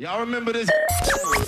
Y'all 0.00 0.20
remember 0.20 0.52
this? 0.52 0.70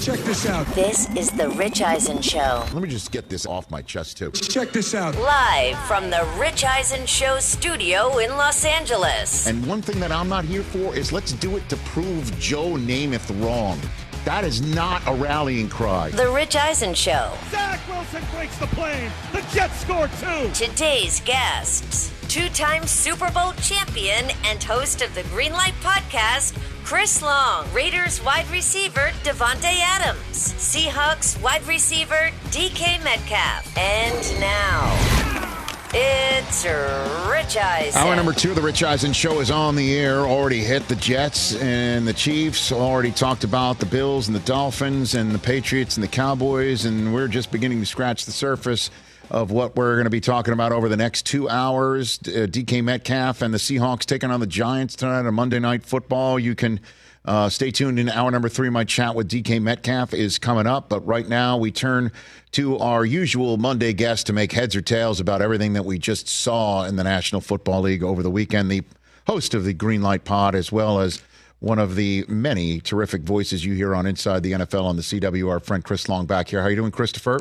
Check 0.00 0.18
this 0.24 0.44
out. 0.44 0.66
This 0.74 1.08
is 1.14 1.30
the 1.30 1.50
Rich 1.50 1.82
Eisen 1.82 2.20
Show. 2.20 2.64
Let 2.72 2.82
me 2.82 2.88
just 2.88 3.12
get 3.12 3.28
this 3.28 3.46
off 3.46 3.70
my 3.70 3.80
chest, 3.80 4.16
too. 4.16 4.32
Check 4.32 4.72
this 4.72 4.92
out. 4.92 5.14
Live 5.18 5.78
from 5.86 6.10
the 6.10 6.28
Rich 6.36 6.64
Eisen 6.64 7.06
Show 7.06 7.38
studio 7.38 8.18
in 8.18 8.30
Los 8.30 8.64
Angeles. 8.64 9.46
And 9.46 9.64
one 9.68 9.80
thing 9.80 10.00
that 10.00 10.10
I'm 10.10 10.28
not 10.28 10.44
here 10.44 10.64
for 10.64 10.96
is 10.96 11.12
let's 11.12 11.30
do 11.34 11.56
it 11.58 11.68
to 11.68 11.76
prove 11.76 12.36
Joe 12.40 12.70
Namath 12.70 13.30
wrong. 13.40 13.78
That 14.24 14.44
is 14.44 14.60
not 14.60 15.02
a 15.06 15.14
rallying 15.14 15.68
cry. 15.68 16.10
The 16.10 16.30
Rich 16.30 16.56
Eisen 16.56 16.94
Show. 16.94 17.32
Zach 17.50 17.80
Wilson 17.88 18.22
breaks 18.34 18.56
the 18.58 18.66
plane. 18.68 19.10
The 19.32 19.40
Jets 19.52 19.80
score 19.80 20.08
two. 20.20 20.50
Today's 20.52 21.20
guests 21.20 22.12
two 22.30 22.48
time 22.50 22.86
Super 22.86 23.28
Bowl 23.32 23.52
champion 23.54 24.30
and 24.44 24.62
host 24.62 25.02
of 25.02 25.12
the 25.16 25.22
Greenlight 25.22 25.74
Podcast, 25.82 26.56
Chris 26.84 27.22
Long, 27.22 27.66
Raiders 27.72 28.22
wide 28.24 28.48
receiver 28.52 29.10
Davante 29.24 29.80
Adams, 29.82 30.54
Seahawks 30.54 31.42
wide 31.42 31.66
receiver 31.66 32.30
DK 32.50 33.02
Metcalf, 33.02 33.76
and 33.76 34.40
now 34.40 35.39
it's 35.92 36.64
Rich 36.64 37.56
Eisen. 37.56 38.00
Hour 38.00 38.16
number 38.16 38.32
two 38.32 38.50
of 38.50 38.56
the 38.56 38.62
Rich 38.62 38.82
Eisen 38.82 39.12
Show 39.12 39.40
is 39.40 39.50
on 39.50 39.76
the 39.76 39.94
air. 39.94 40.20
Already 40.20 40.60
hit 40.60 40.86
the 40.88 40.96
Jets 40.96 41.54
and 41.56 42.06
the 42.06 42.12
Chiefs. 42.12 42.72
Already 42.72 43.10
talked 43.10 43.44
about 43.44 43.78
the 43.78 43.86
Bills 43.86 44.28
and 44.28 44.34
the 44.34 44.40
Dolphins 44.40 45.14
and 45.14 45.32
the 45.32 45.38
Patriots 45.38 45.96
and 45.96 46.04
the 46.04 46.08
Cowboys. 46.08 46.84
And 46.84 47.12
we're 47.14 47.28
just 47.28 47.50
beginning 47.50 47.80
to 47.80 47.86
scratch 47.86 48.24
the 48.24 48.32
surface 48.32 48.90
of 49.30 49.50
what 49.50 49.76
we're 49.76 49.94
going 49.94 50.04
to 50.04 50.10
be 50.10 50.20
talking 50.20 50.52
about 50.52 50.72
over 50.72 50.88
the 50.88 50.96
next 50.96 51.26
two 51.26 51.48
hours. 51.48 52.18
DK 52.18 52.82
Metcalf 52.82 53.42
and 53.42 53.54
the 53.54 53.58
Seahawks 53.58 54.04
taking 54.04 54.30
on 54.30 54.40
the 54.40 54.46
Giants 54.46 54.96
tonight 54.96 55.26
on 55.26 55.34
Monday 55.34 55.58
Night 55.58 55.84
Football. 55.84 56.38
You 56.38 56.54
can 56.54 56.80
uh, 57.30 57.48
stay 57.48 57.70
tuned 57.70 58.00
in 58.00 58.08
hour 58.08 58.28
number 58.32 58.48
three. 58.48 58.68
My 58.70 58.82
chat 58.82 59.14
with 59.14 59.28
DK 59.30 59.62
Metcalf 59.62 60.12
is 60.12 60.36
coming 60.36 60.66
up. 60.66 60.88
But 60.88 61.06
right 61.06 61.28
now, 61.28 61.56
we 61.56 61.70
turn 61.70 62.10
to 62.50 62.76
our 62.78 63.04
usual 63.04 63.56
Monday 63.56 63.92
guest 63.92 64.26
to 64.26 64.32
make 64.32 64.50
heads 64.50 64.74
or 64.74 64.80
tails 64.80 65.20
about 65.20 65.40
everything 65.40 65.74
that 65.74 65.84
we 65.84 65.96
just 65.96 66.26
saw 66.26 66.82
in 66.82 66.96
the 66.96 67.04
National 67.04 67.40
Football 67.40 67.82
League 67.82 68.02
over 68.02 68.24
the 68.24 68.30
weekend. 68.32 68.68
The 68.68 68.82
host 69.28 69.54
of 69.54 69.62
the 69.62 69.72
Green 69.72 70.02
Light 70.02 70.24
Pod, 70.24 70.56
as 70.56 70.72
well 70.72 70.98
as 70.98 71.22
one 71.60 71.78
of 71.78 71.94
the 71.94 72.24
many 72.26 72.80
terrific 72.80 73.22
voices 73.22 73.64
you 73.64 73.74
hear 73.74 73.94
on 73.94 74.06
Inside 74.06 74.42
the 74.42 74.50
NFL 74.50 74.82
on 74.82 74.96
the 74.96 75.02
CW, 75.02 75.48
our 75.48 75.60
friend 75.60 75.84
Chris 75.84 76.08
Long 76.08 76.26
back 76.26 76.48
here. 76.48 76.58
How 76.58 76.66
are 76.66 76.70
you 76.70 76.76
doing, 76.76 76.90
Christopher? 76.90 77.38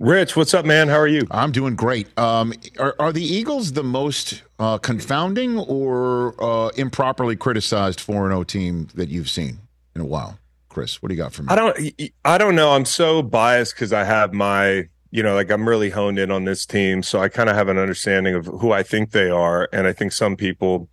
Rich, 0.00 0.34
what's 0.34 0.52
up, 0.54 0.64
man? 0.64 0.88
How 0.88 0.98
are 0.98 1.06
you? 1.06 1.24
I'm 1.30 1.52
doing 1.52 1.76
great. 1.76 2.08
Um, 2.18 2.52
are, 2.80 2.96
are, 2.98 3.12
the 3.12 3.22
Eagles 3.22 3.74
the 3.74 3.84
most 3.84 4.42
uh, 4.58 4.76
confounding 4.78 5.56
or 5.56 6.34
uh, 6.42 6.68
improperly 6.70 7.36
criticized 7.36 8.00
4 8.00 8.28
0 8.28 8.42
team 8.42 8.88
that 8.94 9.08
you've 9.08 9.30
seen 9.30 9.58
in 9.94 10.00
a 10.00 10.04
while? 10.04 10.38
Chris, 10.68 11.00
what 11.00 11.10
do 11.10 11.14
you 11.14 11.22
got 11.22 11.32
for 11.32 11.44
me? 11.44 11.48
I 11.48 11.54
don't, 11.54 12.02
I 12.24 12.38
don't 12.38 12.56
know. 12.56 12.72
I'm 12.72 12.84
so 12.84 13.22
biased 13.22 13.76
because 13.76 13.92
I 13.92 14.02
have 14.02 14.32
my, 14.32 14.88
you 15.12 15.22
know, 15.22 15.34
like 15.36 15.48
I'm 15.52 15.68
really 15.68 15.90
honed 15.90 16.18
in 16.18 16.32
on 16.32 16.44
this 16.44 16.66
team, 16.66 17.04
so 17.04 17.20
I 17.20 17.28
kind 17.28 17.48
of 17.48 17.54
have 17.54 17.68
an 17.68 17.78
understanding 17.78 18.34
of 18.34 18.46
who 18.46 18.72
I 18.72 18.82
think 18.82 19.12
they 19.12 19.30
are, 19.30 19.68
and 19.72 19.86
I 19.86 19.92
think 19.92 20.10
some 20.10 20.34
people 20.34 20.88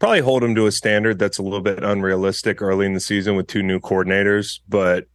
probably 0.00 0.22
hold 0.22 0.42
them 0.42 0.56
to 0.56 0.66
a 0.66 0.72
standard 0.72 1.20
that's 1.20 1.38
a 1.38 1.42
little 1.42 1.60
bit 1.60 1.84
unrealistic 1.84 2.60
early 2.60 2.86
in 2.86 2.94
the 2.94 3.00
season 3.00 3.36
with 3.36 3.46
two 3.46 3.62
new 3.62 3.78
coordinators, 3.78 4.58
but 4.68 5.06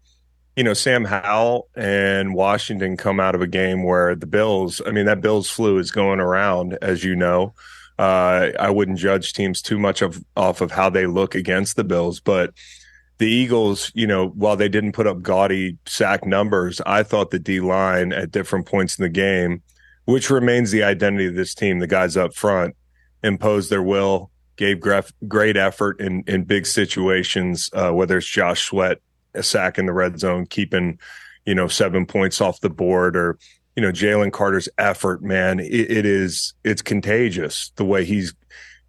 you 0.55 0.63
know, 0.63 0.73
Sam 0.73 1.03
Howell 1.03 1.67
and 1.75 2.33
Washington 2.33 2.95
come 2.95 3.19
out 3.19 3.35
of 3.35 3.41
a 3.41 3.47
game 3.47 3.83
where 3.83 4.15
the 4.15 4.25
Bills, 4.25 4.81
I 4.85 4.91
mean, 4.91 5.05
that 5.05 5.21
Bills 5.21 5.49
flu 5.49 5.77
is 5.77 5.91
going 5.91 6.19
around, 6.19 6.77
as 6.81 7.03
you 7.03 7.15
know. 7.15 7.53
Uh, 7.99 8.51
I 8.59 8.69
wouldn't 8.69 8.97
judge 8.97 9.33
teams 9.33 9.61
too 9.61 9.79
much 9.79 10.01
of 10.01 10.23
off 10.35 10.61
of 10.61 10.71
how 10.71 10.89
they 10.89 11.07
look 11.07 11.35
against 11.35 11.75
the 11.75 11.83
Bills, 11.83 12.19
but 12.19 12.53
the 13.17 13.27
Eagles, 13.27 13.91
you 13.95 14.07
know, 14.07 14.27
while 14.29 14.57
they 14.57 14.67
didn't 14.67 14.91
put 14.91 15.07
up 15.07 15.21
gaudy 15.21 15.77
sack 15.85 16.25
numbers, 16.25 16.81
I 16.85 17.03
thought 17.03 17.31
the 17.31 17.39
D 17.39 17.61
line 17.61 18.11
at 18.11 18.31
different 18.31 18.65
points 18.65 18.97
in 18.97 19.03
the 19.03 19.09
game, 19.09 19.61
which 20.05 20.29
remains 20.29 20.71
the 20.71 20.83
identity 20.83 21.27
of 21.27 21.35
this 21.35 21.55
team, 21.55 21.79
the 21.79 21.87
guys 21.87 22.17
up 22.17 22.33
front, 22.33 22.75
imposed 23.23 23.69
their 23.69 23.83
will, 23.83 24.29
gave 24.57 24.81
great 25.27 25.55
effort 25.55 26.01
in 26.01 26.23
in 26.27 26.43
big 26.43 26.65
situations, 26.65 27.69
uh, 27.73 27.91
whether 27.91 28.17
it's 28.17 28.27
Josh 28.27 28.65
Sweat 28.65 28.99
a 29.35 29.43
sack 29.43 29.77
in 29.77 29.85
the 29.85 29.93
red 29.93 30.19
zone, 30.19 30.45
keeping, 30.45 30.99
you 31.45 31.55
know, 31.55 31.67
seven 31.67 32.05
points 32.05 32.41
off 32.41 32.61
the 32.61 32.69
board 32.69 33.15
or, 33.15 33.37
you 33.75 33.81
know, 33.81 33.91
Jalen 33.91 34.31
Carter's 34.31 34.69
effort, 34.77 35.21
man, 35.21 35.59
it, 35.59 35.91
it 35.91 36.05
is, 36.05 36.53
it's 36.63 36.81
contagious 36.81 37.71
the 37.75 37.85
way 37.85 38.05
he's, 38.05 38.33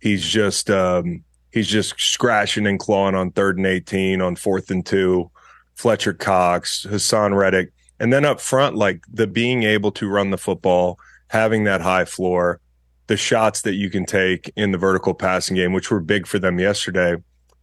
he's 0.01 0.25
just, 0.25 0.71
um, 0.71 1.25
he's 1.53 1.69
just 1.69 1.99
scratching 1.99 2.67
and 2.67 2.79
clawing 2.79 3.15
on 3.15 3.33
third 3.33 3.57
and 3.57 3.67
18 3.67 4.21
on 4.21 4.37
fourth 4.37 4.71
and 4.71 4.85
two, 4.85 5.31
Fletcher 5.75 6.15
Cox, 6.15 6.87
Haason 6.89 7.37
Reddick. 7.37 7.73
And 7.99 8.13
then 8.13 8.25
up 8.25 8.41
front, 8.41 8.77
like 8.77 9.03
the 9.11 9.27
being 9.27 9.63
able 9.63 9.91
to 9.93 10.09
run 10.09 10.31
the 10.31 10.39
football, 10.39 10.99
having 11.29 11.65
that 11.65 11.81
high 11.81 12.05
floor, 12.05 12.61
the 13.07 13.17
shots 13.17 13.63
that 13.63 13.75
you 13.75 13.89
can 13.89 14.05
take 14.05 14.53
in 14.57 14.73
the 14.73 14.79
vertical 14.79 15.15
passing 15.15 15.57
game, 15.57 15.73
which 15.73 15.91
were 15.91 16.01
big 16.01 16.27
for 16.27 16.39
them 16.39 16.59
yesterday. 16.59 17.17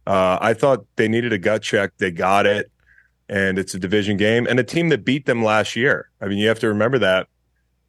Uh, 0.06 0.38
I 0.40 0.54
thought 0.54 0.84
they 0.96 1.08
needed 1.08 1.32
a 1.32 1.38
gut 1.38 1.62
check. 1.62 1.92
They 1.98 2.10
got 2.10 2.46
it 2.46 2.70
and 3.28 3.58
it's 3.58 3.74
a 3.74 3.78
division 3.78 4.16
game 4.16 4.46
and 4.48 4.60
a 4.60 4.64
team 4.64 4.88
that 4.90 5.04
beat 5.04 5.26
them 5.26 5.42
last 5.42 5.76
year. 5.76 6.10
I 6.20 6.26
mean, 6.26 6.38
you 6.38 6.48
have 6.48 6.58
to 6.60 6.68
remember 6.68 6.98
that. 6.98 7.28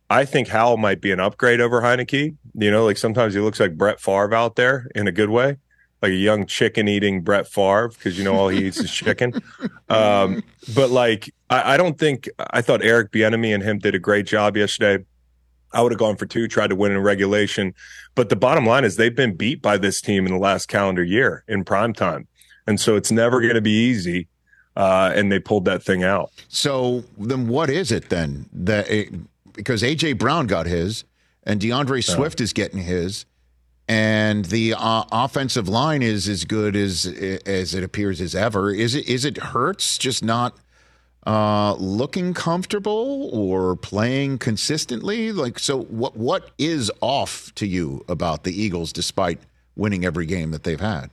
I 0.09 0.25
think 0.25 0.49
Howell 0.49 0.77
might 0.77 1.01
be 1.01 1.11
an 1.11 1.19
upgrade 1.19 1.59
over 1.59 1.81
Heinicke. 1.81 2.35
You 2.53 2.71
know, 2.71 2.85
like 2.85 2.97
sometimes 2.97 3.33
he 3.33 3.39
looks 3.39 3.59
like 3.59 3.75
Brett 3.75 3.99
Favre 3.99 4.33
out 4.33 4.55
there 4.55 4.87
in 4.93 5.07
a 5.07 5.11
good 5.11 5.29
way, 5.29 5.57
like 6.01 6.11
a 6.11 6.15
young 6.15 6.45
chicken 6.45 6.87
eating 6.87 7.21
Brett 7.21 7.47
Favre 7.47 7.89
because 7.89 8.17
you 8.17 8.23
know 8.23 8.35
all 8.35 8.49
he 8.49 8.67
eats 8.67 8.77
is 8.77 8.91
chicken. 8.91 9.33
Um, 9.87 10.43
but 10.73 10.89
like, 10.89 11.31
I, 11.47 11.75
I, 11.75 11.77
don't 11.77 11.99
think 11.99 12.27
I 12.49 12.63
thought 12.63 12.83
Eric 12.83 13.11
Bieniemy 13.11 13.53
and 13.53 13.61
him 13.61 13.77
did 13.77 13.93
a 13.93 13.99
great 13.99 14.25
job 14.25 14.57
yesterday. 14.57 15.05
I 15.71 15.83
would 15.83 15.91
have 15.91 15.99
gone 15.99 16.15
for 16.15 16.25
two, 16.25 16.47
tried 16.47 16.71
to 16.71 16.75
win 16.75 16.91
in 16.91 16.97
regulation, 16.97 17.75
but 18.15 18.29
the 18.29 18.35
bottom 18.35 18.65
line 18.65 18.83
is 18.83 18.95
they've 18.95 19.15
been 19.15 19.35
beat 19.35 19.61
by 19.61 19.77
this 19.77 20.01
team 20.01 20.25
in 20.25 20.31
the 20.31 20.39
last 20.39 20.67
calendar 20.69 21.03
year 21.03 21.43
in 21.47 21.63
prime 21.65 21.93
time, 21.93 22.27
and 22.65 22.79
so 22.79 22.95
it's 22.95 23.11
never 23.11 23.39
going 23.41 23.53
to 23.53 23.61
be 23.61 23.69
easy 23.69 24.27
uh, 24.75 25.11
and 25.15 25.31
they 25.31 25.39
pulled 25.39 25.65
that 25.65 25.83
thing 25.83 26.03
out. 26.03 26.31
So 26.47 27.03
then, 27.17 27.47
what 27.47 27.69
is 27.69 27.91
it 27.91 28.09
then 28.09 28.49
that 28.53 28.89
it, 28.89 29.13
because 29.53 29.81
AJ 29.81 30.17
Brown 30.17 30.47
got 30.47 30.65
his 30.65 31.05
and 31.43 31.61
DeAndre 31.61 32.03
Swift 32.03 32.41
is 32.41 32.53
getting 32.53 32.79
his, 32.79 33.25
and 33.87 34.45
the 34.45 34.73
uh, 34.73 35.03
offensive 35.11 35.69
line 35.69 36.01
is 36.01 36.27
as 36.27 36.43
good 36.43 36.75
as 36.75 37.05
as 37.45 37.73
it 37.73 37.83
appears 37.83 38.19
as 38.19 38.35
ever. 38.35 38.73
Is 38.73 38.95
it 38.95 39.07
is 39.07 39.25
it 39.25 39.37
Hurts 39.37 39.97
just 39.97 40.23
not 40.23 40.57
uh, 41.25 41.75
looking 41.75 42.33
comfortable 42.33 43.29
or 43.31 43.75
playing 43.75 44.39
consistently? 44.39 45.31
Like 45.31 45.59
so, 45.59 45.83
what 45.83 46.17
what 46.17 46.51
is 46.57 46.91
off 47.01 47.53
to 47.55 47.67
you 47.67 48.03
about 48.09 48.43
the 48.43 48.59
Eagles 48.59 48.91
despite 48.91 49.39
winning 49.75 50.03
every 50.03 50.25
game 50.25 50.51
that 50.51 50.63
they've 50.63 50.79
had? 50.79 51.11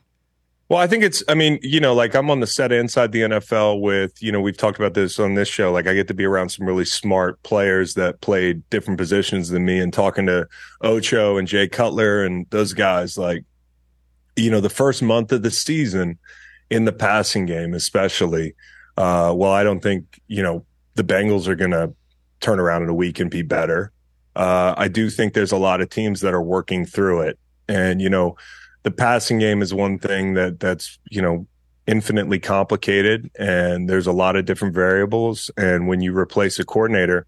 Well, 0.68 0.80
I 0.80 0.86
think 0.86 1.04
it's, 1.04 1.22
I 1.28 1.34
mean, 1.34 1.58
you 1.62 1.80
know, 1.80 1.92
like 1.92 2.14
I'm 2.14 2.30
on 2.30 2.40
the 2.40 2.46
set 2.46 2.72
inside 2.72 3.12
the 3.12 3.22
NFL 3.22 3.80
with, 3.80 4.22
you 4.22 4.32
know, 4.32 4.40
we've 4.40 4.56
talked 4.56 4.78
about 4.78 4.94
this 4.94 5.18
on 5.18 5.34
this 5.34 5.48
show. 5.48 5.70
Like 5.70 5.86
I 5.86 5.92
get 5.92 6.08
to 6.08 6.14
be 6.14 6.24
around 6.24 6.48
some 6.48 6.66
really 6.66 6.86
smart 6.86 7.42
players 7.42 7.94
that 7.94 8.22
played 8.22 8.68
different 8.70 8.96
positions 8.96 9.50
than 9.50 9.66
me 9.66 9.80
and 9.80 9.92
talking 9.92 10.24
to 10.26 10.48
Ocho 10.80 11.36
and 11.36 11.46
Jay 11.46 11.68
Cutler 11.68 12.24
and 12.24 12.46
those 12.50 12.72
guys. 12.72 13.18
Like, 13.18 13.44
you 14.34 14.50
know, 14.50 14.60
the 14.60 14.70
first 14.70 15.02
month 15.02 15.30
of 15.32 15.42
the 15.42 15.50
season 15.50 16.18
in 16.70 16.86
the 16.86 16.92
passing 16.92 17.44
game, 17.44 17.74
especially, 17.74 18.54
uh, 18.96 19.34
well, 19.36 19.52
I 19.52 19.64
don't 19.64 19.80
think, 19.80 20.20
you 20.26 20.42
know, 20.42 20.64
the 20.94 21.04
Bengals 21.04 21.48
are 21.48 21.54
going 21.54 21.72
to 21.72 21.92
turn 22.40 22.58
around 22.58 22.82
in 22.82 22.88
a 22.88 22.94
week 22.94 23.20
and 23.20 23.30
be 23.30 23.42
better. 23.42 23.92
Uh, 24.34 24.74
I 24.76 24.88
do 24.88 25.10
think 25.10 25.34
there's 25.34 25.52
a 25.52 25.58
lot 25.58 25.82
of 25.82 25.90
teams 25.90 26.22
that 26.22 26.32
are 26.32 26.42
working 26.42 26.86
through 26.86 27.22
it. 27.22 27.38
And, 27.68 28.00
you 28.00 28.08
know, 28.08 28.36
the 28.82 28.90
passing 28.90 29.38
game 29.38 29.62
is 29.62 29.72
one 29.72 29.98
thing 29.98 30.34
that 30.34 30.60
that's 30.60 30.98
you 31.10 31.22
know 31.22 31.46
infinitely 31.86 32.38
complicated 32.38 33.30
and 33.38 33.88
there's 33.88 34.06
a 34.06 34.12
lot 34.12 34.36
of 34.36 34.44
different 34.44 34.74
variables 34.74 35.50
and 35.56 35.88
when 35.88 36.00
you 36.00 36.16
replace 36.16 36.58
a 36.58 36.64
coordinator 36.64 37.26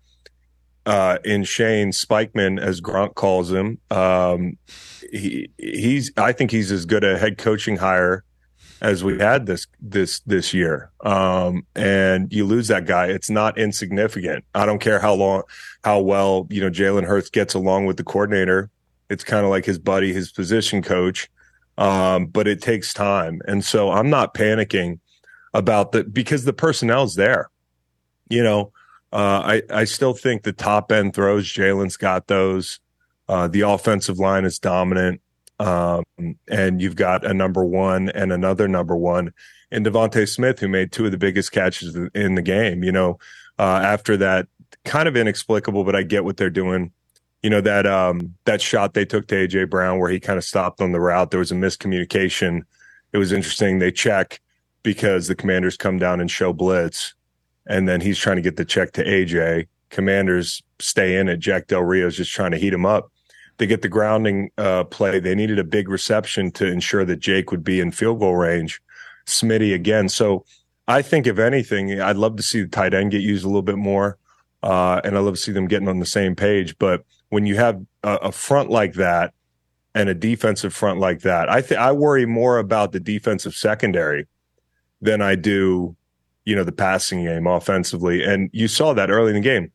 uh, 0.86 1.18
in 1.24 1.42
Shane 1.42 1.90
Spikeman 1.90 2.60
as 2.60 2.80
Gronk 2.80 3.14
calls 3.14 3.50
him 3.50 3.78
um, 3.90 4.56
he 5.10 5.50
he's 5.58 6.12
I 6.16 6.32
think 6.32 6.50
he's 6.50 6.70
as 6.70 6.86
good 6.86 7.04
a 7.04 7.18
head 7.18 7.38
coaching 7.38 7.76
hire 7.76 8.24
as 8.84 9.02
we 9.02 9.18
had 9.18 9.46
this 9.46 9.66
this 9.80 10.20
this 10.20 10.52
year. 10.52 10.90
Um, 11.04 11.66
and 11.74 12.30
you 12.32 12.44
lose 12.44 12.68
that 12.68 12.86
guy, 12.86 13.06
it's 13.06 13.30
not 13.30 13.56
insignificant. 13.58 14.44
I 14.54 14.66
don't 14.66 14.78
care 14.78 15.00
how 15.00 15.14
long, 15.14 15.42
how 15.82 16.00
well 16.00 16.46
you 16.50 16.60
know 16.60 16.70
Jalen 16.70 17.04
Hurts 17.04 17.30
gets 17.30 17.54
along 17.54 17.86
with 17.86 17.96
the 17.96 18.04
coordinator. 18.04 18.70
It's 19.08 19.24
kind 19.24 19.44
of 19.44 19.50
like 19.50 19.64
his 19.64 19.78
buddy, 19.78 20.12
his 20.12 20.30
position 20.30 20.82
coach. 20.82 21.30
Um, 21.76 22.26
but 22.26 22.46
it 22.46 22.62
takes 22.62 22.94
time, 22.94 23.40
and 23.48 23.64
so 23.64 23.90
I'm 23.90 24.08
not 24.08 24.34
panicking 24.34 25.00
about 25.52 25.92
the 25.92 26.04
because 26.04 26.44
the 26.44 26.52
personnel's 26.52 27.16
there. 27.16 27.50
You 28.28 28.42
know, 28.42 28.72
uh, 29.12 29.42
I 29.44 29.62
I 29.70 29.84
still 29.84 30.12
think 30.12 30.42
the 30.42 30.52
top 30.52 30.92
end 30.92 31.14
throws 31.14 31.46
Jalen's 31.46 31.96
got 31.96 32.28
those. 32.28 32.78
Uh, 33.28 33.48
the 33.48 33.62
offensive 33.62 34.18
line 34.18 34.44
is 34.44 34.58
dominant. 34.58 35.20
Um, 35.60 36.04
and 36.48 36.82
you've 36.82 36.96
got 36.96 37.24
a 37.24 37.32
number 37.32 37.64
one 37.64 38.08
and 38.10 38.32
another 38.32 38.66
number 38.66 38.96
one 38.96 39.32
in 39.70 39.84
DeVonta 39.84 40.28
Smith, 40.28 40.58
who 40.58 40.68
made 40.68 40.92
two 40.92 41.06
of 41.06 41.12
the 41.12 41.18
biggest 41.18 41.52
catches 41.52 41.96
in 42.14 42.34
the 42.34 42.42
game. 42.42 42.82
You 42.82 42.92
know, 42.92 43.18
uh, 43.58 43.80
after 43.82 44.16
that, 44.16 44.48
kind 44.84 45.08
of 45.08 45.16
inexplicable, 45.16 45.84
but 45.84 45.96
I 45.96 46.02
get 46.02 46.24
what 46.24 46.36
they're 46.36 46.50
doing. 46.50 46.92
You 47.44 47.50
know 47.50 47.60
that 47.60 47.86
um, 47.86 48.34
that 48.46 48.60
shot 48.62 48.94
they 48.94 49.04
took 49.04 49.28
to 49.28 49.34
AJ 49.34 49.68
Brown, 49.68 49.98
where 49.98 50.10
he 50.10 50.18
kind 50.18 50.38
of 50.38 50.44
stopped 50.44 50.80
on 50.80 50.92
the 50.92 51.00
route. 51.00 51.30
There 51.30 51.38
was 51.40 51.52
a 51.52 51.54
miscommunication. 51.54 52.62
It 53.12 53.18
was 53.18 53.32
interesting. 53.32 53.78
They 53.78 53.92
check 53.92 54.40
because 54.82 55.28
the 55.28 55.34
Commanders 55.34 55.76
come 55.76 55.98
down 55.98 56.20
and 56.20 56.30
show 56.30 56.52
blitz, 56.52 57.14
and 57.66 57.86
then 57.86 58.00
he's 58.00 58.18
trying 58.18 58.36
to 58.36 58.42
get 58.42 58.56
the 58.56 58.64
check 58.64 58.92
to 58.92 59.04
AJ. 59.04 59.68
Commanders 59.90 60.62
stay 60.80 61.16
in 61.16 61.28
it. 61.28 61.36
Jack 61.36 61.66
Del 61.66 61.82
Rio 61.82 62.06
is 62.06 62.16
just 62.16 62.32
trying 62.32 62.50
to 62.50 62.58
heat 62.58 62.72
him 62.72 62.86
up 62.86 63.12
they 63.58 63.66
get 63.66 63.82
the 63.82 63.88
grounding 63.88 64.50
uh, 64.58 64.84
play. 64.84 65.20
They 65.20 65.34
needed 65.34 65.58
a 65.58 65.64
big 65.64 65.88
reception 65.88 66.50
to 66.52 66.66
ensure 66.66 67.04
that 67.04 67.20
Jake 67.20 67.50
would 67.50 67.62
be 67.62 67.80
in 67.80 67.92
field 67.92 68.20
goal 68.20 68.36
range. 68.36 68.80
Smitty 69.26 69.74
again. 69.74 70.08
So 70.08 70.44
I 70.88 71.02
think 71.02 71.26
if 71.26 71.38
anything, 71.38 72.00
I'd 72.00 72.16
love 72.16 72.36
to 72.36 72.42
see 72.42 72.62
the 72.62 72.68
tight 72.68 72.94
end 72.94 73.12
get 73.12 73.22
used 73.22 73.44
a 73.44 73.48
little 73.48 73.62
bit 73.62 73.78
more. 73.78 74.18
Uh, 74.62 75.00
and 75.04 75.16
I 75.16 75.20
love 75.20 75.34
to 75.34 75.40
see 75.40 75.52
them 75.52 75.68
getting 75.68 75.88
on 75.88 76.00
the 76.00 76.06
same 76.06 76.34
page. 76.34 76.76
But 76.78 77.04
when 77.34 77.46
you 77.46 77.56
have 77.56 77.84
a, 78.04 78.14
a 78.16 78.32
front 78.32 78.70
like 78.70 78.94
that 78.94 79.34
and 79.94 80.08
a 80.08 80.14
defensive 80.14 80.72
front 80.72 81.00
like 81.00 81.20
that, 81.22 81.50
I 81.50 81.60
think 81.60 81.80
I 81.80 81.92
worry 81.92 82.26
more 82.26 82.58
about 82.58 82.92
the 82.92 83.00
defensive 83.00 83.54
secondary 83.54 84.26
than 85.00 85.20
I 85.20 85.34
do, 85.34 85.96
you 86.44 86.54
know, 86.54 86.64
the 86.64 86.72
passing 86.72 87.24
game 87.24 87.46
offensively. 87.46 88.22
And 88.22 88.50
you 88.52 88.68
saw 88.68 88.94
that 88.94 89.10
early 89.10 89.30
in 89.30 89.34
the 89.34 89.40
game. 89.40 89.72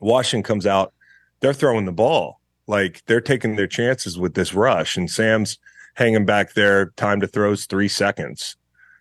Washington 0.00 0.42
comes 0.42 0.66
out, 0.66 0.92
they're 1.40 1.54
throwing 1.54 1.84
the 1.84 1.92
ball 1.92 2.38
like 2.68 3.02
they're 3.06 3.20
taking 3.20 3.56
their 3.56 3.66
chances 3.66 4.18
with 4.18 4.34
this 4.34 4.52
rush, 4.52 4.96
and 4.96 5.10
Sam's 5.10 5.58
hanging 5.94 6.26
back 6.26 6.52
there. 6.52 6.90
Time 6.96 7.20
to 7.20 7.26
throws 7.26 7.64
three 7.64 7.88
seconds. 7.88 8.56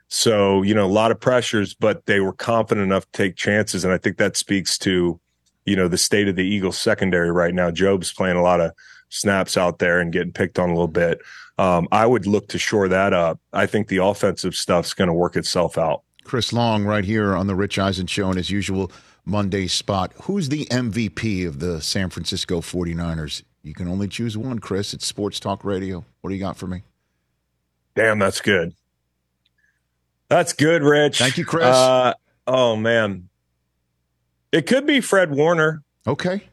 So 0.08 0.62
you 0.62 0.74
know 0.74 0.86
a 0.86 0.88
lot 0.88 1.12
of 1.12 1.20
pressures, 1.20 1.74
but 1.74 2.06
they 2.06 2.22
were 2.22 2.34
confident 2.34 2.86
enough 2.86 3.04
to 3.12 3.12
take 3.12 3.36
chances, 3.36 3.84
and 3.84 3.94
I 3.94 3.98
think 3.98 4.18
that 4.18 4.38
speaks 4.38 4.78
to 4.80 5.20
you 5.68 5.76
know 5.76 5.88
the 5.88 5.98
state 5.98 6.28
of 6.28 6.36
the 6.36 6.44
Eagles 6.44 6.78
secondary 6.78 7.32
right 7.32 7.54
now. 7.54 7.70
Jobe's 7.70 8.12
playing 8.12 8.38
a 8.38 8.42
lot 8.42 8.62
of 8.62 8.72
snaps 9.10 9.58
out 9.58 9.80
there 9.80 10.00
and 10.00 10.12
getting 10.12 10.32
picked 10.32 10.58
on 10.58 10.70
a 10.70 10.74
little 10.74 10.88
bit. 10.88 11.20
Um, 11.60 11.88
I 11.92 12.06
would 12.06 12.26
look 12.26 12.48
to 12.50 12.58
shore 12.58 12.88
that 12.88 13.14
up. 13.14 13.40
I 13.54 13.66
think 13.66 13.88
the 13.88 13.98
offensive 13.98 14.56
stuff's 14.56 14.94
going 14.94 15.10
to 15.10 15.14
work 15.14 15.36
itself 15.36 15.78
out. 15.78 16.04
Chris 16.24 16.54
Long, 16.54 16.86
right 16.86 17.06
here 17.06 17.36
on 17.36 17.48
the 17.48 17.56
Rich 17.56 17.80
Eisen 17.80 18.08
Show, 18.08 18.32
in 18.32 18.38
his 18.38 18.50
usual 18.50 18.92
Monday 19.26 19.68
spot. 19.68 20.14
Who's 20.24 20.50
the 20.50 20.66
MVP 20.66 21.48
of 21.48 21.60
the 21.60 21.82
San 21.82 22.10
Francisco 22.10 22.62
49ers? 22.62 23.44
You 23.64 23.74
can 23.74 23.88
only 23.88 24.08
choose 24.08 24.38
one, 24.38 24.60
Chris. 24.60 24.94
It's 24.94 25.06
Sports 25.06 25.40
Talk 25.40 25.66
Radio. 25.66 26.06
What 26.22 26.30
do 26.30 26.36
you 26.36 26.42
got 26.42 26.58
for 26.58 26.68
me? 26.68 26.84
Damn, 27.96 28.20
that's 28.20 28.40
good. 28.40 28.74
That's 30.30 30.54
good, 30.54 30.84
Rich. 30.84 31.20
Thank 31.20 31.38
you, 31.38 31.46
Chris. 31.46 31.66
Uh, 31.66 32.14
oh 32.46 32.76
man, 32.76 33.30
it 34.52 34.68
could 34.68 34.86
be 34.86 35.02
Fred 35.02 35.32
Warner. 35.32 35.84
Okay. 36.06 36.44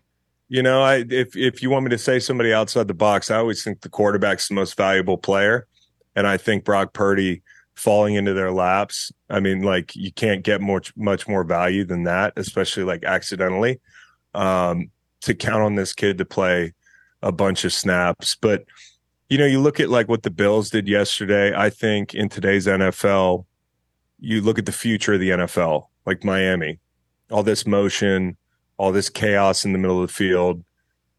You 0.49 0.63
know, 0.63 0.83
I 0.83 1.05
if 1.09 1.37
if 1.37 1.63
you 1.63 1.71
want 1.71 1.85
me 1.85 1.91
to 1.91 1.99
say 1.99 2.19
somebody 2.19 2.53
outside 2.53 2.89
the 2.89 2.95
box, 2.95 3.31
I 3.31 3.37
always 3.37 3.65
think 3.65 3.81
the 3.81 3.89
quarterback's 3.89 4.49
the 4.49 4.55
most 4.55 4.77
valuable 4.77 5.17
player, 5.17 5.67
and 6.15 6.27
I 6.27 6.37
think 6.37 6.65
Brock 6.65 6.93
Purdy 6.93 7.43
falling 7.75 8.15
into 8.15 8.35
their 8.35 8.53
laps. 8.53 9.11
I 9.31 9.41
mean, 9.41 9.63
like 9.63 9.97
you 9.97 10.13
can't 10.13 10.45
get 10.45 10.61
much 10.61 10.95
much 10.97 11.27
more 11.27 11.45
value 11.45 11.85
than 11.85 12.05
that, 12.05 12.35
especially 12.37 12.85
like 12.85 13.05
accidentally. 13.05 13.81
Um, 14.35 14.91
to 15.25 15.35
count 15.35 15.63
on 15.63 15.75
this 15.75 15.93
kid 15.93 16.19
to 16.19 16.25
play 16.25 16.75
a 17.23 17.33
bunch 17.33 17.65
of 17.65 17.73
snaps. 17.73 18.37
But 18.37 18.65
you 19.29 19.39
know, 19.39 19.47
you 19.47 19.61
look 19.61 19.81
at 19.81 19.89
like 19.89 20.09
what 20.09 20.23
the 20.23 20.31
Bills 20.31 20.71
did 20.71 20.87
yesterday. 20.87 21.55
I 21.57 21.71
think 21.71 22.15
in 22.15 22.29
today's 22.29 22.67
NFL, 22.67 23.47
you 24.21 24.43
look 24.43 24.59
at 24.59 24.67
the 24.67 24.73
future 24.73 25.15
of 25.15 25.21
the 25.21 25.31
NFL, 25.31 25.87
like 26.07 26.25
Miami, 26.25 26.79
all 27.35 27.43
this 27.43 27.67
motion, 27.67 28.37
all 28.77 28.93
this 28.93 29.09
chaos 29.09 29.65
in 29.65 29.73
the 29.73 29.79
middle 29.79 30.01
of 30.01 30.07
the 30.07 30.15
field, 30.15 30.63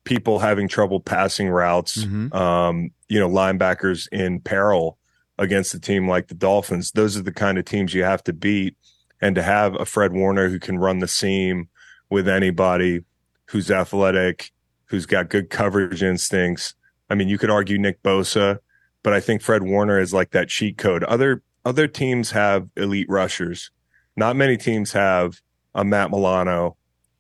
people 0.05 0.39
having 0.39 0.65
trouble 0.65 1.01
passing 1.01 1.49
routes, 1.49 2.05
mm-hmm. 2.05 2.33
um, 2.33 2.89
you 3.09 3.19
know, 3.19 3.29
linebackers 3.29 4.07
in 4.13 4.39
peril 4.39 4.97
against 5.37 5.73
a 5.73 5.79
team 5.79 6.07
like 6.07 6.29
the 6.29 6.33
Dolphins. 6.33 6.93
Those 6.93 7.17
are 7.17 7.21
the 7.21 7.33
kind 7.33 7.57
of 7.57 7.65
teams 7.65 7.93
you 7.93 8.05
have 8.05 8.23
to 8.23 8.33
beat. 8.33 8.77
And 9.19 9.35
to 9.35 9.43
have 9.43 9.75
a 9.75 9.85
Fred 9.85 10.13
Warner 10.13 10.47
who 10.47 10.57
can 10.57 10.77
run 10.77 10.99
the 10.99 11.07
seam 11.07 11.67
with 12.09 12.29
anybody 12.29 13.01
who's 13.47 13.69
athletic, 13.69 14.51
who's 14.85 15.05
got 15.05 15.29
good 15.29 15.49
coverage 15.49 16.01
instincts. 16.01 16.75
I 17.09 17.15
mean, 17.15 17.27
you 17.27 17.37
could 17.37 17.49
argue 17.49 17.77
Nick 17.77 18.01
Bosa, 18.03 18.59
but 19.03 19.11
I 19.11 19.19
think 19.19 19.41
Fred 19.41 19.63
Warner 19.63 19.99
is 19.99 20.13
like 20.13 20.31
that 20.31 20.47
cheat 20.47 20.77
code. 20.77 21.03
Other 21.03 21.43
other 21.65 21.87
teams 21.87 22.31
have 22.31 22.69
elite 22.77 23.07
rushers. 23.09 23.71
Not 24.15 24.37
many 24.37 24.55
teams 24.55 24.93
have 24.93 25.41
a 25.75 25.83
Matt 25.83 26.09
Milano 26.09 26.75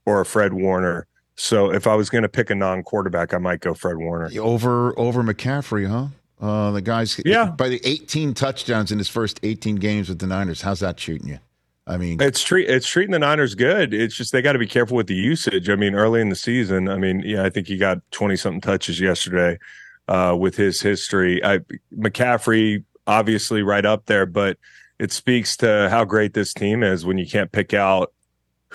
or 0.05 0.21
a 0.21 0.25
Fred 0.25 0.53
Warner. 0.53 1.05
So 1.35 1.71
if 1.71 1.85
I 1.85 1.95
was 1.95 2.09
going 2.09 2.23
to 2.23 2.29
pick 2.29 2.49
a 2.49 2.55
non-quarterback, 2.55 3.33
I 3.33 3.37
might 3.37 3.59
go 3.59 3.73
Fred 3.73 3.97
Warner 3.97 4.31
over 4.39 4.97
over 4.97 5.21
McCaffrey, 5.21 5.87
huh? 5.87 6.07
Uh, 6.39 6.71
the 6.71 6.81
guys, 6.81 7.19
yeah, 7.25 7.45
by 7.45 7.69
the 7.69 7.79
18 7.83 8.33
touchdowns 8.33 8.91
in 8.91 8.97
his 8.97 9.07
first 9.07 9.39
18 9.43 9.75
games 9.75 10.09
with 10.09 10.19
the 10.19 10.27
Niners. 10.27 10.61
How's 10.61 10.79
that 10.79 10.99
shooting 10.99 11.29
you? 11.29 11.39
I 11.87 11.97
mean, 11.97 12.19
it's 12.19 12.41
treat 12.41 12.67
it's 12.67 12.87
treating 12.87 13.11
the 13.11 13.19
Niners 13.19 13.53
good. 13.53 13.93
It's 13.93 14.15
just 14.15 14.31
they 14.31 14.41
got 14.41 14.53
to 14.53 14.59
be 14.59 14.67
careful 14.67 14.97
with 14.97 15.07
the 15.07 15.15
usage. 15.15 15.69
I 15.69 15.75
mean, 15.75 15.93
early 15.93 16.19
in 16.19 16.29
the 16.29 16.35
season, 16.35 16.89
I 16.89 16.97
mean, 16.97 17.21
yeah, 17.23 17.43
I 17.43 17.49
think 17.49 17.67
he 17.67 17.77
got 17.77 17.99
twenty 18.11 18.35
something 18.35 18.61
touches 18.61 18.99
yesterday 18.99 19.59
uh, 20.07 20.35
with 20.37 20.55
his 20.55 20.81
history. 20.81 21.43
I, 21.43 21.59
McCaffrey, 21.95 22.83
obviously, 23.05 23.61
right 23.61 23.85
up 23.85 24.07
there, 24.07 24.25
but 24.25 24.57
it 24.99 25.11
speaks 25.11 25.57
to 25.57 25.89
how 25.91 26.05
great 26.05 26.33
this 26.33 26.53
team 26.53 26.81
is 26.81 27.05
when 27.05 27.17
you 27.17 27.27
can't 27.27 27.51
pick 27.51 27.73
out 27.73 28.13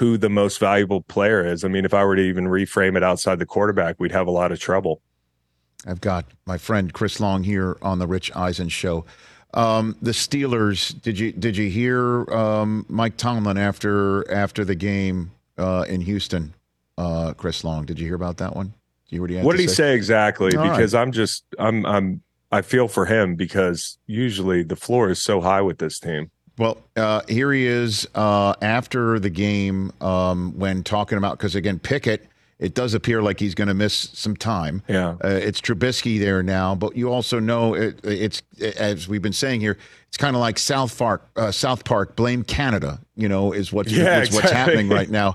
who 0.00 0.16
the 0.16 0.30
most 0.30 0.58
valuable 0.58 1.02
player 1.02 1.44
is. 1.44 1.62
I 1.62 1.68
mean, 1.68 1.84
if 1.84 1.92
I 1.92 2.02
were 2.04 2.16
to 2.16 2.22
even 2.22 2.46
reframe 2.46 2.96
it 2.96 3.02
outside 3.02 3.38
the 3.38 3.44
quarterback, 3.44 4.00
we'd 4.00 4.12
have 4.12 4.26
a 4.26 4.30
lot 4.30 4.50
of 4.50 4.58
trouble. 4.58 5.02
I've 5.86 6.00
got 6.00 6.24
my 6.46 6.56
friend 6.56 6.90
Chris 6.90 7.20
Long 7.20 7.44
here 7.44 7.76
on 7.82 7.98
the 7.98 8.06
Rich 8.06 8.34
Eisen 8.34 8.70
show. 8.70 9.04
Um, 9.52 9.94
the 10.00 10.12
Steelers. 10.12 10.98
Did 11.02 11.18
you 11.18 11.32
did 11.32 11.54
you 11.54 11.68
hear 11.68 12.24
um, 12.32 12.86
Mike 12.88 13.18
Tomlin 13.18 13.58
after 13.58 14.30
after 14.32 14.64
the 14.64 14.74
game 14.74 15.32
uh, 15.58 15.84
in 15.86 16.00
Houston? 16.00 16.54
Uh, 16.96 17.34
Chris 17.34 17.62
Long. 17.62 17.84
Did 17.84 18.00
you 18.00 18.06
hear 18.06 18.16
about 18.16 18.38
that 18.38 18.56
one? 18.56 18.72
You 19.10 19.18
already 19.18 19.42
what 19.42 19.52
did 19.52 19.60
he 19.60 19.68
say, 19.68 19.74
say 19.74 19.94
exactly? 19.94 20.56
All 20.56 20.70
because 20.70 20.94
right. 20.94 21.02
I'm 21.02 21.12
just 21.12 21.44
I'm 21.58 21.84
I'm 21.84 22.22
I 22.50 22.62
feel 22.62 22.88
for 22.88 23.04
him 23.04 23.34
because 23.34 23.98
usually 24.06 24.62
the 24.62 24.76
floor 24.76 25.10
is 25.10 25.22
so 25.22 25.42
high 25.42 25.60
with 25.60 25.76
this 25.76 25.98
team. 25.98 26.30
Well, 26.60 26.76
uh, 26.94 27.22
here 27.26 27.50
he 27.54 27.66
is 27.66 28.06
uh, 28.14 28.52
after 28.60 29.18
the 29.18 29.30
game 29.30 29.92
um, 30.02 30.52
when 30.58 30.82
talking 30.82 31.16
about 31.16 31.38
because 31.38 31.54
again 31.54 31.78
Pickett 31.78 32.26
it 32.58 32.74
does 32.74 32.92
appear 32.92 33.22
like 33.22 33.40
he's 33.40 33.54
going 33.54 33.68
to 33.68 33.74
miss 33.74 34.10
some 34.12 34.36
time. 34.36 34.82
Yeah, 34.86 35.16
uh, 35.24 35.28
it's 35.28 35.58
Trubisky 35.62 36.20
there 36.20 36.42
now, 36.42 36.74
but 36.74 36.94
you 36.94 37.10
also 37.10 37.40
know 37.40 37.72
it, 37.72 37.98
it's 38.04 38.42
as 38.76 39.08
we've 39.08 39.22
been 39.22 39.32
saying 39.32 39.62
here. 39.62 39.78
It's 40.08 40.18
kind 40.18 40.36
of 40.36 40.40
like 40.40 40.58
South 40.58 40.98
Park. 40.98 41.30
Uh, 41.34 41.50
South 41.50 41.84
Park 41.84 42.14
blame 42.14 42.42
Canada. 42.42 43.00
You 43.16 43.30
know, 43.30 43.52
is 43.52 43.72
what's 43.72 43.90
yeah, 43.90 44.20
is 44.20 44.28
exactly. 44.28 44.36
what's 44.36 44.52
happening 44.52 44.88
right 44.90 45.08
now 45.10 45.32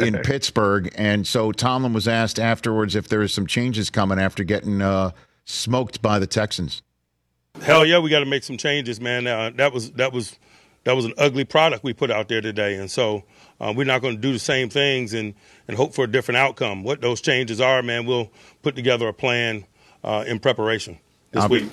in 0.00 0.18
Pittsburgh. 0.18 0.92
And 0.94 1.26
so 1.26 1.50
Tomlin 1.50 1.94
was 1.94 2.06
asked 2.06 2.38
afterwards 2.38 2.94
if 2.94 3.08
there 3.08 3.22
is 3.22 3.34
some 3.34 3.48
changes 3.48 3.90
coming 3.90 4.20
after 4.20 4.44
getting 4.44 4.82
uh, 4.82 5.10
smoked 5.46 6.00
by 6.00 6.20
the 6.20 6.28
Texans. 6.28 6.82
Hell 7.60 7.84
yeah, 7.84 7.98
we 7.98 8.08
got 8.08 8.20
to 8.20 8.26
make 8.26 8.44
some 8.44 8.56
changes, 8.56 9.00
man. 9.00 9.26
Uh, 9.26 9.50
that 9.56 9.72
was 9.72 9.90
that 9.92 10.12
was 10.12 10.38
that 10.84 10.96
was 10.96 11.04
an 11.04 11.14
ugly 11.18 11.44
product 11.44 11.84
we 11.84 11.92
put 11.92 12.10
out 12.10 12.28
there 12.28 12.40
today, 12.40 12.76
and 12.76 12.90
so 12.90 13.24
uh, 13.60 13.72
we're 13.76 13.84
not 13.84 14.00
going 14.00 14.14
to 14.14 14.20
do 14.20 14.32
the 14.32 14.38
same 14.38 14.68
things 14.70 15.12
and, 15.12 15.34
and 15.68 15.76
hope 15.76 15.94
for 15.94 16.04
a 16.04 16.10
different 16.10 16.38
outcome. 16.38 16.82
What 16.82 17.00
those 17.00 17.20
changes 17.20 17.60
are, 17.60 17.82
man, 17.82 18.06
we'll 18.06 18.30
put 18.62 18.76
together 18.76 19.08
a 19.08 19.12
plan 19.12 19.66
uh, 20.02 20.24
in 20.26 20.38
preparation 20.38 20.98
this 21.32 21.44
Obvi- 21.44 21.50
week. 21.50 21.70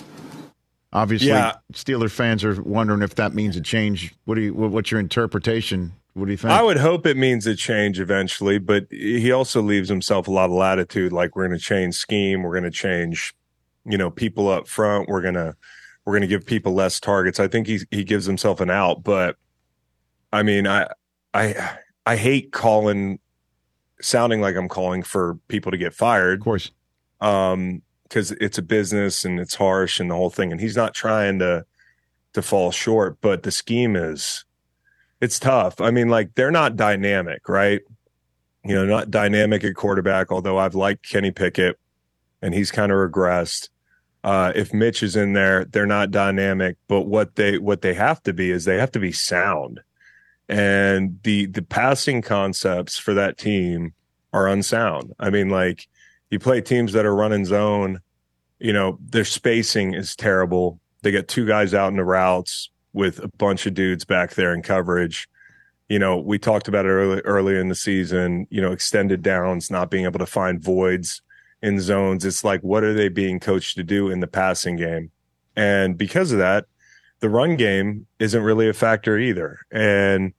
Obviously, 0.94 1.30
yeah. 1.30 1.56
Steeler 1.74 2.10
fans 2.10 2.44
are 2.44 2.62
wondering 2.62 3.02
if 3.02 3.16
that 3.16 3.34
means 3.34 3.56
a 3.56 3.62
change. 3.62 4.16
What 4.26 4.36
do 4.36 4.42
you? 4.42 4.54
What's 4.54 4.90
your 4.90 5.00
interpretation? 5.00 5.94
What 6.14 6.26
do 6.26 6.32
you 6.32 6.38
think? 6.38 6.52
I 6.52 6.64
would 6.64 6.78
hope 6.78 7.06
it 7.06 7.18
means 7.18 7.46
a 7.46 7.56
change 7.56 8.00
eventually, 8.00 8.58
but 8.58 8.88
he 8.90 9.32
also 9.32 9.62
leaves 9.62 9.90
himself 9.90 10.28
a 10.28 10.32
lot 10.32 10.46
of 10.46 10.52
latitude. 10.52 11.12
Like 11.12 11.36
we're 11.36 11.48
going 11.48 11.60
to 11.60 11.64
change 11.64 11.96
scheme, 11.96 12.42
we're 12.42 12.54
going 12.54 12.64
to 12.64 12.72
change, 12.72 13.36
you 13.86 13.98
know, 13.98 14.10
people 14.10 14.48
up 14.50 14.68
front. 14.68 15.10
We're 15.10 15.22
going 15.22 15.36
to 15.36 15.56
we're 16.08 16.14
going 16.14 16.22
to 16.22 16.28
give 16.28 16.46
people 16.46 16.74
less 16.74 17.02
targets. 17.02 17.38
I 17.38 17.50
think 17.50 17.68
he 17.68 17.82
he 17.92 18.06
gives 18.06 18.26
himself 18.26 18.62
an 18.62 18.70
out, 18.70 19.04
but 19.04 19.36
I 20.32 20.42
mean, 20.42 20.66
I 20.66 20.88
I 21.34 21.80
I 22.06 22.16
hate 22.16 22.54
calling 22.54 23.20
sounding 24.02 24.40
like 24.40 24.56
I'm 24.56 24.70
calling 24.70 25.04
for 25.04 25.38
people 25.50 25.70
to 25.70 25.78
get 25.78 25.94
fired. 25.94 26.40
Of 26.40 26.46
course. 26.46 26.72
Um 27.20 27.82
because 28.04 28.32
it's 28.32 28.58
a 28.58 28.62
business 28.62 29.26
and 29.26 29.38
it's 29.38 29.56
harsh 29.56 30.00
and 30.00 30.10
the 30.10 30.16
whole 30.16 30.30
thing 30.30 30.54
and 30.54 30.62
he's 30.62 30.78
not 30.78 30.94
trying 30.94 31.40
to 31.40 31.66
to 32.32 32.42
fall 32.42 32.72
short, 32.72 33.18
but 33.20 33.44
the 33.44 33.52
scheme 33.52 33.98
is 33.98 34.46
it's 35.20 35.40
tough. 35.40 35.82
I 35.82 35.92
mean, 35.92 36.08
like 36.08 36.36
they're 36.36 36.52
not 36.52 36.78
dynamic, 36.78 37.50
right? 37.50 37.82
You 38.64 38.76
know, 38.76 38.86
not 38.86 39.12
dynamic 39.12 39.66
at 39.66 39.76
quarterback, 39.76 40.32
although 40.32 40.58
I've 40.58 40.76
liked 40.76 41.10
Kenny 41.10 41.32
Pickett 41.32 41.78
and 42.42 42.54
he's 42.54 42.72
kind 42.72 42.94
of 42.94 42.98
regressed. 42.98 43.68
Uh, 44.28 44.52
if 44.56 44.74
Mitch 44.74 45.04
is 45.04 45.16
in 45.16 45.32
there, 45.32 45.64
they're 45.64 45.86
not 45.86 46.12
dynamic, 46.12 46.76
but 46.90 47.04
what 47.04 47.36
they 47.36 47.58
what 47.60 47.82
they 47.82 47.94
have 47.94 48.22
to 48.24 48.34
be 48.34 48.52
is 48.52 48.66
they 48.66 48.78
have 48.78 48.92
to 48.92 49.00
be 49.00 49.14
sound. 49.14 49.80
And 50.50 51.18
the 51.24 51.46
the 51.46 51.62
passing 51.62 52.22
concepts 52.22 52.98
for 52.98 53.14
that 53.14 53.38
team 53.38 53.94
are 54.34 54.50
unsound. 54.50 55.14
I 55.18 55.30
mean, 55.30 55.48
like 55.48 55.88
you 56.30 56.40
play 56.40 56.60
teams 56.60 56.92
that 56.92 57.06
are 57.06 57.16
running 57.16 57.46
zone, 57.46 58.02
you 58.60 58.74
know, 58.74 59.00
their 59.02 59.24
spacing 59.24 59.94
is 59.94 60.14
terrible. 60.14 60.82
They 61.04 61.12
get 61.12 61.30
two 61.30 61.48
guys 61.48 61.74
out 61.74 61.92
in 61.92 61.96
the 61.96 62.04
routes 62.04 62.70
with 62.92 63.20
a 63.20 63.30
bunch 63.30 63.66
of 63.66 63.76
dudes 63.76 64.04
back 64.04 64.34
there 64.34 64.54
in 64.54 64.62
coverage. 64.62 65.30
You 65.88 66.00
know, 66.00 66.18
we 66.18 66.38
talked 66.38 66.68
about 66.68 66.86
it 66.86 66.90
early 66.90 67.22
earlier 67.22 67.62
in 67.62 67.70
the 67.70 67.76
season, 67.76 68.46
you 68.50 68.60
know, 68.60 68.74
extended 68.74 69.22
downs, 69.22 69.72
not 69.72 69.90
being 69.90 70.04
able 70.04 70.20
to 70.20 70.26
find 70.26 70.62
voids 70.62 71.22
in 71.62 71.80
zones. 71.80 72.26
It's 72.26 72.44
like, 72.44 72.62
what 72.62 72.84
are 72.84 72.94
they 72.94 73.10
being 73.10 73.40
coached 73.40 73.76
to 73.78 73.84
do 73.84 74.10
in 74.10 74.20
the 74.20 74.28
passing 74.28 74.76
game? 74.76 75.12
And 75.56 75.98
because 75.98 76.32
of 76.32 76.38
that, 76.38 76.66
the 77.20 77.30
run 77.30 77.56
game 77.56 78.08
isn't 78.20 78.44
really 78.44 78.70
a 78.70 78.74
factor 78.74 79.18
either. 79.18 79.60
And 79.72 80.34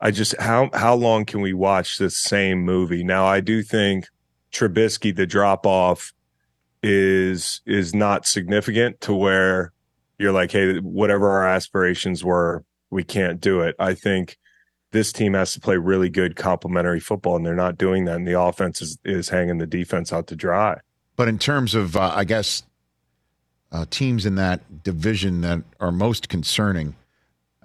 I 0.00 0.10
just 0.10 0.38
how 0.40 0.68
how 0.74 0.94
long 0.94 1.24
can 1.24 1.40
we 1.40 1.52
watch 1.52 1.98
this 1.98 2.16
same 2.16 2.62
movie? 2.64 3.04
Now 3.04 3.26
I 3.26 3.40
do 3.40 3.62
think 3.62 4.06
Trubisky, 4.52 5.14
the 5.14 5.26
drop 5.26 5.64
off 5.66 6.12
is 6.82 7.60
is 7.66 7.94
not 7.94 8.26
significant 8.26 9.00
to 9.02 9.14
where 9.14 9.72
you're 10.18 10.32
like, 10.32 10.52
hey, 10.52 10.78
whatever 10.78 11.30
our 11.30 11.48
aspirations 11.48 12.24
were, 12.24 12.64
we 12.90 13.04
can't 13.04 13.40
do 13.40 13.60
it. 13.60 13.74
I 13.78 13.94
think 13.94 14.36
this 14.94 15.12
team 15.12 15.34
has 15.34 15.52
to 15.52 15.60
play 15.60 15.76
really 15.76 16.08
good 16.08 16.36
complementary 16.36 17.00
football, 17.00 17.34
and 17.36 17.44
they're 17.44 17.54
not 17.54 17.76
doing 17.76 18.04
that. 18.04 18.14
And 18.14 18.26
the 18.26 18.40
offense 18.40 18.80
is, 18.80 18.96
is 19.04 19.28
hanging 19.28 19.58
the 19.58 19.66
defense 19.66 20.12
out 20.12 20.28
to 20.28 20.36
dry. 20.36 20.78
But 21.16 21.26
in 21.26 21.36
terms 21.38 21.74
of, 21.74 21.96
uh, 21.96 22.12
I 22.14 22.24
guess, 22.24 22.62
uh, 23.72 23.86
teams 23.90 24.24
in 24.24 24.36
that 24.36 24.84
division 24.84 25.40
that 25.40 25.62
are 25.80 25.90
most 25.90 26.28
concerning, 26.28 26.94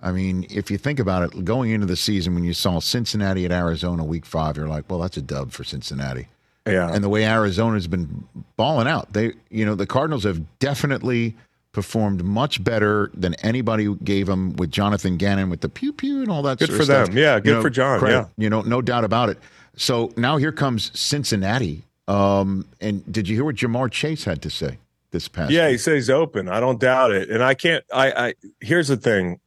I 0.01 0.11
mean, 0.11 0.47
if 0.49 0.71
you 0.71 0.79
think 0.79 0.99
about 0.99 1.21
it, 1.23 1.45
going 1.45 1.69
into 1.69 1.85
the 1.85 1.95
season 1.95 2.33
when 2.33 2.43
you 2.43 2.53
saw 2.53 2.79
Cincinnati 2.79 3.45
at 3.45 3.51
Arizona 3.51 4.03
week 4.03 4.25
five, 4.25 4.57
you're 4.57 4.67
like, 4.67 4.89
well, 4.89 4.99
that's 4.99 5.17
a 5.17 5.21
dub 5.21 5.51
for 5.51 5.63
Cincinnati. 5.63 6.27
Yeah. 6.65 6.91
And 6.91 7.03
the 7.03 7.09
way 7.09 7.25
Arizona's 7.25 7.87
been 7.87 8.27
balling 8.55 8.87
out, 8.87 9.13
they, 9.13 9.33
you 9.49 9.65
know, 9.65 9.75
the 9.75 9.85
Cardinals 9.85 10.23
have 10.23 10.41
definitely 10.57 11.35
performed 11.71 12.23
much 12.23 12.63
better 12.63 13.11
than 13.13 13.35
anybody 13.35 13.93
gave 14.03 14.27
him 14.27 14.53
with 14.55 14.71
Jonathan 14.71 15.17
Gannon 15.17 15.49
with 15.49 15.61
the 15.61 15.69
pew 15.69 15.93
pew 15.93 16.21
and 16.21 16.29
all 16.31 16.41
that. 16.43 16.57
Good 16.59 16.69
for 16.69 16.79
of 16.79 16.85
stuff. 16.85 17.07
them. 17.09 17.17
Yeah, 17.17 17.39
good 17.39 17.47
You 17.49 17.53
know, 17.55 17.61
for 17.61 17.69
John. 17.69 17.99
credit, 17.99 18.15
Yeah. 18.15 18.25
you 18.37 18.49
know, 18.49 18.61
no 18.61 18.81
doubt 18.81 19.03
about 19.03 19.29
it. 19.29 19.37
So 19.75 20.11
now 20.17 20.37
here 20.37 20.51
comes 20.51 20.91
Cincinnati. 20.99 21.83
Um, 22.07 22.65
and 22.81 23.03
did 23.11 23.27
you 23.29 23.35
hear 23.35 23.45
what 23.45 23.55
Ja'Marr 23.55 23.91
Chase 23.91 24.23
had 24.23 24.41
to 24.41 24.49
say 24.49 24.79
this 25.11 25.27
past? 25.27 25.51
Yeah, 25.51 25.65
week? 25.67 25.73
he 25.73 25.77
said 25.77 25.93
he's 25.95 26.09
open. 26.09 26.49
I 26.49 26.59
don't 26.59 26.79
doubt 26.79 27.11
it. 27.11 27.29
And 27.29 27.43
I 27.43 27.53
can't 27.53 27.83
I 27.93 28.11
I 28.29 28.33
here's 28.61 28.87
the 28.87 28.97
thing. 28.97 29.39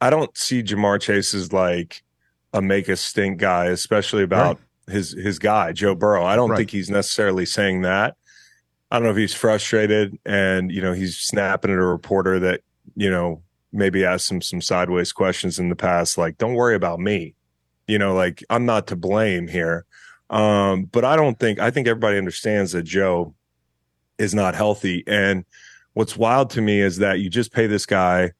I 0.00 0.10
don't 0.10 0.36
see 0.36 0.62
Ja'Marr 0.62 1.00
Chase 1.00 1.32
as 1.32 1.52
like 1.52 2.02
a 2.52 2.60
make 2.60 2.88
a 2.88 2.96
stink 2.96 3.38
guy, 3.38 3.66
especially 3.66 4.24
about 4.24 4.58
his 4.90 5.12
his 5.12 5.38
guy, 5.38 5.70
Joe 5.72 5.94
Burrow. 5.94 6.24
I 6.24 6.34
don't 6.34 6.50
Right. 6.50 6.56
think 6.58 6.70
he's 6.70 6.90
necessarily 6.90 7.46
saying 7.46 7.82
that. 7.82 8.16
I 8.90 8.96
don't 8.96 9.04
know 9.04 9.10
if 9.10 9.16
he's 9.16 9.34
frustrated 9.34 10.18
and 10.24 10.72
you 10.72 10.80
know 10.80 10.92
he's 10.92 11.18
snapping 11.18 11.70
at 11.70 11.78
a 11.78 11.84
reporter 11.84 12.38
that, 12.40 12.62
you 12.96 13.10
know, 13.10 13.42
maybe 13.72 14.04
asked 14.04 14.30
him 14.30 14.40
some 14.40 14.60
sideways 14.60 15.12
questions 15.12 15.58
in 15.58 15.68
the 15.68 15.76
past, 15.76 16.16
like, 16.16 16.38
don't 16.38 16.54
worry 16.54 16.74
about 16.74 16.98
me. 16.98 17.34
You 17.86 17.98
know, 17.98 18.14
like 18.14 18.42
I'm 18.50 18.66
not 18.66 18.86
to 18.88 18.96
blame 18.96 19.48
here. 19.48 19.84
Um, 20.30 20.84
but 20.84 21.04
I 21.04 21.16
don't 21.16 21.38
think 21.38 21.58
I 21.58 21.70
think 21.70 21.88
everybody 21.88 22.18
understands 22.18 22.72
that 22.72 22.82
Joe 22.82 23.34
is 24.18 24.34
not 24.34 24.54
healthy. 24.54 25.04
And 25.06 25.44
what's 25.94 26.16
wild 26.16 26.50
to 26.50 26.60
me 26.60 26.80
is 26.80 26.98
that 26.98 27.20
you 27.20 27.30
just 27.30 27.52
pay 27.52 27.66
this 27.66 27.86
guy 27.86 28.32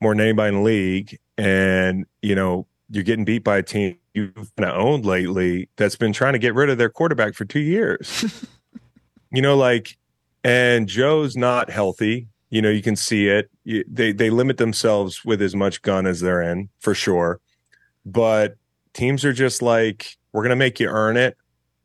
more 0.00 0.12
than 0.12 0.20
anybody 0.20 0.48
in 0.48 0.54
the 0.54 0.66
league, 0.66 1.18
and 1.36 2.06
you 2.22 2.34
know 2.34 2.66
you're 2.90 3.04
getting 3.04 3.24
beat 3.24 3.42
by 3.42 3.58
a 3.58 3.62
team 3.62 3.96
you've 4.14 4.34
kind 4.56 4.70
of 4.70 4.76
owned 4.76 5.06
lately 5.06 5.68
that's 5.76 5.96
been 5.96 6.12
trying 6.12 6.34
to 6.34 6.38
get 6.38 6.54
rid 6.54 6.68
of 6.68 6.78
their 6.78 6.90
quarterback 6.90 7.34
for 7.34 7.44
two 7.44 7.60
years. 7.60 8.44
you 9.32 9.42
know, 9.42 9.56
like, 9.56 9.96
and 10.44 10.88
Joe's 10.88 11.36
not 11.36 11.70
healthy. 11.70 12.28
You 12.50 12.62
know, 12.62 12.70
you 12.70 12.82
can 12.82 12.96
see 12.96 13.28
it. 13.28 13.50
You, 13.64 13.84
they 13.90 14.12
they 14.12 14.30
limit 14.30 14.58
themselves 14.58 15.24
with 15.24 15.40
as 15.40 15.54
much 15.54 15.82
gun 15.82 16.06
as 16.06 16.20
they're 16.20 16.42
in 16.42 16.68
for 16.80 16.94
sure, 16.94 17.40
but 18.04 18.56
teams 18.92 19.24
are 19.24 19.32
just 19.32 19.62
like 19.62 20.16
we're 20.32 20.42
gonna 20.42 20.56
make 20.56 20.78
you 20.78 20.88
earn 20.88 21.16
it. 21.16 21.36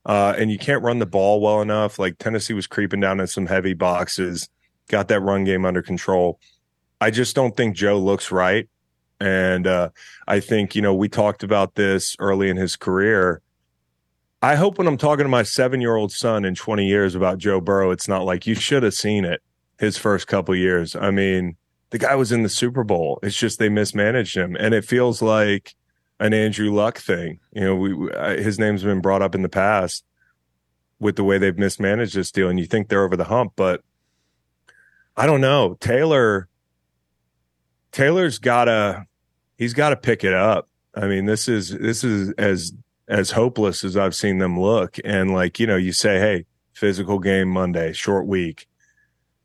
Uh, 0.05 0.33
and 0.37 0.49
you 0.49 0.57
can't 0.57 0.83
run 0.83 0.99
the 0.99 1.05
ball 1.05 1.41
well 1.41 1.61
enough. 1.61 1.99
Like 1.99 2.17
Tennessee 2.17 2.53
was 2.53 2.65
creeping 2.65 3.01
down 3.01 3.19
in 3.19 3.27
some 3.27 3.45
heavy 3.45 3.73
boxes, 3.73 4.47
got 4.87 5.09
that 5.09 5.19
run 5.19 5.43
game 5.43 5.65
under 5.65 5.81
control. 5.81 6.39
I 7.01 7.11
just 7.11 7.35
don't 7.35 7.57
think 7.57 7.75
Joe 7.75 7.99
looks 7.99 8.31
right. 8.31 8.69
And 9.19 9.67
uh, 9.67 9.89
I 10.27 10.39
think, 10.39 10.75
you 10.75 10.81
know, 10.81 10.93
we 10.93 11.09
talked 11.09 11.43
about 11.43 11.75
this 11.75 12.15
early 12.19 12.49
in 12.49 12.55
his 12.55 12.77
career. 12.77 13.41
I 14.41 14.55
hope 14.55 14.77
when 14.77 14.87
I'm 14.87 14.97
talking 14.97 15.25
to 15.25 15.29
my 15.29 15.43
seven 15.43 15.81
year 15.81 15.95
old 15.95 16.11
son 16.11 16.45
in 16.45 16.55
20 16.55 16.85
years 16.85 17.15
about 17.15 17.39
Joe 17.39 17.59
Burrow, 17.59 17.91
it's 17.91 18.07
not 18.07 18.23
like 18.23 18.45
you 18.45 18.55
should 18.55 18.83
have 18.83 18.93
seen 18.93 19.25
it 19.25 19.41
his 19.79 19.97
first 19.97 20.27
couple 20.27 20.55
years. 20.55 20.95
I 20.95 21.11
mean, 21.11 21.55
the 21.89 21.97
guy 21.97 22.15
was 22.15 22.31
in 22.31 22.43
the 22.43 22.49
Super 22.49 22.83
Bowl. 22.83 23.19
It's 23.23 23.35
just 23.35 23.59
they 23.59 23.69
mismanaged 23.69 24.35
him. 24.35 24.55
And 24.59 24.73
it 24.73 24.85
feels 24.85 25.21
like 25.21 25.75
an 26.19 26.33
Andrew 26.33 26.71
Luck 26.71 26.97
thing. 26.97 27.39
You 27.51 27.61
know, 27.61 27.75
we, 27.75 28.41
his 28.41 28.59
name's 28.59 28.83
been 28.83 29.01
brought 29.01 29.21
up 29.21 29.35
in 29.35 29.41
the 29.41 29.49
past 29.49 30.03
with 30.99 31.15
the 31.15 31.23
way 31.23 31.37
they've 31.37 31.57
mismanaged 31.57 32.15
this 32.15 32.31
deal, 32.31 32.49
and 32.49 32.59
you 32.59 32.65
think 32.65 32.89
they're 32.89 33.03
over 33.03 33.15
the 33.15 33.25
hump, 33.25 33.53
but 33.55 33.81
I 35.15 35.27
don't 35.27 35.41
know. 35.41 35.75
Taylor, 35.79 36.47
Taylor's 37.91 38.39
gotta, 38.39 39.05
he's 39.57 39.73
got 39.73 39.89
to 39.89 39.95
pick 39.95 40.23
it 40.23 40.33
up. 40.33 40.67
I 40.95 41.07
mean, 41.07 41.25
this 41.25 41.47
is 41.47 41.69
this 41.69 42.03
is 42.03 42.31
as 42.39 42.73
as 43.07 43.31
hopeless 43.31 43.83
as 43.83 43.95
I've 43.95 44.15
seen 44.15 44.37
them 44.37 44.59
look, 44.59 44.97
and 45.05 45.33
like 45.33 45.59
you 45.59 45.67
know, 45.67 45.77
you 45.77 45.93
say, 45.93 46.19
hey, 46.19 46.45
physical 46.73 47.19
game 47.19 47.49
Monday, 47.49 47.93
short 47.93 48.27
week. 48.27 48.67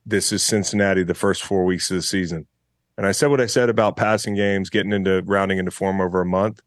This 0.04 0.32
is 0.32 0.42
Cincinnati, 0.42 1.04
the 1.04 1.14
first 1.14 1.42
four 1.42 1.64
weeks 1.64 1.90
of 1.90 1.96
the 1.96 2.02
season. 2.02 2.46
And 2.96 3.06
I 3.06 3.12
said 3.12 3.30
what 3.30 3.40
I 3.40 3.46
said 3.46 3.68
about 3.68 3.96
passing 3.96 4.34
games, 4.34 4.68
getting 4.68 4.92
into 4.92 5.22
rounding 5.22 5.58
into 5.58 5.70
form 5.70 6.00
over 6.00 6.20
a 6.20 6.26
month. 6.26 6.60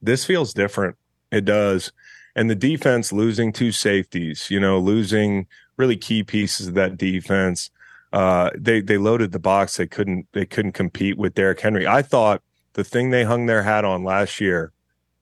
This 0.00 0.24
feels 0.24 0.54
different. 0.54 0.96
It 1.30 1.44
does. 1.44 1.92
And 2.34 2.48
the 2.48 2.54
defense 2.54 3.12
losing 3.12 3.52
two 3.52 3.72
safeties, 3.72 4.50
you 4.50 4.60
know, 4.60 4.78
losing 4.78 5.46
really 5.76 5.96
key 5.96 6.22
pieces 6.22 6.68
of 6.68 6.74
that 6.74 6.96
defense. 6.96 7.70
Uh, 8.12 8.50
they 8.56 8.80
they 8.80 8.98
loaded 8.98 9.32
the 9.32 9.38
box. 9.38 9.76
They 9.76 9.86
couldn't 9.86 10.26
they 10.32 10.46
couldn't 10.46 10.72
compete 10.72 11.18
with 11.18 11.34
Derrick 11.34 11.60
Henry. 11.60 11.86
I 11.86 12.02
thought 12.02 12.42
the 12.72 12.84
thing 12.84 13.10
they 13.10 13.24
hung 13.24 13.46
their 13.46 13.62
hat 13.62 13.84
on 13.84 14.04
last 14.04 14.40
year, 14.40 14.72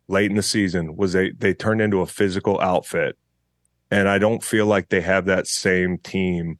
late 0.08 0.30
in 0.30 0.36
the 0.36 0.42
season, 0.42 0.96
was 0.96 1.12
they 1.12 1.30
they 1.30 1.54
turned 1.54 1.80
into 1.80 2.00
a 2.00 2.06
physical 2.06 2.60
outfit. 2.60 3.16
And 3.90 4.08
I 4.08 4.18
don't 4.18 4.42
feel 4.42 4.66
like 4.66 4.88
they 4.88 5.00
have 5.00 5.24
that 5.26 5.46
same 5.46 5.98
team 5.98 6.58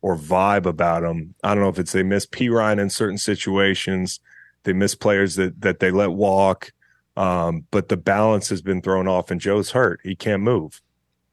or 0.00 0.16
vibe 0.16 0.64
about 0.64 1.02
them. 1.02 1.34
I 1.44 1.54
don't 1.54 1.62
know 1.62 1.68
if 1.68 1.78
it's 1.78 1.92
they 1.92 2.02
miss 2.02 2.26
P 2.26 2.48
Ryan 2.48 2.78
in 2.78 2.90
certain 2.90 3.18
situations, 3.18 4.20
they 4.62 4.72
miss 4.72 4.94
players 4.94 5.34
that 5.36 5.60
that 5.60 5.80
they 5.80 5.90
let 5.90 6.10
walk. 6.10 6.72
Um, 7.16 7.66
but 7.70 7.88
the 7.88 7.96
balance 7.96 8.48
has 8.48 8.62
been 8.62 8.80
thrown 8.80 9.08
off, 9.08 9.30
and 9.30 9.40
Joe's 9.40 9.72
hurt; 9.72 10.00
he 10.02 10.14
can't 10.14 10.42
move. 10.42 10.80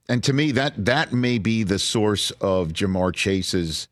And 0.10 0.24
to 0.24 0.34
me, 0.34 0.52
that 0.52 0.86
that 0.86 1.14
may 1.14 1.38
be 1.38 1.64
the 1.64 1.80
source 1.80 2.32
of 2.42 2.70
Ja'Marr 2.70 3.14
Chase's 3.14 3.88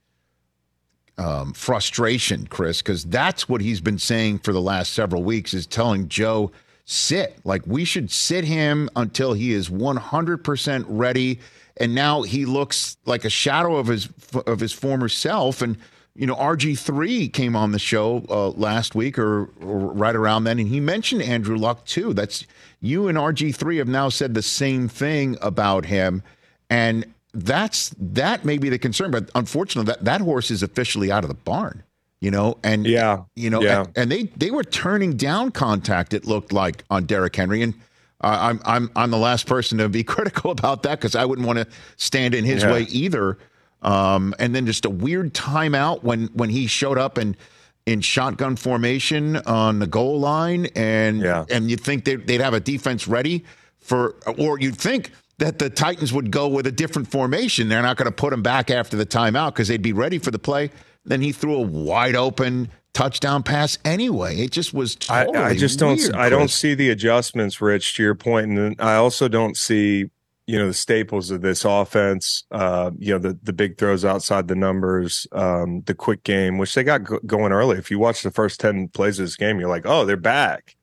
um, 1.17 1.53
frustration, 1.53 2.47
Chris, 2.47 2.81
because 2.81 3.05
that's 3.05 3.47
what 3.47 3.61
he's 3.61 3.81
been 3.81 3.99
saying 3.99 4.39
for 4.39 4.53
the 4.53 4.61
last 4.61 4.93
several 4.93 5.23
weeks 5.23 5.53
is 5.53 5.65
telling 5.65 6.07
Joe, 6.07 6.51
sit. 6.85 7.37
Like 7.43 7.63
we 7.65 7.83
should 7.83 8.11
sit 8.11 8.45
him 8.45 8.89
until 8.95 9.33
he 9.33 9.51
is 9.51 9.69
100% 9.69 10.85
ready. 10.87 11.39
And 11.77 11.93
now 11.93 12.21
he 12.21 12.45
looks 12.45 12.95
like 13.05 13.25
a 13.25 13.29
shadow 13.29 13.75
of 13.75 13.87
his 13.87 14.07
of 14.47 14.61
his 14.61 14.71
former 14.71 15.09
self. 15.09 15.61
And 15.61 15.77
you 16.15 16.25
know, 16.25 16.35
RG3 16.35 17.33
came 17.33 17.55
on 17.57 17.73
the 17.73 17.79
show 17.79 18.23
uh, 18.29 18.49
last 18.51 18.95
week 18.95 19.19
or, 19.19 19.49
or 19.61 19.79
right 19.91 20.15
around 20.15 20.45
then, 20.45 20.59
and 20.59 20.69
he 20.69 20.79
mentioned 20.79 21.21
Andrew 21.21 21.57
Luck 21.57 21.83
too. 21.85 22.13
That's 22.13 22.45
you 22.79 23.09
and 23.09 23.17
RG3 23.17 23.79
have 23.79 23.89
now 23.89 24.07
said 24.07 24.33
the 24.33 24.41
same 24.41 24.87
thing 24.87 25.37
about 25.41 25.85
him, 25.85 26.23
and 26.69 27.05
that's 27.33 27.93
that 27.99 28.45
may 28.45 28.57
be 28.57 28.69
the 28.69 28.79
concern. 28.79 29.11
But 29.11 29.29
unfortunately, 29.35 29.91
that 29.91 30.05
that 30.05 30.21
horse 30.21 30.51
is 30.51 30.63
officially 30.63 31.11
out 31.11 31.25
of 31.25 31.27
the 31.27 31.33
barn. 31.33 31.83
You 32.25 32.31
know, 32.31 32.57
and 32.63 32.87
Yeah. 32.87 33.19
you 33.35 33.51
know, 33.51 33.61
Yeah. 33.61 33.81
and, 33.81 33.89
and 33.95 34.11
they 34.11 34.23
they 34.35 34.49
were 34.49 34.63
turning 34.63 35.15
down 35.15 35.51
contact. 35.51 36.11
It 36.11 36.25
looked 36.25 36.51
like 36.51 36.83
on 36.89 37.05
Derrick 37.05 37.35
Henry, 37.35 37.61
and 37.61 37.75
uh, 38.19 38.35
I'm 38.41 38.59
I'm 38.65 38.89
I'm 38.95 39.11
the 39.11 39.19
last 39.19 39.45
person 39.45 39.77
to 39.77 39.87
be 39.89 40.03
critical 40.15 40.49
about 40.49 40.81
that 40.83 40.99
because 40.99 41.13
I 41.15 41.23
wouldn't 41.23 41.45
want 41.45 41.59
to 41.59 41.67
stand 41.97 42.33
in 42.33 42.43
his 42.43 42.63
Yeah. 42.63 42.71
way 42.71 42.81
either. 42.89 43.37
Um, 43.83 44.33
and 44.39 44.55
then 44.55 44.65
just 44.65 44.85
a 44.85 44.89
weird 44.89 45.35
timeout 45.35 46.01
when 46.03 46.29
when 46.33 46.49
he 46.49 46.65
showed 46.65 46.97
up 46.97 47.19
and 47.19 47.37
in 47.85 48.01
shotgun 48.01 48.55
formation 48.55 49.35
on 49.45 49.77
the 49.77 49.85
goal 49.85 50.19
line, 50.19 50.65
and 50.75 51.21
Yeah. 51.21 51.45
and 51.51 51.69
you'd 51.69 51.81
think 51.81 52.05
they'd, 52.05 52.25
they'd 52.25 52.41
have 52.41 52.55
a 52.55 52.59
defense 52.59 53.07
ready 53.07 53.45
for, 53.81 54.15
or 54.39 54.57
you'd 54.59 54.77
think 54.77 55.11
that 55.37 55.59
the 55.59 55.69
Titans 55.69 56.11
would 56.11 56.31
go 56.31 56.47
with 56.47 56.65
a 56.65 56.71
different 56.71 57.07
formation. 57.11 57.69
They're 57.69 57.83
not 57.83 57.97
going 57.97 58.07
to 58.07 58.11
put 58.11 58.33
him 58.33 58.41
back 58.41 58.71
after 58.71 58.97
the 58.97 59.05
timeout 59.05 59.49
because 59.53 59.67
they'd 59.67 59.83
be 59.83 59.93
ready 59.93 60.17
for 60.17 60.31
the 60.31 60.39
play. 60.39 60.71
Then 61.05 61.21
he 61.21 61.31
threw 61.31 61.55
a 61.55 61.61
wide 61.61 62.15
open 62.15 62.69
touchdown 62.93 63.43
pass 63.43 63.77
anyway. 63.85 64.37
It 64.37 64.51
just 64.51 64.73
was 64.73 64.97
I, 65.09 65.25
totally 65.25 65.45
I 65.45 65.55
just 65.55 65.79
don't. 65.79 65.97
weird, 65.97 66.15
I 66.15 66.29
don't 66.29 66.49
see 66.49 66.73
the 66.73 66.89
adjustments, 66.89 67.61
Rich. 67.61 67.95
To 67.95 68.03
your 68.03 68.15
point, 68.15 68.47
and 68.47 68.81
I 68.81 68.95
also 68.95 69.27
don't 69.27 69.55
see 69.55 70.09
you 70.47 70.59
know 70.59 70.67
the 70.67 70.73
staples 70.73 71.31
of 71.31 71.41
this 71.41 71.65
offense. 71.65 72.45
Uh, 72.51 72.91
you 72.97 73.13
know 73.13 73.19
the 73.19 73.37
the 73.43 73.53
big 73.53 73.77
throws 73.77 74.05
outside 74.05 74.47
the 74.47 74.55
numbers, 74.55 75.27
um, 75.31 75.81
the 75.85 75.95
quick 75.95 76.23
game, 76.23 76.57
which 76.57 76.73
they 76.73 76.83
got 76.83 77.03
go- 77.03 77.19
going 77.25 77.51
early. 77.51 77.77
If 77.77 77.91
you 77.91 77.99
watch 77.99 78.23
the 78.23 78.31
first 78.31 78.59
ten 78.59 78.87
plays 78.87 79.19
of 79.19 79.25
this 79.25 79.35
game, 79.35 79.59
you're 79.59 79.69
like, 79.69 79.85
oh, 79.85 80.05
they're 80.05 80.17
back. 80.17 80.75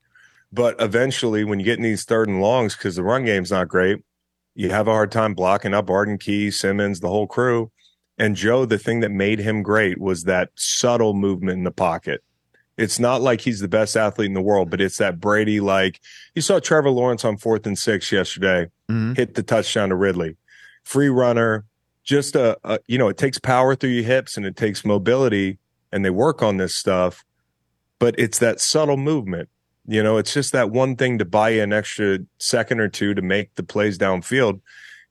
But 0.52 0.76
eventually, 0.80 1.44
when 1.44 1.58
you 1.58 1.64
get 1.64 1.78
in 1.78 1.82
these 1.82 2.04
third 2.04 2.28
and 2.28 2.40
longs, 2.42 2.76
because 2.76 2.96
the 2.96 3.02
run 3.02 3.24
game's 3.24 3.50
not 3.50 3.68
great, 3.68 4.00
you 4.54 4.70
have 4.70 4.86
a 4.86 4.92
hard 4.92 5.10
time 5.10 5.34
blocking 5.34 5.72
up 5.72 5.88
Arden 5.88 6.18
Key, 6.18 6.50
Simmons, 6.50 7.00
the 7.00 7.08
whole 7.08 7.26
crew. 7.26 7.70
And 8.22 8.36
Joe, 8.36 8.64
the 8.66 8.78
thing 8.78 9.00
that 9.00 9.10
made 9.10 9.40
him 9.40 9.64
great 9.64 9.98
was 10.00 10.22
that 10.24 10.50
subtle 10.54 11.12
movement 11.12 11.58
in 11.58 11.64
the 11.64 11.72
pocket. 11.72 12.22
It's 12.78 13.00
not 13.00 13.20
like 13.20 13.40
he's 13.40 13.58
the 13.58 13.66
best 13.66 13.96
athlete 13.96 14.28
in 14.28 14.34
the 14.34 14.40
world, 14.40 14.70
but 14.70 14.80
it's 14.80 14.98
that 14.98 15.18
Brady 15.18 15.58
like 15.58 16.00
you 16.36 16.40
saw 16.40 16.60
Trevor 16.60 16.90
Lawrence 16.90 17.24
on 17.24 17.36
fourth 17.36 17.66
and 17.66 17.76
six 17.76 18.12
yesterday 18.12 18.68
Mhm. 18.88 19.16
hit 19.16 19.34
the 19.34 19.42
touchdown 19.42 19.88
to 19.88 19.96
Ridley. 19.96 20.36
Free 20.84 21.08
runner, 21.08 21.64
just 22.04 22.36
a, 22.36 22.56
a 22.62 22.78
you 22.86 22.96
know, 22.96 23.08
it 23.08 23.18
takes 23.18 23.38
power 23.38 23.74
through 23.74 23.90
your 23.90 24.04
hips 24.04 24.36
and 24.36 24.46
it 24.46 24.56
takes 24.56 24.84
mobility, 24.84 25.58
and 25.90 26.04
they 26.04 26.10
work 26.10 26.42
on 26.44 26.58
this 26.58 26.76
stuff, 26.76 27.24
but 27.98 28.14
it's 28.18 28.38
that 28.38 28.60
subtle 28.60 28.96
movement. 28.96 29.48
You 29.86 30.00
know, 30.04 30.16
it's 30.16 30.32
just 30.32 30.52
that 30.52 30.70
one 30.70 30.94
thing 30.94 31.18
to 31.18 31.24
buy 31.24 31.50
an 31.50 31.72
extra 31.72 32.20
second 32.38 32.78
or 32.78 32.88
two 32.88 33.14
to 33.14 33.22
make 33.22 33.52
the 33.56 33.64
plays 33.64 33.98
downfield. 33.98 34.60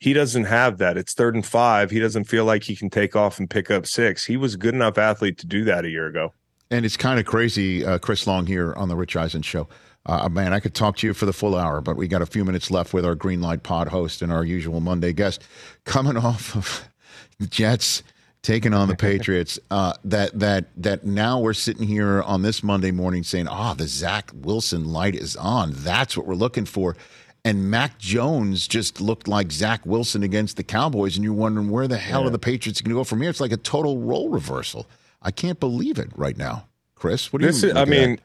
He 0.01 0.13
doesn't 0.13 0.45
have 0.45 0.79
that. 0.79 0.97
It's 0.97 1.13
third 1.13 1.35
and 1.35 1.45
five. 1.45 1.91
He 1.91 1.99
doesn't 1.99 2.23
feel 2.23 2.43
like 2.43 2.63
he 2.63 2.75
can 2.75 2.89
take 2.89 3.15
off 3.15 3.37
and 3.37 3.47
pick 3.47 3.69
up 3.69 3.85
six. 3.85 4.25
He 4.25 4.35
was 4.35 4.55
a 4.55 4.57
good 4.57 4.73
enough 4.73 4.97
athlete 4.97 5.37
to 5.37 5.45
do 5.45 5.63
that 5.65 5.85
a 5.85 5.89
year 5.91 6.07
ago. 6.07 6.33
And 6.71 6.83
it's 6.83 6.97
kind 6.97 7.19
of 7.19 7.27
crazy, 7.27 7.85
uh, 7.85 7.99
Chris 7.99 8.25
Long 8.25 8.47
here 8.47 8.73
on 8.73 8.89
the 8.89 8.95
Rich 8.95 9.15
Eisen 9.15 9.43
Show. 9.43 9.67
Uh, 10.07 10.27
man, 10.27 10.53
I 10.53 10.59
could 10.59 10.73
talk 10.73 10.97
to 10.97 11.07
you 11.07 11.13
for 11.13 11.27
the 11.27 11.33
full 11.33 11.55
hour, 11.55 11.81
but 11.81 11.97
we 11.97 12.07
got 12.07 12.23
a 12.23 12.25
few 12.25 12.43
minutes 12.43 12.71
left 12.71 12.95
with 12.95 13.05
our 13.05 13.13
Green 13.13 13.41
Light 13.41 13.61
Pod 13.61 13.89
host 13.89 14.23
and 14.23 14.31
our 14.31 14.43
usual 14.43 14.79
Monday 14.79 15.13
guest 15.13 15.43
coming 15.85 16.17
off 16.17 16.55
of 16.55 16.89
the 17.37 17.45
Jets 17.45 18.01
taking 18.41 18.73
on 18.73 18.87
the 18.87 18.95
Patriots. 18.97 19.59
Uh, 19.69 19.93
that 20.05 20.39
that 20.39 20.65
that 20.77 21.05
now 21.05 21.39
we're 21.39 21.53
sitting 21.53 21.87
here 21.87 22.23
on 22.23 22.41
this 22.41 22.63
Monday 22.63 22.89
morning 22.89 23.21
saying, 23.21 23.47
"Ah, 23.47 23.75
the 23.75 23.85
Zach 23.85 24.31
Wilson 24.33 24.85
light 24.85 25.13
is 25.13 25.35
on. 25.35 25.73
That's 25.73 26.17
what 26.17 26.25
we're 26.25 26.33
looking 26.33 26.65
for." 26.65 26.97
And 27.43 27.71
Mac 27.71 27.97
Jones 27.97 28.67
just 28.67 29.01
looked 29.01 29.27
like 29.27 29.51
Zach 29.51 29.83
Wilson 29.85 30.21
against 30.21 30.57
the 30.57 30.63
Cowboys, 30.63 31.15
and 31.15 31.23
you're 31.23 31.33
wondering 31.33 31.71
where 31.71 31.87
the 31.87 31.97
hell 31.97 32.25
are 32.25 32.29
the 32.29 32.37
Patriots 32.37 32.81
going 32.81 32.91
to 32.91 32.99
go 32.99 33.03
from 33.03 33.21
here? 33.21 33.31
It's 33.31 33.39
like 33.39 33.51
a 33.51 33.57
total 33.57 33.99
role 33.99 34.29
reversal. 34.29 34.87
I 35.23 35.31
can't 35.31 35.59
believe 35.59 35.97
it 35.97 36.09
right 36.15 36.37
now, 36.37 36.67
Chris. 36.93 37.33
What 37.33 37.39
do 37.39 37.45
you? 37.45 37.49
is, 37.49 37.63
I 37.63 37.67
look 37.67 37.77
at 37.77 37.87
mean, 37.87 38.19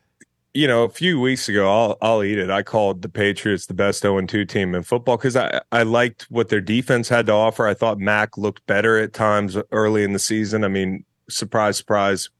you 0.57 0.67
know, 0.67 0.85
a 0.85 0.89
few 0.89 1.21
weeks 1.21 1.49
ago, 1.49 1.69
I'll 1.69 1.99
I'll 2.01 2.25
eat 2.25 2.39
it. 2.39 2.51
I 2.51 2.63
called 2.63 3.03
the 3.03 3.09
Patriots 3.09 3.67
the 3.67 3.75
best 3.75 4.03
0 4.03 4.21
2 4.23 4.45
team 4.47 4.75
in 4.75 4.83
football 4.83 5.17
because 5.17 5.37
I 5.37 5.61
I 5.71 5.83
liked 5.83 6.27
what 6.31 6.49
their 6.49 6.63
defense 6.63 7.09
had 7.09 7.27
to 7.27 7.33
offer. 7.33 7.67
I 7.67 7.75
thought 7.75 7.99
Mac 7.99 8.39
looked 8.39 8.67
better 8.67 8.99
at 8.99 9.13
times 9.13 9.57
early 9.71 10.03
in 10.03 10.15
the 10.15 10.19
season. 10.19 10.65
I 10.65 10.69
mean, 10.69 11.05
surprise, 11.29 11.77
surprise, 11.77 12.31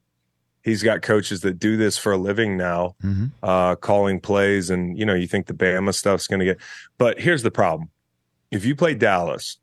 he's 0.67 0.83
got 0.83 1.01
coaches 1.01 1.41
that 1.41 1.59
do 1.59 1.79
this 1.79 1.97
for 1.97 2.13
a 2.13 2.19
living 2.19 2.59
now, 2.59 2.95
Mhm. 3.03 3.31
uh, 3.43 3.77
calling 3.77 4.21
plays, 4.21 4.69
and 4.69 4.99
you 4.99 5.07
know, 5.07 5.15
you 5.15 5.27
think 5.27 5.47
the 5.47 5.55
Bama 5.55 5.95
stuff's 5.95 6.27
going 6.27 6.41
to 6.41 6.45
get. 6.45 6.59
But 6.99 7.21
here's 7.21 7.43
the 7.43 7.51
problem: 7.51 7.89
if 8.51 8.67
you 8.67 8.77
play 8.77 8.93
Dallas 8.95 9.57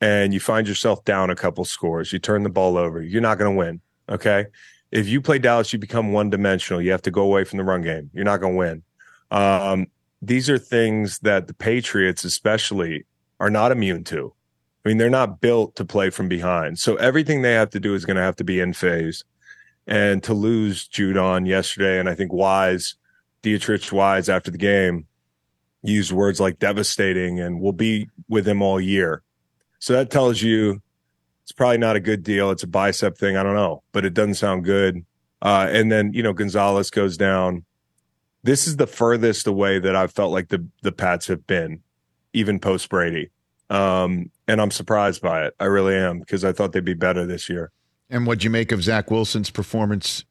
and 0.00 0.34
you 0.34 0.40
find 0.40 0.66
yourself 0.66 1.04
down 1.04 1.30
a 1.30 1.36
couple 1.36 1.64
scores, 1.64 2.12
you 2.12 2.18
turn 2.18 2.42
the 2.42 2.48
ball 2.50 2.76
over, 2.76 3.00
you're 3.00 3.22
not 3.22 3.38
going 3.38 3.52
to 3.54 3.56
win. 3.56 3.80
Okay 4.08 4.46
if 4.90 5.08
you 5.08 5.20
play 5.20 5.40
Dallas, 5.40 5.72
you 5.72 5.78
become 5.80 6.12
one 6.12 6.30
dimensional. 6.30 6.80
You 6.80 6.92
have 6.92 7.02
to 7.02 7.10
go 7.10 7.22
away 7.22 7.42
from 7.42 7.56
the 7.56 7.64
run 7.64 7.82
game. 7.82 8.10
You're 8.14 8.22
not 8.24 8.40
going 8.40 8.52
to 8.52 8.56
win. 8.58 8.82
Um, 9.32 9.88
these 10.22 10.48
are 10.48 10.56
things 10.56 11.18
that 11.20 11.48
the 11.48 11.54
Patriots, 11.54 12.22
especially, 12.22 13.04
are 13.40 13.50
not 13.50 13.72
immune 13.72 14.04
to. 14.04 14.32
I 14.84 14.88
mean, 14.90 14.98
they're 14.98 15.10
not 15.10 15.40
built 15.40 15.74
to 15.76 15.84
play 15.84 16.10
from 16.10 16.28
behind. 16.28 16.78
So 16.78 16.94
everything 16.94 17.42
they 17.42 17.54
have 17.54 17.70
to 17.70 17.80
do 17.80 17.94
is 17.96 18.04
going 18.04 18.18
to 18.18 18.22
have 18.22 18.36
to 18.36 18.44
be 18.44 18.60
in 18.60 18.72
phase. 18.72 19.24
And 19.86 20.22
to 20.22 20.34
lose 20.34 20.88
Judon 20.88 21.46
yesterday, 21.46 21.98
and 21.98 22.08
I 22.08 22.14
think 22.14 22.32
Wise, 22.32 22.94
Deatrich 23.42 23.92
Wise, 23.92 24.28
after 24.28 24.50
the 24.50 24.58
game, 24.58 25.06
used 25.84 26.12
words 26.12 26.40
like 26.40 26.58
devastating 26.58 27.38
and 27.38 27.60
we'll 27.60 27.72
be 27.72 28.08
with 28.28 28.48
him 28.48 28.62
all 28.62 28.80
year. 28.80 29.22
So 29.78 29.92
that 29.92 30.10
tells 30.10 30.40
you 30.40 30.80
it's 31.42 31.52
probably 31.52 31.78
not 31.78 31.94
a 31.94 32.00
good 32.00 32.22
deal. 32.22 32.50
It's 32.50 32.62
a 32.62 32.66
bicep 32.66 33.18
thing. 33.18 33.36
I 33.36 33.42
don't 33.42 33.54
know, 33.54 33.82
but 33.92 34.06
it 34.06 34.14
doesn't 34.14 34.36
sound 34.36 34.64
good. 34.64 35.04
Uh, 35.42 35.68
and 35.70 35.92
then, 35.92 36.14
you 36.14 36.22
know, 36.22 36.32
Gonzalez 36.32 36.90
goes 36.90 37.18
down. 37.18 37.64
This 38.42 38.66
is 38.66 38.76
the 38.76 38.86
furthest 38.86 39.46
away 39.46 39.78
that 39.78 39.94
I've 39.94 40.12
felt 40.12 40.32
like 40.32 40.48
the, 40.48 40.66
the 40.82 40.92
Pats 40.92 41.26
have 41.26 41.46
been, 41.46 41.82
even 42.32 42.58
post 42.58 42.88
Brady. 42.88 43.30
Um, 43.68 44.30
and 44.48 44.60
I'm 44.60 44.70
surprised 44.70 45.20
by 45.20 45.44
it. 45.44 45.54
I 45.60 45.66
really 45.66 45.94
am 45.94 46.20
because 46.20 46.44
I 46.44 46.52
thought 46.52 46.72
they'd 46.72 46.84
be 46.84 46.94
better 46.94 47.26
this 47.26 47.50
year. 47.50 47.70
And 48.14 48.28
what'd 48.28 48.44
you 48.44 48.50
make 48.50 48.70
of 48.70 48.80
Zach 48.80 49.10
Wilson's 49.10 49.50
performance 49.50 50.24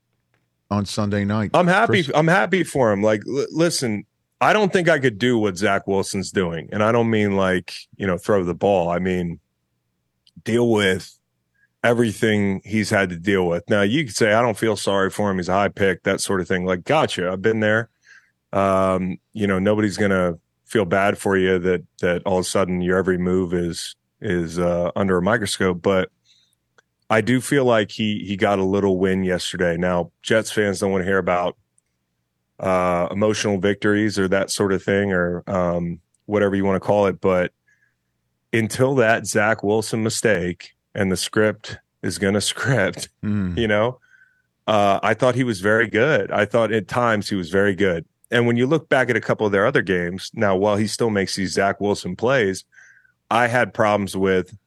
on 0.72 0.86
Sunday 0.86 1.26
night? 1.26 1.52
I'm 1.54 1.68
happy. 1.68 2.02
Chris? 2.02 2.12
I'm 2.16 2.30
happy 2.30 2.64
for 2.64 2.94
him. 2.94 3.04
Like, 3.04 3.24
l- 3.28 3.46
listen, 3.52 4.06
I 4.40 4.54
don't 4.54 4.72
think 4.72 4.88
I 4.88 5.00
could 5.00 5.20
do 5.20 5.38
what 5.38 5.58
Zach 5.58 5.86
Wilson's 5.86 6.32
doing, 6.32 6.70
and 6.72 6.82
I 6.82 6.94
don't 6.94 7.10
mean 7.10 7.36
like 7.36 7.74
you 7.98 8.08
know 8.08 8.18
throw 8.18 8.46
the 8.46 8.54
ball. 8.54 8.90
I 8.90 9.00
mean 9.00 9.42
deal 10.46 10.72
with 10.72 11.20
everything 11.84 12.62
he's 12.64 12.90
had 12.90 13.10
to 13.10 13.18
deal 13.18 13.46
with. 13.48 13.70
Now 13.70 13.82
you 13.82 14.06
could 14.06 14.16
say 14.16 14.32
I 14.32 14.42
don't 14.42 14.58
feel 14.58 14.78
sorry 14.78 15.10
for 15.10 15.30
him. 15.30 15.36
He's 15.36 15.50
a 15.50 15.54
high 15.54 15.68
pick, 15.68 16.04
that 16.04 16.22
sort 16.22 16.40
of 16.40 16.48
thing. 16.48 16.64
Like, 16.64 16.86
gotcha. 16.86 17.30
I've 17.30 17.42
been 17.42 17.60
there. 17.60 17.90
Um, 18.54 19.18
you 19.34 19.46
know, 19.46 19.60
nobody's 19.60 19.98
gonna 19.98 20.40
feel 20.64 20.86
bad 20.86 21.18
for 21.18 21.36
you 21.36 21.60
that 21.60 21.84
that 22.00 22.24
all 22.26 22.38
of 22.38 22.46
a 22.46 22.48
sudden 22.48 22.80
your 22.80 22.98
every 22.98 23.18
move 23.18 23.54
is 23.54 23.98
is 24.22 24.58
uh, 24.58 24.92
under 24.96 25.18
a 25.18 25.22
microscope, 25.22 25.82
but. 25.82 26.10
I 27.14 27.22
do 27.22 27.40
feel 27.42 27.64
like 27.66 27.92
he 27.92 28.24
he 28.26 28.36
got 28.36 28.58
a 28.60 28.64
little 28.64 28.98
win 28.98 29.24
yesterday. 29.24 29.78
Now, 29.78 30.12
Jets 30.24 30.52
fans 30.52 30.80
don't 30.80 30.92
want 30.92 31.04
to 31.04 31.06
hear 31.06 31.20
about 31.20 31.56
uh, 32.60 33.08
emotional 33.12 33.60
victories 33.60 34.18
or 34.18 34.28
that 34.30 34.50
sort 34.50 34.74
of 34.74 34.82
thing 34.84 35.12
or 35.12 35.44
um, 35.48 36.00
whatever 36.26 36.56
you 36.56 36.66
want 36.66 36.82
to 36.82 36.88
call 36.88 37.06
it, 37.08 37.22
but 37.22 37.52
until 38.52 38.96
that 38.96 39.28
Zach 39.28 39.64
Wilson 39.64 40.02
mistake 40.04 40.74
and 40.96 41.12
the 41.12 41.18
script 41.18 41.78
is 42.02 42.18
going 42.18 42.34
to 42.40 42.42
script, 42.42 43.10
Mm. 43.24 43.58
you 43.58 43.68
know, 43.68 44.00
uh, 44.66 45.00
I 45.04 45.14
thought 45.14 45.36
he 45.36 45.44
was 45.44 45.62
very 45.62 45.88
good. 45.88 46.32
I 46.32 46.46
thought 46.46 46.72
at 46.72 46.88
times 46.88 47.30
he 47.30 47.36
was 47.36 47.50
very 47.50 47.76
good. 47.76 48.06
And 48.32 48.48
when 48.48 48.58
you 48.58 48.66
look 48.66 48.90
back 48.90 49.10
at 49.10 49.16
a 49.16 49.22
couple 49.22 49.46
of 49.46 49.52
their 49.52 49.68
other 49.68 49.82
games, 49.84 50.32
now 50.34 50.56
while 50.56 50.78
he 50.78 50.88
still 50.88 51.10
makes 51.12 51.36
these 51.36 51.52
Zach 51.54 51.80
Wilson 51.80 52.16
plays, 52.16 52.64
I 53.30 53.48
had 53.48 53.74
problems 53.74 54.16
with 54.18 54.58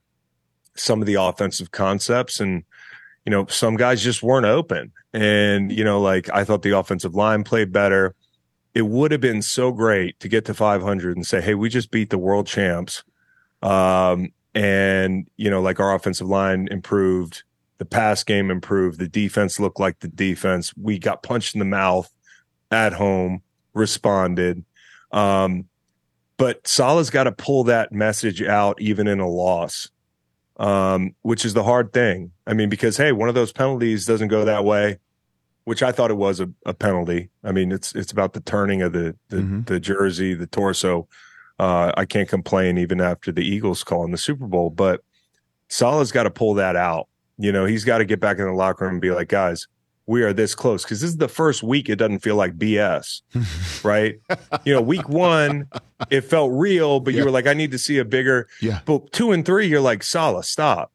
some 0.79 1.01
of 1.01 1.07
the 1.07 1.15
offensive 1.15 1.71
concepts. 1.71 2.41
And 2.41 2.65
you 3.27 3.31
know 3.31 3.45
some 3.47 3.77
guys 3.77 4.03
just 4.03 4.23
weren't 4.23 4.47
open. 4.47 4.93
And 5.13 5.71
you 5.71 5.85
know 5.85 6.01
like 6.01 6.31
i 6.33 6.45
thought 6.45 6.63
the 6.63 6.79
offensive 6.79 7.15
line 7.15 7.45
played 7.45 7.73
better. 7.73 8.15
It 8.73 8.87
would 8.87 9.11
have 9.11 9.21
been 9.21 9.43
so 9.43 9.73
great 9.73 10.19
to 10.21 10.29
get 10.29 10.45
to 10.47 10.55
500 10.55 11.17
and 11.17 11.27
say 11.27 11.41
hey 11.43 11.55
we 11.55 11.69
just 11.69 11.91
beat 11.91 12.11
the 12.11 12.19
world 12.19 12.47
champs. 12.47 13.03
Um 13.61 14.33
and 14.55 15.29
you 15.37 15.51
know 15.51 15.61
like 15.61 15.81
our 15.81 15.95
offensive 15.95 16.29
line 16.29 16.69
improved. 16.71 17.43
The 17.79 17.85
pass 17.85 18.25
game 18.25 18.51
improved. 18.51 18.99
The 18.99 19.09
defense 19.09 19.61
looked 19.61 19.79
like 19.79 19.99
the 19.99 20.09
defense. 20.09 20.73
We 20.81 20.99
got 20.99 21.23
punched 21.23 21.55
in 21.55 21.59
the 21.59 21.67
mouth 21.67 22.11
at 22.71 22.93
home 22.95 23.43
responded. 23.75 24.65
Um 25.11 25.67
but 26.39 26.67
Saleh's 26.69 27.09
got 27.09 27.25
to 27.25 27.33
pull 27.33 27.65
that 27.65 27.93
message 27.93 28.43
out 28.43 28.79
even 28.79 29.09
in 29.09 29.21
a 29.21 29.29
loss 29.29 29.89
um, 30.59 31.15
which 31.23 31.45
is 31.45 31.55
the 31.55 31.65
hard 31.65 31.93
thing. 31.93 32.33
I 32.47 32.55
mean, 32.55 32.69
because 32.69 32.97
hey, 32.97 33.13
one 33.13 33.29
of 33.29 33.35
those 33.35 33.53
penalties 33.53 34.07
doesn't 34.07 34.29
go 34.29 34.45
that 34.45 34.65
way, 34.65 34.99
which 35.65 35.83
I 35.83 35.93
thought 35.93 36.11
it 36.11 36.17
was 36.17 36.41
a, 36.41 36.49
a 36.65 36.73
penalty. 36.75 37.31
I 37.45 37.53
mean, 37.53 37.73
it's 37.73 37.95
it's 37.95 38.13
about 38.13 38.33
the 38.33 38.41
turning 38.41 38.83
of 38.83 38.93
the 38.93 39.17
the, 39.29 39.37
Mhm. 39.39 39.67
the 39.67 39.81
jersey, 39.81 40.35
the 40.35 40.47
torso. 40.47 41.09
Uh, 41.59 41.91
I 41.97 42.05
can't 42.05 42.29
complain 42.29 42.77
even 42.79 43.01
after 43.01 43.33
the 43.33 43.43
Eagles 43.43 43.83
call 43.83 44.05
in 44.05 44.11
the 44.13 44.19
Super 44.19 44.47
Bowl, 44.47 44.69
but 44.71 45.01
Saleh's 45.69 46.13
got 46.13 46.25
to 46.25 46.31
pull 46.31 46.55
that 46.55 46.77
out. 46.77 47.09
You 47.39 47.51
know, 47.53 47.65
he's 47.65 47.85
got 47.85 47.99
to 47.99 48.05
get 48.05 48.21
back 48.21 48.39
in 48.39 48.45
the 48.45 48.53
locker 48.53 48.85
room 48.85 48.95
and 48.95 49.01
be 49.01 49.11
like, 49.11 49.29
guys, 49.29 49.67
we 50.07 50.23
are 50.23 50.33
this 50.33 50.55
close 50.55 50.85
because 50.85 51.01
this 51.01 51.11
is 51.11 51.17
the 51.17 51.29
first 51.29 51.63
week 51.63 51.89
it 51.89 51.97
doesn't 51.97 52.21
feel 52.21 52.37
like 52.37 52.57
BS, 52.57 53.23
right? 53.85 54.17
you 54.65 54.73
know, 54.73 54.81
week 54.81 55.09
one 55.09 55.69
it 56.11 56.21
felt 56.23 56.53
real, 56.53 57.01
but 57.01 57.13
Yeah. 57.15 57.21
you 57.21 57.25
were 57.25 57.31
like, 57.31 57.47
I 57.47 57.55
need 57.55 57.73
to 57.73 57.79
see 57.79 57.99
a 57.99 58.05
bigger. 58.05 58.49
Yeah. 58.61 58.81
But 58.85 59.13
two 59.13 59.33
and 59.33 59.45
three, 59.45 59.67
you're 59.67 59.81
like, 59.81 60.03
Saleh, 60.03 60.45
stop. 60.45 60.93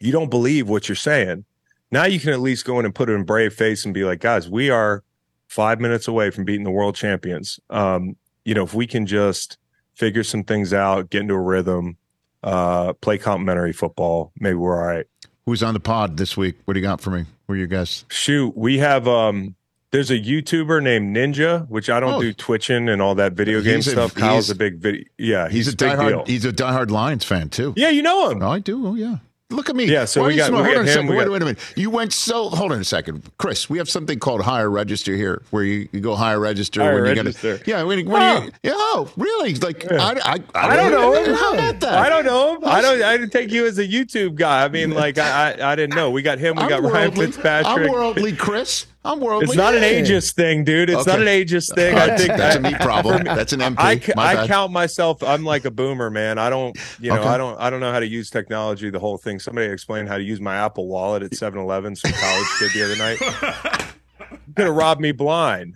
You 0.00 0.12
don't 0.12 0.30
believe 0.30 0.68
what 0.68 0.88
you're 0.88 0.94
saying. 0.96 1.44
Now 1.90 2.04
you 2.04 2.20
can 2.20 2.30
at 2.30 2.40
least 2.40 2.64
go 2.64 2.78
in 2.78 2.84
and 2.84 2.94
put 2.94 3.08
it 3.08 3.14
in 3.14 3.24
brave 3.24 3.54
face 3.54 3.84
and 3.84 3.92
be 3.94 4.04
like, 4.04 4.20
guys, 4.20 4.48
we 4.48 4.70
are 4.70 5.02
five 5.48 5.80
minutes 5.80 6.06
away 6.06 6.30
from 6.30 6.44
beating 6.44 6.64
the 6.64 6.70
world 6.70 6.94
champions. 6.94 7.58
Um, 7.70 8.16
you 8.44 8.54
know, 8.54 8.62
if 8.62 8.74
we 8.74 8.86
can 8.86 9.06
just 9.06 9.56
figure 9.94 10.22
some 10.22 10.44
things 10.44 10.72
out, 10.72 11.10
get 11.10 11.22
into 11.22 11.34
a 11.34 11.40
rhythm, 11.40 11.96
uh, 12.44 12.92
play 12.92 13.18
complementary 13.18 13.72
football, 13.72 14.30
maybe 14.38 14.54
we're 14.54 14.78
all 14.78 14.86
right. 14.86 15.06
Who's 15.48 15.62
on 15.62 15.72
the 15.72 15.80
pod 15.80 16.18
this 16.18 16.36
week? 16.36 16.56
What 16.66 16.74
do 16.74 16.80
you 16.80 16.84
got 16.86 17.00
for 17.00 17.08
me? 17.10 17.24
Who 17.46 17.54
are 17.54 17.56
your 17.56 17.66
guys? 17.68 18.04
Shoot, 18.10 18.54
we 18.54 18.76
have 18.80 19.08
um 19.08 19.54
there's 19.92 20.10
a 20.10 20.18
YouTuber 20.18 20.82
named 20.82 21.16
Ninja, 21.16 21.66
which 21.70 21.88
I 21.88 22.00
don't 22.00 22.12
Oh. 22.16 22.20
do 22.20 22.34
twitching 22.34 22.86
and 22.90 23.00
all 23.00 23.14
that 23.14 23.32
video 23.32 23.62
game 23.62 23.78
a- 23.78 23.82
stuff. 23.82 24.14
Kyle's 24.14 24.50
a 24.50 24.54
big 24.54 24.76
video. 24.76 25.04
Yeah, 25.16 25.48
He's, 25.48 25.64
he's, 25.64 25.72
a 25.72 25.76
diehard. 25.78 26.08
deal. 26.08 26.24
He's 26.26 26.44
a 26.44 26.52
diehard 26.52 26.90
Lions 26.90 27.24
fan 27.24 27.48
too. 27.48 27.72
Yeah, 27.78 27.88
you 27.88 28.02
know 28.02 28.28
him. 28.28 28.42
Oh, 28.42 28.50
I 28.50 28.58
do. 28.58 28.86
Oh, 28.88 28.94
yeah. 28.94 29.16
Look 29.50 29.70
at 29.70 29.76
me. 29.76 29.86
Yeah, 29.86 30.04
so 30.04 30.20
Why 30.20 30.26
we 30.26 30.32
you 30.34 30.38
got- 30.40 30.50
we 30.50 30.56
hold 30.58 30.66
got 30.66 30.76
on 30.76 30.80
a 30.80 30.82
him, 30.82 30.92
second. 30.92 31.06
we 31.08 31.16
Wait, 31.16 31.24
got- 31.24 31.32
wait 31.32 31.42
a 31.42 31.44
minute. 31.46 31.58
You 31.74 31.88
went 31.88 32.12
so. 32.12 32.50
Hold 32.50 32.70
on 32.72 32.80
a 32.80 32.84
second, 32.84 33.22
Chris. 33.38 33.70
We 33.70 33.78
have 33.78 33.88
something 33.88 34.18
called 34.18 34.42
higher 34.42 34.68
register 34.68 35.16
here, 35.16 35.40
where 35.50 35.64
you, 35.64 35.88
you 35.90 36.00
go 36.00 36.14
higher 36.16 36.38
register 36.38 36.82
Higher 36.82 37.02
when 37.02 37.16
you 37.16 37.22
register. 37.22 37.56
Gotta, 37.56 37.70
yeah, 37.70 37.82
when, 37.82 38.04
when 38.06 38.22
Oh. 38.22 38.42
you. 38.42 38.50
Yeah, 38.62 38.72
oh, 38.74 39.10
really? 39.16 39.54
Like 39.54 39.90
I, 39.90 40.12
I, 40.22 40.38
I 40.54 40.76
don't 40.76 40.90
know 40.92 41.14
him. 41.14 41.34
How 41.34 41.54
about 41.54 41.80
that? 41.80 41.94
I 41.94 42.10
don't 42.10 42.26
know 42.26 42.56
him. 42.56 42.64
I 42.66 42.82
don't. 42.82 43.02
I 43.02 43.16
didn't 43.16 43.32
take 43.32 43.50
you 43.50 43.64
as 43.66 43.78
a 43.78 43.86
YouTube 43.88 44.34
guy. 44.34 44.64
I 44.64 44.68
mean, 44.68 44.90
like 44.94 45.16
I, 45.16 45.52
I, 45.52 45.72
I 45.72 45.76
didn't 45.76 45.96
know. 45.96 46.10
We 46.10 46.20
got 46.20 46.38
him. 46.38 46.56
We 46.56 46.64
I'm 46.64 46.68
got 46.68 46.82
Ryan. 46.82 47.12
Fitzpatrick. 47.12 47.86
I'm 47.86 47.90
worldly, 47.90 48.34
Chris. 48.34 48.84
I'm 49.04 49.20
worldly. 49.20 49.44
It's 49.46 49.54
not 49.56 49.74
an 49.74 49.82
Hey. 49.82 50.02
ageist 50.02 50.32
thing, 50.34 50.64
dude. 50.64 50.90
It's 50.90 51.06
not 51.06 51.16
an 51.20 51.22
Okay. 51.28 51.44
ageist 51.44 51.74
thing. 51.74 51.96
I 51.96 52.16
think 52.16 52.30
that's 52.36 52.56
a 52.56 52.58
I- 52.58 52.70
me 52.72 52.74
problem. 52.80 53.24
That's 53.24 53.52
an 53.52 53.60
MP. 53.60 53.76
I, 54.18 54.42
I 54.42 54.46
count 54.46 54.72
myself. 54.72 55.22
I'm 55.22 55.44
like 55.44 55.64
a 55.64 55.70
boomer, 55.70 56.10
man. 56.10 56.38
I 56.38 56.50
don't, 56.50 56.76
you 57.00 57.10
know, 57.10 57.20
Okay. 57.20 57.28
I 57.28 57.38
don't, 57.38 57.58
I 57.60 57.70
don't 57.70 57.80
know 57.80 57.92
how 57.92 58.00
to 58.00 58.06
use 58.08 58.28
technology. 58.28 58.90
The 58.90 58.98
whole 58.98 59.16
thing. 59.16 59.38
Somebody 59.38 59.68
explained 59.68 60.08
how 60.08 60.18
to 60.18 60.22
use 60.24 60.40
my 60.40 60.56
Apple 60.56 60.88
Wallet 60.88 61.22
at 61.22 61.30
7-Eleven. 61.30 61.94
Some 61.96 62.12
college 62.12 62.46
kid 62.58 62.72
the 62.74 62.84
other 62.84 62.96
night. 62.96 63.94
Gonna 64.54 64.72
rob 64.72 64.98
me 65.00 65.12
blind. 65.12 65.74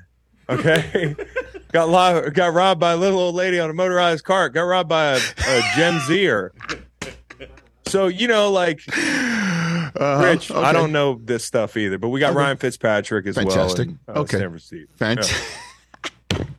Okay. 0.50 1.14
got 1.70 1.88
lo- 1.88 2.28
got 2.30 2.52
robbed 2.52 2.80
by 2.80 2.92
a 2.92 2.96
little 2.96 3.20
old 3.20 3.34
lady 3.36 3.60
on 3.60 3.70
a 3.70 3.74
motorized 3.74 4.24
cart. 4.24 4.52
Got 4.52 4.62
robbed 4.62 4.88
by 4.88 5.12
a, 5.12 5.16
a 5.46 5.62
Gen 5.76 6.00
Zer. 6.00 6.52
So 7.86 8.08
you 8.08 8.26
know, 8.26 8.50
like 8.50 8.80
Uh-huh. 9.96 10.24
Rich, 10.24 10.50
I 10.50 10.72
don't 10.72 10.92
know 10.92 11.20
this 11.22 11.44
stuff 11.44 11.76
either. 11.76 11.98
But 11.98 12.08
we 12.08 12.20
got 12.20 12.30
Okay. 12.30 12.38
Ryan 12.38 12.56
Fitzpatrick 12.56 13.26
as 13.26 13.34
Fantastic. 13.36 13.88
well. 13.88 13.96
and, 14.08 14.16
uh, 14.16 14.20
Okay. 14.20 14.36
Stanford 14.38 14.62
Steve. 14.62 14.86
Fantastic. 14.96 15.36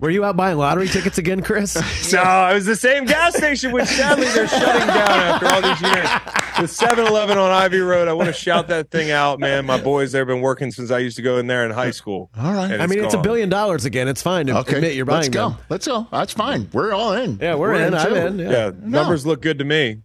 Were 0.04 0.10
you 0.10 0.26
out 0.26 0.36
buying 0.36 0.58
lottery 0.58 0.90
tickets 0.90 1.18
again, 1.18 1.42
Chris? 1.42 1.78
No, 2.14 2.50
it 2.50 2.54
was 2.56 2.66
the 2.66 2.76
same 2.76 3.06
gas 3.06 3.38
station, 3.38 3.72
which 3.72 3.86
sadly 3.86 4.26
they're 4.28 4.50
shutting 4.50 4.86
down 4.86 5.10
after 5.10 5.48
all 5.48 5.62
these 5.62 5.82
years. 5.82 6.10
The 6.60 6.68
7 6.68 7.08
Eleven 7.08 7.38
on 7.38 7.50
Ivy 7.52 7.80
Road. 7.80 8.10
I 8.10 8.14
want 8.14 8.28
to 8.28 8.34
shout 8.34 8.68
that 8.68 8.92
thing 8.92 9.12
out, 9.12 9.40
man. 9.40 9.66
My 9.66 9.80
boys 9.82 10.12
there 10.12 10.20
have 10.22 10.28
been 10.28 10.42
working 10.42 10.72
since 10.72 10.92
I 10.92 11.00
used 11.00 11.16
to 11.16 11.22
go 11.22 11.38
in 11.38 11.48
there 11.48 11.66
in 11.66 11.72
high 11.72 11.92
school. 11.92 12.30
All 12.38 12.54
right. 12.54 12.80
I 12.82 12.86
mean, 12.86 13.02
it's 13.04 13.14
a 13.14 13.22
billion 13.22 13.48
dollars 13.48 13.86
again. 13.86 14.10
It's 14.10 14.22
fine 14.22 14.48
to 14.48 14.58
Okay. 14.60 14.76
admit 14.76 14.94
you're 14.96 15.06
buying 15.06 15.22
Let's 15.22 15.30
go. 15.30 15.50
them. 15.50 15.58
Let's 15.70 15.88
go. 15.88 16.08
That's 16.12 16.34
fine. 16.34 16.70
We're 16.74 16.94
all 16.94 17.14
in. 17.14 17.40
Yeah, 17.42 17.56
we're, 17.56 17.74
in. 17.76 17.94
I'm 17.94 18.14
in. 18.14 18.40
Yeah. 18.40 18.52
Yeah, 18.52 18.72
numbers 18.82 19.26
look 19.26 19.42
good 19.42 19.60
to 19.60 19.66
me. 19.66 20.02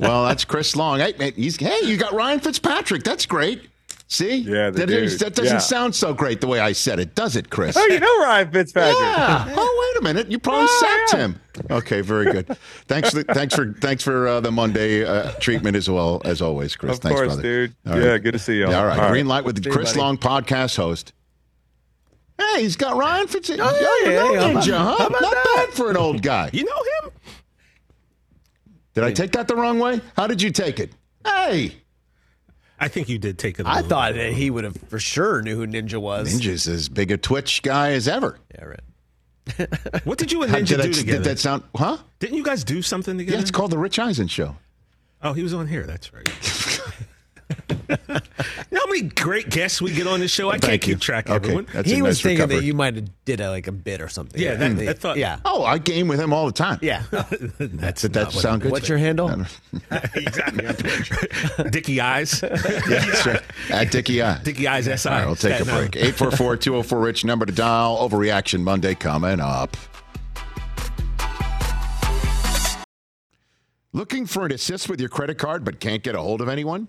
Well, 0.00 0.24
that's 0.24 0.46
Chris 0.46 0.74
Long. 0.74 1.00
Hey, 1.00 1.32
he's 1.32 1.56
hey, 1.58 1.80
you 1.84 1.98
got 1.98 2.14
Ryan 2.14 2.40
Fitzpatrick. 2.40 3.04
That's 3.04 3.26
great. 3.26 3.68
See? 4.06 4.36
Yeah, 4.36 4.70
the 4.70 4.80
that, 4.86 4.90
is- 4.90 5.12
dude. 5.12 5.20
that 5.20 5.34
doesn't 5.34 5.54
Yeah. 5.54 5.58
sound 5.58 5.94
so 5.94 6.12
great 6.12 6.40
the 6.40 6.46
way 6.46 6.60
I 6.60 6.72
said 6.72 6.98
it, 7.00 7.14
does 7.14 7.36
it, 7.36 7.48
Chris? 7.50 7.74
Oh, 7.76 7.84
you 7.86 7.98
know 7.98 8.20
Ryan 8.22 8.50
Fitzpatrick. 8.52 8.96
Yeah. 9.00 9.54
Oh, 9.56 9.92
wait 9.94 10.00
a 10.00 10.04
minute. 10.04 10.30
You 10.30 10.38
probably 10.38 10.66
Oh, 10.70 10.80
sacked 11.08 11.12
yeah. 11.14 11.18
him. 11.26 11.40
Okay, 11.70 12.00
very 12.02 12.30
good. 12.30 12.46
Thanks. 12.86 13.10
For, 13.10 13.22
thanks 13.22 13.54
for 13.54 13.72
thanks 13.80 14.02
for 14.04 14.28
uh, 14.28 14.40
the 14.40 14.50
Monday 14.52 15.04
uh, 15.04 15.30
treatment 15.40 15.76
as 15.76 15.88
well 15.88 16.20
as 16.24 16.42
always, 16.42 16.76
Chris. 16.76 16.96
Of 16.96 17.02
thanks, 17.02 17.16
course, 17.18 17.28
brother. 17.34 17.42
dude. 17.42 17.74
All 17.86 17.98
yeah, 18.00 18.06
right. 18.10 18.22
good 18.22 18.32
to 18.32 18.38
see 18.38 18.58
you. 18.58 18.68
Yeah, 18.68 18.78
all 18.80 18.86
right. 18.86 18.98
All 18.98 19.08
Green 19.10 19.26
light 19.26 19.44
with 19.44 19.62
See 19.64 19.70
Chris 19.70 19.90
buddy. 19.92 20.00
Long 20.00 20.18
podcast 20.18 20.76
host. 20.76 21.12
Hey, 22.38 22.62
he's 22.62 22.76
got 22.76 22.96
Ryan 22.96 23.26
Fitzpatrick. 23.28 23.66
Oh, 23.66 24.00
yeah, 24.04 24.10
you 24.10 24.16
know 24.16 24.32
yeah, 24.34 24.40
how 24.40 24.50
about- 24.50 24.64
Ninja, 24.64 24.76
huh? 24.76 24.96
how 24.98 25.06
about 25.06 25.22
Not 25.22 25.30
that? 25.32 25.54
bad 25.68 25.68
for 25.74 25.90
an 25.90 25.96
old 25.96 26.20
guy. 26.22 26.50
You 26.52 26.64
know 26.64 26.82
him? 27.08 27.12
Did 28.94 29.04
I 29.04 29.12
take 29.12 29.32
that 29.32 29.48
the 29.48 29.56
wrong 29.56 29.78
way? 29.78 30.00
How 30.16 30.26
did 30.26 30.42
you 30.42 30.50
take 30.50 30.78
it? 30.80 30.92
Hey, 31.24 31.76
I 32.80 32.88
think 32.88 33.08
you 33.08 33.18
did 33.18 33.38
take 33.38 33.58
it. 33.60 33.66
a 33.66 33.68
I 33.68 33.76
little 33.76 33.88
thought 33.90 34.14
that 34.14 34.32
he 34.32 34.50
would 34.50 34.64
have 34.64 34.76
for 34.88 34.98
sure 34.98 35.40
knew 35.42 35.56
who 35.56 35.66
Ninja 35.66 36.00
was. 36.00 36.32
Ninja's 36.34 36.66
as 36.66 36.88
big 36.88 37.10
a 37.12 37.16
Twitch 37.16 37.62
guy 37.62 37.92
as 37.92 38.08
ever. 38.08 38.38
Yeah, 38.54 38.64
right. 38.64 38.80
What 40.04 40.18
did 40.18 40.32
you 40.32 40.42
and 40.42 40.52
Ninja 40.52 40.68
did, 40.68 40.80
I- 40.80 40.82
do 40.84 40.92
together? 40.92 41.18
did 41.18 41.24
that 41.24 41.38
sound? 41.38 41.62
Huh? 41.76 41.98
Didn't 42.18 42.36
you 42.36 42.42
guys 42.44 42.64
do 42.64 42.82
something 42.82 43.16
together? 43.18 43.36
Yeah, 43.36 43.42
it's 43.42 43.50
called 43.50 43.70
the 43.70 43.78
Rich 43.78 43.98
Eisen 43.98 44.26
Show. 44.28 44.56
Oh, 45.22 45.32
he 45.34 45.42
was 45.42 45.54
on 45.54 45.66
here. 45.68 45.84
That's 45.84 46.12
right. 46.12 46.28
you 47.88 47.96
know 48.70 48.80
how 48.80 48.86
many 48.86 49.02
great 49.02 49.50
guests 49.50 49.80
we 49.82 49.92
get 49.92 50.06
on 50.06 50.20
this 50.20 50.30
show? 50.30 50.50
I 50.50 50.58
can't 50.58 50.72
you. 50.74 50.78
keep 50.94 51.00
track 51.00 51.28
of 51.28 51.36
Okay, 51.36 51.44
everyone. 51.46 51.66
that's 51.72 51.90
he 51.90 52.02
was 52.02 52.16
nice 52.18 52.22
thinking 52.22 52.38
recovery. 52.40 52.56
that 52.60 52.64
you 52.66 52.74
might 52.74 52.94
have 52.96 53.24
did 53.24 53.40
a, 53.40 53.50
like 53.50 53.66
a 53.66 53.72
bit 53.72 54.00
or 54.00 54.08
something. 54.08 54.40
Yeah, 54.40 54.54
that- 54.54 54.76
They- 54.76 54.88
I 54.88 54.92
thought- 54.94 55.16
yeah. 55.18 55.38
Oh, 55.44 55.64
I 55.64 55.78
game 55.78 56.08
with 56.08 56.18
him 56.20 56.32
all 56.32 56.46
the 56.46 56.52
time. 56.52 56.78
Yeah. 56.82 57.02
That's 57.58 58.02
Did 58.02 58.12
that 58.14 58.24
not 58.24 58.32
sound 58.32 58.62
good? 58.62 58.72
What's 58.72 58.88
your 58.88 58.98
handle? 58.98 59.28
exactly. 60.14 60.66
on 60.66 60.74
Twitch. 60.76 61.10
Dickie 61.70 62.00
Eyes. 62.00 62.40
Yeah, 62.42 62.48
that's 62.50 63.26
right. 63.26 63.42
At 63.70 63.90
Dickie 63.90 64.22
Eyes. 64.22 64.42
Dickie 64.42 64.66
Eyes 64.68 64.84
SI. 65.02 65.08
All 65.08 65.14
right, 65.14 65.26
we'll 65.26 65.36
take 65.36 65.60
a 65.60 65.64
break. 65.64 65.74
Island. 65.74 65.96
844 65.96 66.56
204 66.56 66.98
Rich, 67.00 67.24
number 67.24 67.46
to 67.46 67.52
dial. 67.52 67.96
Overreaction 68.08 68.62
Monday 68.62 68.94
coming 68.94 69.40
up. 69.40 69.76
Looking 73.92 74.26
for 74.26 74.44
an 74.44 74.52
assist 74.52 74.88
with 74.88 74.98
your 75.00 75.08
credit 75.08 75.38
card 75.38 75.64
but 75.64 75.78
can't 75.78 76.02
get 76.02 76.14
a 76.16 76.20
hold 76.20 76.40
of 76.40 76.48
anyone? 76.48 76.88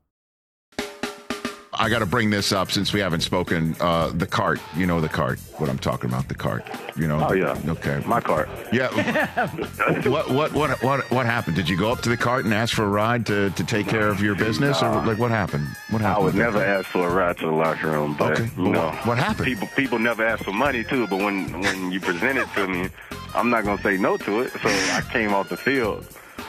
I 1.73 1.89
got 1.89 1.99
to 1.99 2.05
bring 2.05 2.29
this 2.29 2.51
up 2.51 2.69
since 2.69 2.91
we 2.91 2.99
haven't 2.99 3.21
spoken. 3.21 3.75
Uh, 3.79 4.09
the 4.09 4.27
cart, 4.27 4.59
you 4.75 4.85
know 4.85 4.99
the 4.99 5.07
cart. 5.07 5.39
What 5.57 5.69
I'm 5.69 5.79
talking 5.79 6.09
about, 6.09 6.27
the 6.27 6.35
cart. 6.35 6.65
You 6.97 7.07
know. 7.07 7.25
Oh 7.29 7.33
yeah. 7.33 7.57
Okay. 7.65 8.03
My 8.05 8.19
cart. 8.19 8.49
Yeah. 8.73 8.89
what 10.09 10.29
what 10.29 10.51
what 10.53 10.83
what 10.83 11.09
what 11.11 11.25
happened? 11.25 11.55
Did 11.55 11.69
you 11.69 11.77
go 11.77 11.89
up 11.91 12.01
to 12.01 12.09
the 12.09 12.17
cart 12.17 12.43
and 12.43 12.53
ask 12.53 12.75
for 12.75 12.83
a 12.83 12.89
ride 12.89 13.25
to, 13.27 13.51
to 13.51 13.63
take 13.63 13.87
care 13.87 14.09
of 14.09 14.21
your 14.21 14.35
business, 14.35 14.83
or 14.83 14.91
like 15.05 15.17
what 15.17 15.31
happened? 15.31 15.65
What 15.91 16.01
happened? 16.01 16.21
I 16.21 16.25
would 16.25 16.35
never 16.35 16.63
ask 16.63 16.87
for 16.89 17.07
a 17.07 17.13
ride 17.13 17.37
to 17.37 17.45
the 17.45 17.51
locker 17.53 17.87
room, 17.89 18.15
but 18.19 18.39
Okay. 18.39 18.51
you 18.57 18.69
know 18.69 18.91
what 19.05 19.17
happened? 19.17 19.45
People 19.45 19.69
people 19.75 19.97
never 19.99 20.25
ask 20.25 20.43
for 20.43 20.53
money 20.53 20.83
too, 20.83 21.07
but 21.07 21.17
when 21.19 21.61
when 21.61 21.91
you 21.91 22.01
present 22.01 22.37
it 22.37 22.49
to 22.55 22.67
me, 22.67 22.89
I'm 23.33 23.49
not 23.49 23.63
gonna 23.63 23.81
say 23.81 23.95
no 23.97 24.17
to 24.17 24.41
it. 24.41 24.51
So 24.51 24.67
I 24.67 25.01
came 25.09 25.33
off 25.33 25.47
the 25.47 25.57
field. 25.57 26.05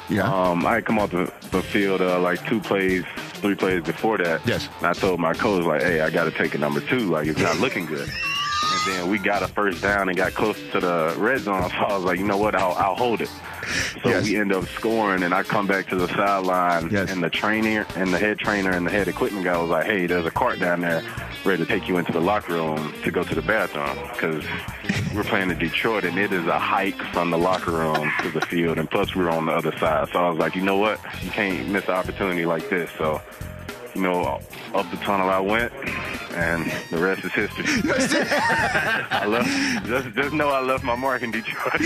Yeah. 0.09 0.25
Um, 0.25 0.67
I 0.67 0.75
had 0.75 0.85
come 0.85 0.99
off 0.99 1.13
the, 1.13 1.33
the 1.53 1.63
field 1.63 2.01
uh, 2.01 2.19
like 2.19 2.45
two 2.47 2.61
plays, 2.61 3.05
three 3.43 3.55
plays 3.55 3.83
before 3.83 4.17
that. 4.19 4.41
Yes. 4.47 4.69
And 4.79 4.87
I 4.87 4.93
told 4.95 5.21
my 5.21 5.35
coach 5.35 5.65
like, 5.65 5.83
hey, 5.83 6.01
I 6.01 6.09
got 6.09 6.25
to 6.25 6.31
take 6.31 6.55
a 6.55 6.59
number 6.59 6.81
two. 6.81 7.01
Like 7.11 7.27
it's 7.27 7.41
not 7.41 7.59
looking 7.59 7.85
good. 7.85 8.09
Then 8.87 9.09
we 9.11 9.18
got 9.18 9.42
a 9.42 9.49
first 9.49 9.81
down 9.83 10.09
and 10.09 10.16
got 10.16 10.35
close 10.35 10.59
to 10.73 10.81
the 10.81 11.14
red 11.18 11.40
zone. 11.40 11.62
So 11.73 11.77
I 11.79 11.95
was 11.97 12.05
like, 12.05 12.18
you 12.18 12.27
know 12.27 12.37
what? 12.37 12.55
I'll, 12.55 12.73
I'll 12.73 12.95
hold 12.97 13.21
it. 13.21 13.29
So 14.03 14.09
Yes. 14.11 14.25
we 14.25 14.37
end 14.37 14.53
up 14.53 14.66
scoring, 14.71 15.23
and 15.23 15.33
I 15.33 15.42
come 15.45 15.66
back 15.66 15.88
to 15.88 15.97
the 15.97 16.09
sideline, 16.09 16.90
Yes. 16.90 17.11
and 17.11 17.23
the 17.23 17.31
trainer 17.31 17.87
and 17.97 18.12
the 18.12 18.18
head 18.18 18.38
trainer 18.38 18.71
and 18.73 18.85
the 18.87 18.90
head 18.90 19.07
equipment 19.09 19.45
guy 19.45 19.57
was 19.57 19.71
like, 19.71 19.87
"Hey, 19.87 20.07
there's 20.07 20.27
a 20.27 20.31
cart 20.31 20.59
down 20.59 20.81
there 20.81 21.03
ready 21.45 21.64
to 21.64 21.68
take 21.71 21.88
you 21.88 21.97
into 21.99 22.11
the 22.12 22.21
locker 22.21 22.55
room 22.55 22.92
to 23.05 23.11
go 23.11 23.23
to 23.23 23.35
the 23.35 23.42
bathroom 23.42 23.97
because 24.12 24.45
we're 25.14 25.23
playing 25.25 25.51
in 25.51 25.59
Detroit, 25.59 26.05
and 26.05 26.18
it 26.18 26.33
is 26.33 26.47
a 26.47 26.59
hike 26.59 27.01
from 27.12 27.31
the 27.31 27.38
locker 27.38 27.71
room 27.71 28.11
to 28.23 28.31
the 28.31 28.40
field, 28.42 28.79
and 28.79 28.90
plus 28.90 29.14
we're 29.14 29.31
on 29.31 29.47
the 29.47 29.53
other 29.53 29.73
side. 29.79 30.09
So 30.12 30.18
I 30.25 30.29
was 30.29 30.38
like, 30.38 30.57
you 30.57 30.62
know 30.62 30.77
what, 30.77 30.99
you 31.23 31.31
can't 31.31 31.68
miss 31.68 31.85
an 31.85 31.95
opportunity 31.95 32.45
like 32.45 32.68
this. 32.68 32.90
So, 32.99 33.21
you 33.95 34.03
know, 34.03 34.41
up 34.75 34.91
the 34.91 34.97
tunnel 34.99 35.29
I 35.29 35.41
went, 35.41 35.73
and 36.35 36.71
the 36.91 36.99
rest 36.99 37.25
is 37.25 37.33
history. 37.33 37.65
I 37.91 39.27
left. 39.27 39.87
Just, 39.87 40.15
just 40.15 40.33
know 40.33 40.49
I 40.49 40.61
left 40.61 40.85
my 40.85 40.95
mark 40.95 41.23
in 41.23 41.31
Detroit. 41.31 41.81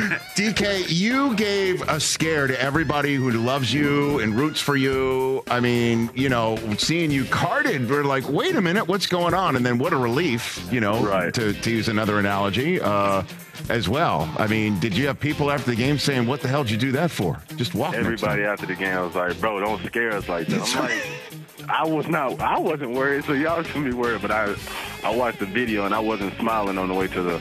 DK, 0.36 0.84
you 0.90 1.34
gave 1.34 1.80
a 1.88 1.98
scare 1.98 2.46
to 2.46 2.60
everybody 2.60 3.14
who 3.14 3.30
loves 3.30 3.72
you 3.72 4.18
and 4.20 4.34
roots 4.34 4.60
for 4.60 4.76
you. 4.76 5.42
I 5.50 5.60
mean, 5.60 6.10
you 6.14 6.28
know, 6.28 6.58
seeing 6.76 7.10
you 7.10 7.24
carded, 7.24 7.88
we're 7.88 8.04
like, 8.04 8.28
wait 8.28 8.54
a 8.54 8.60
minute, 8.60 8.86
what's 8.86 9.06
going 9.06 9.32
on? 9.32 9.56
And 9.56 9.64
then 9.64 9.78
what 9.78 9.94
a 9.94 9.96
relief, 9.96 10.62
you 10.70 10.80
know, 10.80 11.02
Right. 11.02 11.32
to, 11.32 11.54
to 11.54 11.70
use 11.70 11.88
another 11.88 12.18
analogy 12.18 12.78
uh, 12.82 13.22
as 13.70 13.88
well. 13.88 14.30
I 14.36 14.46
mean, 14.46 14.78
did 14.78 14.94
you 14.94 15.06
have 15.06 15.18
people 15.18 15.50
after 15.50 15.70
the 15.70 15.76
game 15.76 15.98
saying, 15.98 16.26
what 16.26 16.42
the 16.42 16.48
hell 16.48 16.64
did 16.64 16.72
you 16.72 16.76
do 16.78 16.92
that 16.92 17.10
for? 17.10 17.40
Just 17.56 17.74
walk 17.74 17.94
Everybody 17.94 18.42
after 18.42 18.66
the 18.66 18.74
game 18.74 18.94
I 18.94 19.00
was 19.00 19.14
like, 19.14 19.40
"Bro, 19.40 19.60
don't 19.60 19.82
scare 19.86 20.12
us 20.12 20.28
like 20.28 20.48
that." 20.48 20.76
I'm 20.76 20.82
like, 20.82 21.70
I 21.70 21.86
was 21.86 22.08
not, 22.08 22.38
I 22.40 22.58
wasn't 22.58 22.90
worried, 22.92 23.24
so 23.24 23.32
y'all 23.32 23.62
shouldn't 23.62 23.86
be 23.86 23.94
worried. 23.94 24.20
But 24.20 24.32
I, 24.32 24.54
I 25.02 25.16
watched 25.16 25.38
the 25.38 25.46
video 25.46 25.86
and 25.86 25.94
I 25.94 25.98
wasn't 25.98 26.36
smiling 26.36 26.76
on 26.76 26.88
the 26.88 26.94
way 26.94 27.08
to 27.08 27.22
the 27.22 27.40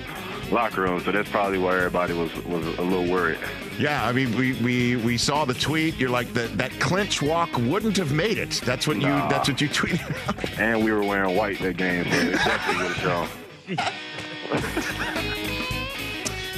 locker 0.51 0.81
room, 0.81 1.01
so 1.01 1.11
that's 1.11 1.29
probably 1.29 1.57
why 1.57 1.75
everybody 1.75 2.13
was 2.13 2.33
was 2.45 2.65
a 2.77 2.81
little 2.81 3.05
worried. 3.11 3.39
Yeah, 3.79 4.05
I 4.05 4.11
mean, 4.13 4.35
we, 4.37 4.53
we, 4.61 4.95
we 4.95 5.17
saw 5.17 5.43
the 5.43 5.53
tweet. 5.53 5.97
You're 5.97 6.09
like, 6.09 6.31
that 6.33 6.57
that 6.57 6.71
clinch 6.79 7.21
walk 7.21 7.57
wouldn't 7.57 7.97
have 7.97 8.13
made 8.13 8.37
it. 8.37 8.61
That's 8.63 8.87
what 8.87 8.97
you 8.97 9.07
that's 9.07 9.49
what 9.49 9.59
you 9.61 9.69
tweeted. 9.69 10.57
And 10.59 10.83
we 10.83 10.91
were 10.91 11.03
wearing 11.03 11.35
white 11.35 11.59
that 11.59 11.75
game, 11.77 12.05
so 12.05 12.17
it 12.17 12.31
definitely 12.31 12.83
would 12.83 12.95
have 12.95 13.27
shown. 13.67 13.85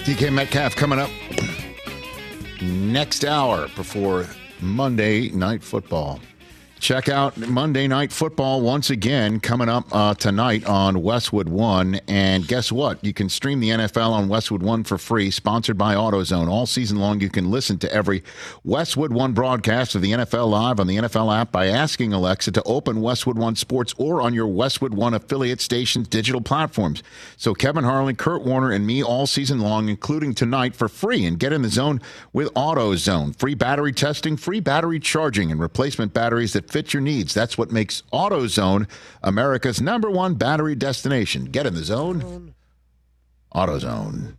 DK 0.05 0.31
Metcalf 0.31 0.75
coming 0.75 0.99
up 0.99 1.09
next 2.61 3.25
hour 3.25 3.67
before 3.75 4.27
Monday 4.61 5.29
Night 5.31 5.63
Football. 5.63 6.19
Check 6.79 7.09
out 7.09 7.35
Monday 7.37 7.87
Night 7.87 8.11
Football 8.11 8.61
once 8.61 8.91
again 8.91 9.39
coming 9.39 9.67
up 9.67 9.85
uh, 9.91 10.13
tonight 10.13 10.65
on 10.65 11.01
Westwood 11.01 11.49
One. 11.49 11.99
And 12.07 12.47
guess 12.47 12.71
what? 12.71 13.03
You 13.03 13.13
can 13.13 13.29
stream 13.29 13.59
the 13.59 13.69
NFL 13.69 14.11
on 14.11 14.27
Westwood 14.27 14.61
One 14.61 14.83
for 14.83 14.99
free, 14.99 15.31
sponsored 15.31 15.77
by 15.77 15.95
AutoZone. 15.95 16.47
All 16.47 16.67
season 16.67 16.99
long, 16.99 17.19
you 17.19 17.29
can 17.29 17.49
listen 17.49 17.79
to 17.79 17.91
every 17.91 18.23
Westwood 18.63 19.11
One 19.11 19.33
broadcast 19.33 19.95
of 19.95 20.01
the 20.01 20.11
NFL 20.11 20.49
Live 20.49 20.79
on 20.79 20.85
the 20.85 20.97
NFL 20.97 21.35
app 21.35 21.51
by 21.51 21.67
asking 21.67 22.13
Alexa 22.13 22.51
to 22.51 22.63
open 22.63 23.01
Westwood 23.01 23.37
One 23.37 23.55
Sports 23.55 23.95
or 23.97 24.21
on 24.21 24.35
your 24.35 24.47
Westwood 24.47 24.93
One 24.93 25.15
affiliate 25.15 25.61
station's 25.61 26.07
digital 26.07 26.41
platforms. 26.41 27.01
So 27.37 27.55
Kevin 27.55 27.85
Harlan, 27.85 28.17
Kurt 28.17 28.43
Warner, 28.43 28.71
and 28.71 28.85
me 28.85 29.03
all 29.03 29.25
season 29.25 29.59
long, 29.59 29.89
including 29.89 30.35
tonight, 30.35 30.75
for 30.75 30.87
free. 30.87 31.25
And 31.25 31.39
get 31.39 31.53
in 31.53 31.63
the 31.63 31.69
zone 31.69 32.01
with 32.33 32.53
AutoZone. 32.53 33.37
Free 33.37 33.55
battery 33.55 33.93
testing, 33.93 34.37
free 34.37 34.59
battery 34.59 34.99
charging, 34.99 35.51
and 35.51 35.59
replacement 35.59 36.13
batteries 36.13 36.53
that 36.53 36.66
fit 36.69 36.93
your 36.93 37.01
needs. 37.01 37.33
That's 37.33 37.57
what 37.57 37.71
makes 37.71 38.03
AutoZone 38.13 38.87
America's 39.23 39.81
number 39.81 40.09
one 40.09 40.35
battery 40.35 40.75
destination. 40.75 41.45
Get 41.45 41.65
in 41.65 41.73
the 41.73 41.83
zone. 41.83 42.53
AutoZone. 43.53 44.35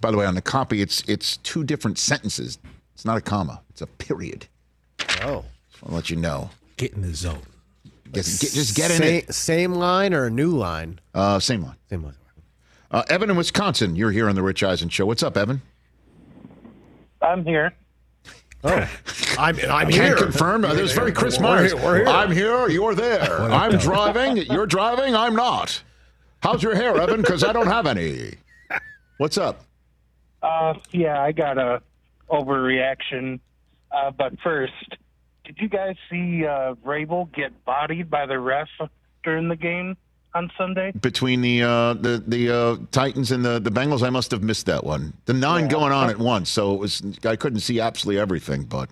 By 0.00 0.10
the 0.10 0.16
way, 0.16 0.26
on 0.26 0.34
the 0.34 0.42
copy, 0.42 0.80
it's 0.80 1.02
it's 1.08 1.36
two 1.38 1.64
different 1.64 1.98
sentences. 1.98 2.58
It's 2.94 3.04
not 3.04 3.16
a 3.16 3.20
comma. 3.20 3.60
It's 3.70 3.80
a 3.82 3.86
period. 3.86 4.46
Oh. 5.22 5.44
I'll 5.86 5.94
let 5.94 6.10
you 6.10 6.16
know. 6.16 6.50
Get 6.76 6.92
in 6.94 7.02
the 7.02 7.14
zone. 7.14 7.40
Get, 8.12 8.24
get- 8.24 8.24
just 8.52 8.76
get 8.76 8.90
in 8.90 8.98
Sa- 8.98 9.04
it. 9.04 9.34
Same 9.34 9.72
line 9.74 10.12
or 10.14 10.26
a 10.26 10.30
new 10.30 10.50
line? 10.50 10.98
Uh, 11.14 11.38
same 11.38 11.62
line. 11.62 11.76
Same 11.88 12.02
line. 12.02 12.14
Uh, 12.90 13.02
Evan 13.08 13.30
in 13.30 13.36
Wisconsin, 13.36 13.94
you're 13.94 14.10
here 14.10 14.28
on 14.28 14.34
the 14.34 14.42
Rich 14.42 14.62
Eisen 14.64 14.88
Show. 14.88 15.06
What's 15.06 15.22
up, 15.22 15.36
Evan? 15.36 15.62
I'm 17.22 17.44
here. 17.44 17.72
Oh, 18.62 18.88
I'm, 19.38 19.56
I'm 19.58 19.90
Can't 19.90 19.94
here. 19.94 20.16
confirm. 20.16 20.64
Uh, 20.64 20.74
There's 20.74 20.92
very 20.92 21.12
Chris 21.12 21.38
We're 21.38 21.44
Myers. 21.44 21.72
here, 21.72 21.82
we're 21.82 21.96
here. 21.98 22.06
I'm 22.08 22.30
here. 22.30 22.68
You're 22.68 22.94
there. 22.94 23.40
I'm 23.42 23.78
driving. 23.78 24.36
You're 24.38 24.66
driving. 24.66 25.14
I'm 25.16 25.34
not. 25.34 25.82
How's 26.42 26.62
your 26.62 26.74
hair, 26.74 26.96
Evan? 26.96 27.20
Because 27.20 27.44
I 27.44 27.52
don't 27.52 27.66
have 27.66 27.86
any. 27.86 28.34
What's 29.18 29.38
up? 29.38 29.64
Uh, 30.42 30.74
yeah, 30.92 31.22
I 31.22 31.32
got 31.32 31.58
a 31.58 31.82
overreaction. 32.30 33.40
Uh, 33.92 34.10
but 34.10 34.38
first, 34.42 34.72
did 35.44 35.58
you 35.58 35.68
guys 35.68 35.96
see 36.10 36.46
uh, 36.46 36.74
Vrabel 36.84 37.32
get 37.34 37.64
bodied 37.64 38.08
by 38.10 38.26
the 38.26 38.38
ref 38.38 38.68
during 39.24 39.48
the 39.48 39.56
game 39.56 39.96
on 40.34 40.50
Sunday? 40.56 40.92
Between 40.92 41.40
the 41.40 41.62
uh, 41.62 41.94
the 41.94 42.22
the 42.26 42.50
uh, 42.54 42.76
Titans 42.92 43.30
and 43.32 43.44
the 43.44 43.58
the 43.58 43.70
Bengals, 43.70 44.02
I 44.02 44.10
must 44.10 44.30
have 44.30 44.42
missed 44.42 44.66
that 44.66 44.84
one. 44.84 45.12
The 45.26 45.32
nine 45.32 45.68
going 45.68 45.92
on 45.92 46.10
at 46.10 46.18
once, 46.18 46.50
so 46.50 46.74
it 46.74 46.78
was 46.78 47.02
I 47.24 47.36
couldn't 47.36 47.60
see 47.60 47.80
absolutely 47.80 48.20
everything, 48.20 48.64
but 48.64 48.90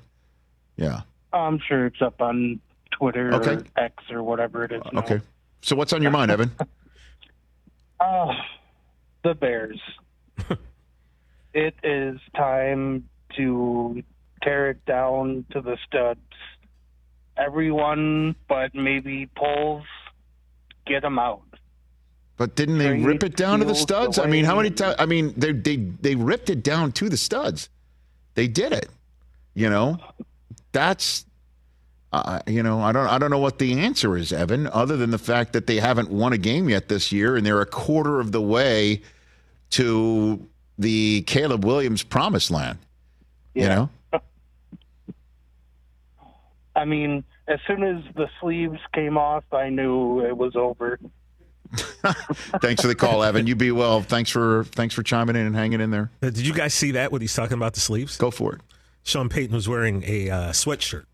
yeah. 0.76 1.02
I'm 1.32 1.58
sure 1.58 1.86
it's 1.86 2.00
up 2.00 2.20
on 2.20 2.60
Twitter 2.90 3.32
Okay. 3.34 3.56
or 3.56 3.64
X 3.76 3.94
or 4.10 4.22
whatever 4.22 4.64
it 4.64 4.72
is. 4.72 4.82
now. 4.92 5.00
Okay. 5.00 5.20
So 5.60 5.76
what's 5.76 5.92
on 5.92 6.02
your 6.02 6.10
mind, 6.12 6.30
Evan? 6.30 6.50
Oh, 8.00 8.30
the 9.24 9.34
Bears. 9.34 9.80
it 11.52 11.74
is 11.82 12.20
time 12.36 13.08
to 13.36 14.04
tear 14.40 14.70
it 14.70 14.84
down 14.86 15.44
to 15.50 15.60
the 15.60 15.76
studs. 15.84 16.20
Everyone 17.36 18.36
but 18.48 18.74
maybe 18.74 19.28
Poles, 19.36 19.84
get 20.88 21.02
them 21.02 21.18
out. 21.18 21.42
But 22.36 22.54
didn't 22.54 22.78
they 22.78 22.88
Trade 22.88 23.04
rip 23.04 23.24
it 23.24 23.36
down 23.36 23.58
to 23.58 23.64
the 23.64 23.74
studs? 23.74 24.18
I 24.18 24.26
mean, 24.26 24.44
how 24.44 24.56
many 24.56 24.70
times? 24.70 24.94
I 24.98 25.06
mean, 25.06 25.34
they 25.36 25.52
they 25.52 25.76
they 25.76 26.14
ripped 26.14 26.50
it 26.50 26.62
down 26.62 26.92
to 26.92 27.08
the 27.08 27.16
studs. 27.16 27.68
They 28.34 28.46
did 28.46 28.72
it. 28.72 28.88
You 29.54 29.68
know, 29.68 29.98
that's. 30.72 31.26
Uh, 32.10 32.40
you 32.46 32.62
know, 32.62 32.80
I 32.80 32.92
don't. 32.92 33.08
I 33.08 33.18
don't 33.18 33.30
know 33.30 33.40
what 33.40 33.58
the 33.58 33.80
answer 33.80 34.16
is, 34.16 34.32
Evan. 34.32 34.68
Other 34.68 34.96
than 34.96 35.10
the 35.10 35.18
fact 35.18 35.52
that 35.52 35.66
they 35.66 35.76
haven't 35.76 36.10
won 36.10 36.32
a 36.32 36.38
game 36.38 36.68
yet 36.68 36.88
this 36.88 37.12
year, 37.12 37.36
and 37.36 37.44
they're 37.44 37.60
a 37.60 37.66
quarter 37.66 38.20
of 38.20 38.32
the 38.32 38.40
way 38.40 39.02
to 39.70 40.48
the 40.78 41.22
Caleb 41.22 41.64
Williams 41.64 42.04
promised 42.04 42.50
land. 42.50 42.78
You 43.52 43.66
know, 43.66 43.90
I 46.76 46.84
mean, 46.84 47.24
as 47.48 47.58
soon 47.66 47.82
as 47.82 48.02
the 48.14 48.28
sleeves 48.40 48.78
came 48.94 49.16
off, 49.16 49.44
I 49.52 49.68
knew 49.70 50.20
it 50.24 50.36
was 50.36 50.54
over. 50.56 50.98
thanks 52.62 52.80
for 52.82 52.88
the 52.88 52.94
call, 52.94 53.22
Evan. 53.22 53.46
You 53.46 53.54
be 53.56 53.70
well. 53.72 54.00
Thanks 54.00 54.30
for 54.30 54.64
thanks 54.64 54.94
for 54.94 55.02
chiming 55.02 55.36
in 55.36 55.46
and 55.46 55.54
hanging 55.54 55.80
in 55.80 55.90
there. 55.90 56.10
Did 56.20 56.38
you 56.38 56.54
guys 56.54 56.72
see 56.74 56.92
that 56.92 57.12
when 57.12 57.20
he's 57.20 57.34
talking 57.34 57.56
about 57.56 57.74
the 57.74 57.80
sleeves? 57.80 58.16
Go 58.16 58.30
for 58.30 58.54
it. 58.54 58.60
Sean 59.02 59.28
Payton 59.28 59.54
was 59.54 59.68
wearing 59.68 60.02
a 60.06 60.30
uh, 60.30 60.50
sweatshirt. 60.52 61.04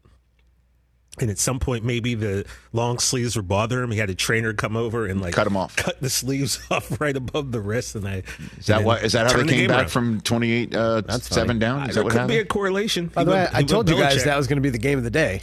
And 1.20 1.30
at 1.30 1.38
some 1.38 1.60
point, 1.60 1.84
maybe 1.84 2.16
the 2.16 2.44
long 2.72 2.98
sleeves 2.98 3.36
were 3.36 3.42
bothering 3.42 3.84
him. 3.84 3.90
He 3.92 3.98
had 3.98 4.10
a 4.10 4.16
trainer 4.16 4.52
come 4.52 4.76
over 4.76 5.06
and 5.06 5.20
like 5.20 5.32
Cut 5.32 5.46
'em 5.46 5.56
off. 5.56 5.76
cut 5.76 6.00
the 6.00 6.10
sleeves 6.10 6.60
off 6.72 7.00
right 7.00 7.16
above 7.16 7.52
the 7.52 7.60
wrist. 7.60 7.94
And 7.94 8.06
I 8.06 8.24
Is 8.58 8.66
that 8.66 8.82
what? 8.82 9.04
Is 9.04 9.12
that 9.12 9.30
how 9.30 9.40
they 9.40 9.46
came 9.46 9.68
back 9.68 9.88
from? 9.88 10.14
from 10.14 10.20
twenty 10.22 10.50
eight 10.50 10.74
uh, 10.74 11.02
seven 11.18 11.60
down? 11.60 11.88
Is 11.88 11.94
that 11.94 12.02
what 12.04 12.10
could 12.10 12.18
happened? 12.18 12.28
be 12.36 12.38
a 12.38 12.44
correlation. 12.44 13.06
By 13.08 13.22
the 13.22 13.30
way, 13.30 13.46
I 13.52 13.62
told 13.62 13.86
went 13.86 13.96
you 13.98 14.02
guys 14.04 14.16
Belichick. 14.18 14.24
that 14.24 14.36
was 14.36 14.46
going 14.48 14.56
to 14.56 14.60
be 14.62 14.70
the 14.70 14.78
game 14.78 14.98
of 14.98 15.04
the 15.04 15.10
day. 15.10 15.42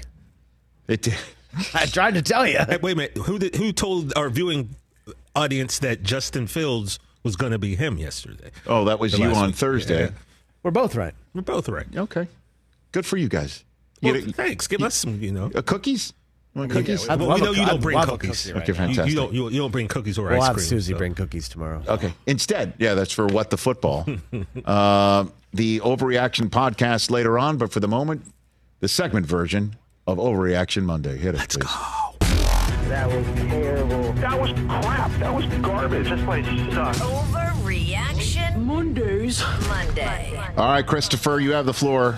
It 0.92 1.02
did. 1.04 1.16
I 1.74 1.86
tried 1.86 2.14
to 2.16 2.22
tell 2.22 2.46
you. 2.48 2.58
Hey, 2.60 2.78
wait 2.82 2.94
a 2.94 2.96
minute. 2.96 3.18
Who 3.18 3.40
did, 3.40 3.56
who 3.56 3.72
told 3.72 4.14
our 4.18 4.30
viewing 4.30 4.76
audience 5.36 5.80
that 5.80 6.04
Justin 6.04 6.48
Fields 6.48 7.00
was 7.24 7.36
going 7.36 7.52
to 7.52 7.60
be 7.60 7.76
him 7.76 7.98
yesterday? 7.98 8.52
Oh, 8.68 8.86
that 8.86 9.00
was 9.00 9.14
The 9.14 9.20
you 9.20 9.30
on 9.32 9.48
week. 9.48 9.56
Thursday. 9.56 10.06
Yeah. 10.06 10.10
We're 10.64 10.72
both 10.72 10.96
right. 10.96 11.14
We're 11.34 11.42
both 11.42 11.70
right. 11.70 11.88
Okay. 11.96 12.28
Good 12.92 13.06
for 13.06 13.18
you 13.18 13.30
guys. 13.30 13.64
Well, 14.02 14.16
You- 14.18 14.32
thanks. 14.32 14.68
Give 14.68 14.82
us 14.84 14.96
some, 14.96 15.22
you 15.22 15.32
know. 15.32 15.52
uh, 15.56 15.62
cookies? 15.62 16.14
Want 16.54 16.70
Yeah, 16.74 16.82
cookies? 16.82 17.08
I'd 17.08 17.20
Well, 17.20 17.36
we 17.36 17.42
know 17.42 17.52
you 17.52 17.66
don't 17.66 17.82
bring 17.82 17.96
love 17.98 18.10
a 18.10 18.12
cookies. 18.12 18.44
cookie 18.44 18.54
right 18.54 18.70
Okay, 18.70 18.72
now. 18.74 18.88
You, 18.90 18.96
fantastic. 18.96 19.10
you 19.12 19.16
don't 19.16 19.34
you, 19.34 19.50
you 19.50 19.60
don't 19.62 19.72
bring 19.72 19.88
cookies 19.88 20.18
or 20.18 20.28
We'll 20.30 20.42
ice 20.42 20.48
have 20.48 20.56
cream. 20.58 20.68
Suzy 20.68 20.92
so. 20.92 20.98
bring 20.98 21.16
cookies 21.16 21.48
tomorrow. 21.48 21.82
Okay. 21.88 22.14
Instead, 22.28 22.74
yeah, 22.78 22.94
that's 22.94 23.14
for 23.14 23.26
what 23.28 23.50
the 23.52 23.58
football. 23.58 24.06
uh, 24.66 25.26
the 25.54 25.80
overreaction 25.80 26.50
podcast 26.50 27.10
later 27.10 27.40
on, 27.40 27.56
but 27.58 27.72
for 27.72 27.80
the 27.80 27.88
moment, 27.88 28.24
the 28.82 28.90
segment 28.90 29.26
version 29.26 29.78
of 30.08 30.18
Overreaction 30.18 30.84
Monday. 30.84 31.18
Hit 31.18 31.36
it, 31.36 31.40
Let's 31.40 31.58
please. 31.58 31.70
That 32.90 33.08
was 33.08 33.26
terrible. 33.50 34.14
That 34.14 34.40
was 34.40 34.52
crap. 34.52 35.12
That 35.20 35.34
was 35.34 35.46
garbage. 35.62 36.10
This 36.10 36.22
place 36.24 36.46
sucks. 36.74 37.00
Overreaction 37.00 38.58
Mondays. 38.64 39.42
Monday. 39.68 40.38
All 40.58 40.72
right, 40.72 40.86
Christopher, 40.86 41.40
you 41.40 41.52
have 41.52 41.66
the 41.66 41.74
floor. 41.74 42.18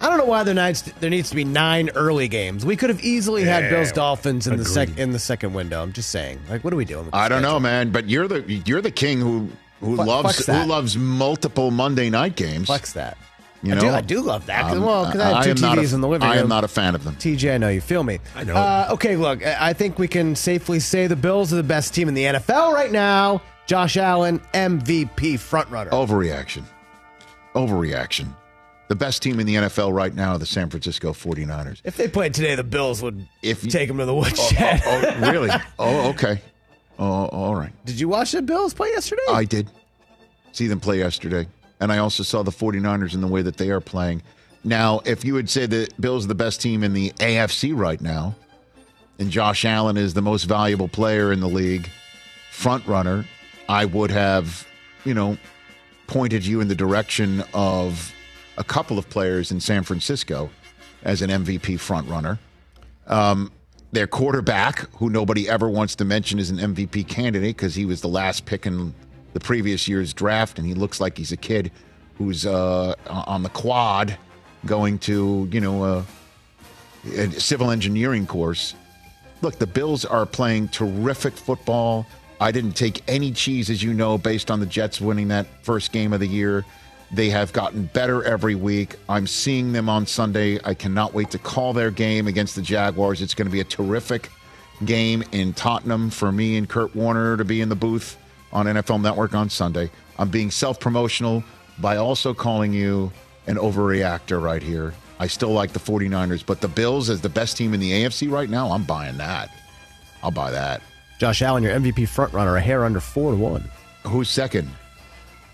I 0.00 0.08
don't 0.08 0.18
know 0.18 0.24
why 0.24 0.42
there 0.42 0.54
needs 0.54 0.82
there 1.00 1.10
needs 1.10 1.30
to 1.30 1.36
be 1.36 1.44
nine 1.44 1.88
early 1.94 2.26
games. 2.26 2.66
We 2.66 2.74
could 2.76 2.90
have 2.90 3.00
easily 3.04 3.44
had 3.44 3.64
Yeah. 3.64 3.70
Bills 3.70 3.92
Dolphins 3.92 4.48
in 4.48 4.56
the 4.56 4.64
sec 4.64 4.98
in 4.98 5.12
the 5.12 5.18
second 5.20 5.54
window. 5.54 5.80
I'm 5.80 5.92
just 5.92 6.10
saying. 6.10 6.40
Like, 6.50 6.64
what 6.64 6.72
are 6.72 6.76
we 6.76 6.84
doing? 6.84 7.04
With 7.06 7.14
I 7.14 7.28
don't 7.28 7.40
know, 7.40 7.60
man, 7.60 7.90
but 7.90 8.08
you're 8.10 8.26
the 8.26 8.42
you're 8.66 8.80
the 8.80 8.90
king 8.90 9.20
who 9.20 9.48
who 9.80 9.94
Fle- 9.96 10.04
loves 10.04 10.44
who 10.44 10.64
loves 10.64 10.96
multiple 10.96 11.70
Monday 11.70 12.10
night 12.10 12.34
games. 12.34 12.66
Flex 12.66 12.92
that. 12.94 13.16
You 13.62 13.74
I 13.76 13.78
do- 13.78 13.88
I 13.90 14.00
do 14.00 14.20
love 14.20 14.46
that, 14.46 14.62
'cause- 14.62 14.76
Um, 14.76 14.82
well, 14.84 15.04
'cause 15.06 15.20
I 15.20 15.34
have 15.34 15.44
two 15.44 15.50
am 15.50 15.60
not 15.60 15.78
a- 15.78 15.80
TVs 15.82 15.92
in 15.94 16.00
the 16.00 16.08
living 16.08 16.26
room. 16.28 16.36
I 16.36 16.40
am 16.40 16.48
not 16.48 16.64
a 16.64 16.68
fan 16.68 16.94
of 16.96 17.04
them. 17.04 17.14
TJ, 17.16 17.54
I 17.54 17.58
know 17.58 17.68
you 17.68 17.80
feel 17.80 18.02
me. 18.02 18.18
I 18.34 18.42
know. 18.44 18.56
Uh, 18.56 18.88
okay, 18.92 19.14
look, 19.16 19.44
I 19.46 19.68
I 19.68 19.72
think 19.72 19.98
we 19.98 20.08
can 20.08 20.34
safely 20.34 20.80
say 20.80 21.06
the 21.06 21.14
Bills 21.16 21.52
are 21.52 21.56
the 21.56 21.62
best 21.62 21.94
team 21.94 22.08
in 22.08 22.14
the 22.14 22.24
NFL 22.26 22.72
right 22.72 22.90
now. 22.90 23.40
Josh 23.66 23.96
Allen, 23.96 24.40
MVP 24.52 25.34
frontrunner. 25.38 25.90
Overreaction. 25.90 26.62
Overreaction. 27.54 28.28
The 28.88 28.96
best 28.96 29.22
team 29.22 29.40
in 29.40 29.46
the 29.46 29.54
NFL 29.56 29.92
right 29.92 30.14
now 30.14 30.32
are 30.32 30.38
the 30.38 30.46
San 30.46 30.68
Francisco 30.68 31.12
49ers. 31.12 31.80
If 31.84 31.96
they 31.96 32.08
played 32.08 32.34
today, 32.34 32.54
the 32.56 32.64
Bills 32.64 33.00
would 33.02 33.26
If 33.42 33.64
you- 33.64 33.70
take 33.70 33.88
them 33.88 33.98
to 33.98 34.04
the 34.04 34.14
woodshed. 34.14 34.82
Oh, 34.84 35.02
oh, 35.22 35.30
really? 35.30 35.50
Oh, 35.78 36.08
okay. 36.10 36.42
Oh, 36.98 37.26
all 37.26 37.54
right. 37.54 37.72
Did 37.86 37.98
you 38.00 38.08
watch 38.08 38.32
the 38.32 38.42
Bills 38.42 38.74
play 38.74 38.88
yesterday? 38.90 39.22
I 39.30 39.44
did 39.44 39.68
see 40.52 40.66
them 40.66 40.80
play 40.80 40.98
yesterday. 40.98 41.46
And 41.82 41.90
I 41.90 41.98
also 41.98 42.22
saw 42.22 42.44
the 42.44 42.52
49ers 42.52 43.12
in 43.12 43.20
the 43.20 43.26
way 43.26 43.42
that 43.42 43.56
they 43.56 43.70
are 43.70 43.80
playing. 43.80 44.22
Now, 44.62 45.00
if 45.04 45.24
you 45.24 45.34
would 45.34 45.50
say 45.50 45.66
the 45.66 45.88
Bills 45.98 46.28
the 46.28 46.34
best 46.34 46.60
team 46.60 46.84
in 46.84 46.92
the 46.92 47.10
AFC 47.18 47.76
right 47.76 48.00
now, 48.00 48.36
and 49.18 49.32
Josh 49.32 49.64
Allen 49.64 49.96
is 49.96 50.14
the 50.14 50.22
most 50.22 50.44
valuable 50.44 50.86
player 50.86 51.32
in 51.32 51.40
the 51.40 51.48
league, 51.48 51.88
front 52.52 52.86
runner, 52.86 53.24
I 53.68 53.86
would 53.86 54.12
have, 54.12 54.64
you 55.04 55.12
know, 55.12 55.36
pointed 56.06 56.46
you 56.46 56.60
in 56.60 56.68
the 56.68 56.76
direction 56.76 57.42
of 57.52 58.14
a 58.58 58.62
couple 58.62 58.96
of 58.96 59.10
players 59.10 59.50
in 59.50 59.58
San 59.58 59.82
Francisco 59.82 60.50
as 61.02 61.20
an 61.20 61.30
MVP 61.30 61.80
front 61.80 62.08
runner. 62.08 62.38
Um, 63.08 63.50
their 63.90 64.06
quarterback, 64.06 64.88
who 64.98 65.10
nobody 65.10 65.48
ever 65.48 65.68
wants 65.68 65.96
to 65.96 66.04
mention 66.04 66.38
as 66.38 66.48
an 66.48 66.58
MVP 66.58 67.08
candidate 67.08 67.56
because 67.56 67.74
he 67.74 67.84
was 67.84 68.02
the 68.02 68.08
last 68.08 68.46
pick 68.46 68.66
in 68.66 68.94
the 69.32 69.40
previous 69.40 69.88
year's 69.88 70.12
draft, 70.12 70.58
and 70.58 70.66
he 70.66 70.74
looks 70.74 71.00
like 71.00 71.16
he's 71.16 71.32
a 71.32 71.36
kid 71.36 71.70
who's 72.18 72.46
uh, 72.46 72.94
on 73.06 73.42
the 73.42 73.48
quad 73.48 74.16
going 74.66 74.98
to, 75.00 75.48
you 75.50 75.60
know, 75.60 75.84
a, 75.84 76.04
a 77.16 77.30
civil 77.32 77.70
engineering 77.70 78.26
course. 78.26 78.74
Look, 79.40 79.58
the 79.58 79.66
Bills 79.66 80.04
are 80.04 80.24
playing 80.24 80.68
terrific 80.68 81.34
football. 81.34 82.06
I 82.40 82.52
didn't 82.52 82.72
take 82.72 83.02
any 83.08 83.32
cheese, 83.32 83.70
as 83.70 83.82
you 83.82 83.92
know, 83.92 84.18
based 84.18 84.50
on 84.50 84.60
the 84.60 84.66
Jets 84.66 85.00
winning 85.00 85.28
that 85.28 85.46
first 85.62 85.92
game 85.92 86.12
of 86.12 86.20
the 86.20 86.26
year. 86.26 86.64
They 87.10 87.28
have 87.30 87.52
gotten 87.52 87.86
better 87.86 88.24
every 88.24 88.54
week. 88.54 88.96
I'm 89.08 89.26
seeing 89.26 89.72
them 89.72 89.88
on 89.88 90.06
Sunday. 90.06 90.58
I 90.64 90.74
cannot 90.74 91.12
wait 91.12 91.30
to 91.32 91.38
call 91.38 91.72
their 91.72 91.90
game 91.90 92.26
against 92.26 92.54
the 92.54 92.62
Jaguars. 92.62 93.20
It's 93.20 93.34
going 93.34 93.46
to 93.46 93.52
be 93.52 93.60
a 93.60 93.64
terrific 93.64 94.30
game 94.84 95.22
in 95.32 95.52
Tottenham 95.52 96.10
for 96.10 96.32
me 96.32 96.56
and 96.56 96.68
Kurt 96.68 96.94
Warner 96.96 97.36
to 97.36 97.44
be 97.44 97.60
in 97.60 97.68
the 97.68 97.76
booth 97.76 98.16
on 98.52 98.66
NFL 98.66 99.00
Network 99.00 99.34
on 99.34 99.48
Sunday. 99.48 99.90
I'm 100.18 100.28
being 100.28 100.50
self 100.50 100.78
promotional 100.78 101.42
by 101.78 101.96
also 101.96 102.34
calling 102.34 102.72
you 102.72 103.10
an 103.46 103.56
overreactor 103.56 104.42
right 104.42 104.62
here. 104.62 104.94
I 105.18 105.26
still 105.26 105.50
like 105.50 105.72
the 105.72 105.78
49ers, 105.78 106.44
but 106.44 106.60
the 106.60 106.68
Bills 106.68 107.08
as 107.08 107.20
the 107.20 107.28
best 107.28 107.56
team 107.56 107.74
in 107.74 107.80
the 107.80 107.92
AFC 107.92 108.30
right 108.30 108.50
now, 108.50 108.70
I'm 108.72 108.84
buying 108.84 109.16
that. 109.18 109.50
I'll 110.22 110.30
buy 110.30 110.50
that. 110.50 110.82
Josh 111.18 111.42
Allen, 111.42 111.62
your 111.62 111.72
MVP 111.78 112.08
frontrunner, 112.08 112.56
a 112.56 112.60
hair 112.60 112.84
under 112.84 113.00
four 113.00 113.30
to 113.32 113.36
one. 113.36 113.64
Who's 114.04 114.28
second? 114.28 114.68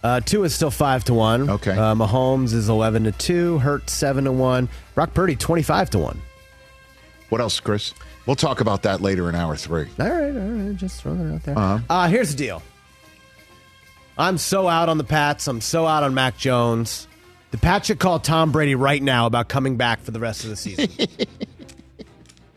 Uh, 0.03 0.21
Tua 0.21 0.45
is 0.45 0.55
still 0.55 0.71
five 0.71 1.05
to 1.05 1.15
one. 1.15 1.51
Okay. 1.51 1.73
Uh, 1.73 1.95
Mahomes 1.95 2.55
is 2.55 2.69
eleven 2.69 3.05
to 3.05 3.13
two. 3.13 3.59
Hurt 3.59 3.91
seven 3.91 4.25
to 4.25 4.33
one. 4.33 4.69
Brock 4.95 5.13
Purdy 5.13 5.37
twenty 5.37 5.63
five 5.63 5.91
to 5.91 5.99
one. 5.99 6.21
What 7.29 7.41
else, 7.41 7.61
Chris? 7.61 7.93
We'll 8.25 8.37
talk 8.37 8.61
about 8.61 8.83
that 8.85 9.01
later 9.01 9.29
in 9.29 9.35
hour 9.35 9.57
three. 9.57 9.89
All 9.99 10.09
right, 10.09 10.35
all 10.35 10.49
right. 10.49 10.77
Just 10.77 11.03
throwing 11.03 11.29
it 11.29 11.35
out 11.35 11.43
there. 11.43 11.59
Uh-huh. 11.59 11.79
Uh, 11.91 12.09
here's 12.09 12.31
the 12.31 12.37
deal. 12.37 12.63
I'm 14.19 14.37
so 14.39 14.67
out 14.69 14.89
on 14.89 14.99
the 14.99 15.05
Pats. 15.05 15.47
I'm 15.47 15.61
so 15.61 15.87
out 15.87 16.03
on 16.03 16.13
Mac 16.15 16.37
Jones. 16.37 17.07
The 17.53 17.59
Pats 17.59 17.87
should 17.87 17.99
call 18.01 18.19
Tom 18.19 18.53
Brady 18.53 18.75
right 18.75 19.03
now 19.03 19.27
about 19.27 19.49
coming 19.49 19.77
back 19.77 20.01
for 20.03 20.11
the 20.11 20.21
rest 20.21 20.45
of 20.45 20.51
the 20.51 20.57
season. 20.57 20.89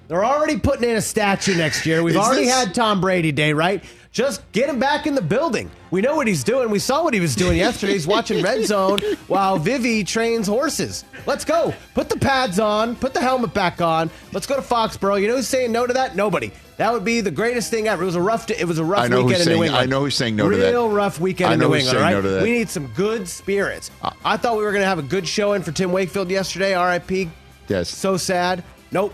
They're 0.08 0.26
already 0.26 0.60
putting 0.60 0.90
in 0.90 0.98
a 0.98 1.02
statue 1.02 1.56
next 1.56 1.86
year. 1.86 2.04
We've 2.04 2.16
Is 2.16 2.20
already 2.22 2.46
this- 2.46 2.54
had 2.54 2.76
Tom 2.76 3.00
Brady 3.00 3.32
Day, 3.32 3.54
right? 3.54 3.84
Just 4.12 4.42
get 4.52 4.68
him 4.70 4.78
back 4.78 5.08
in 5.08 5.16
the 5.16 5.22
building. 5.22 5.72
We 5.90 6.02
know 6.02 6.18
what 6.18 6.28
he's 6.28 6.44
doing. 6.44 6.70
We 6.70 6.80
saw 6.80 7.02
what 7.02 7.14
he 7.14 7.22
was 7.22 7.34
doing 7.34 7.58
yesterday. 7.58 7.94
He's 7.94 8.06
watching 8.08 8.44
Red 8.44 8.66
Zone 8.66 9.00
while 9.28 9.58
Vivi 9.58 10.04
trains 10.04 10.48
horses. 10.48 11.06
Let's 11.26 11.46
go. 11.46 11.74
Put 11.94 12.10
the 12.10 12.18
pads 12.18 12.60
on. 12.60 12.98
Put 12.98 13.14
the 13.14 13.22
helmet 13.22 13.54
back 13.54 13.80
on. 13.80 14.10
Let's 14.34 14.46
go 14.46 14.58
to 14.58 14.62
Foxborough. 14.62 15.22
You 15.22 15.30
know 15.30 15.38
who's 15.38 15.48
saying 15.48 15.72
no 15.72 15.88
to 15.88 15.94
that? 15.94 16.18
Nobody. 16.18 16.52
That 16.76 16.92
would 16.92 17.06
be 17.06 17.22
the 17.22 17.32
greatest 17.32 17.72
thing 17.72 17.88
ever. 17.88 18.04
It 18.04 18.08
was 18.08 18.16
a 18.16 18.22
rough. 18.22 18.50
It 18.50 18.68
was 18.68 18.80
a 18.80 18.84
rough 18.84 19.10
weekend 19.10 19.44
in 19.44 19.48
New 19.48 19.64
England. 19.64 19.76
I 19.76 19.86
know 19.86 20.02
who's 20.02 20.16
saying 20.16 20.36
no 20.36 20.50
to 20.50 20.58
that. 20.58 20.72
Real 20.72 20.90
rough 20.90 21.22
weekend 21.22 21.52
I 21.52 21.54
in 21.54 21.60
New 21.60 21.66
England. 21.74 21.86
saying 21.86 22.02
Right? 22.02 22.12
no 22.12 22.22
to 22.22 22.30
that. 22.30 22.44
We 22.44 22.52
need 22.52 22.70
some 22.70 22.88
good 22.88 23.30
spirits. 23.30 23.92
I 24.26 24.36
thought 24.36 24.58
we 24.58 24.64
were 24.64 24.72
going 24.72 24.82
to 24.82 24.88
have 24.88 25.00
a 25.00 25.04
good 25.04 25.26
showing 25.26 25.62
for 25.62 25.72
Tim 25.72 25.94
Wakefield 25.94 26.30
yesterday. 26.30 26.74
R.I.P. 26.74 27.30
Yes. 27.70 27.88
So 27.88 28.18
sad. 28.18 28.64
Nope. 28.92 29.14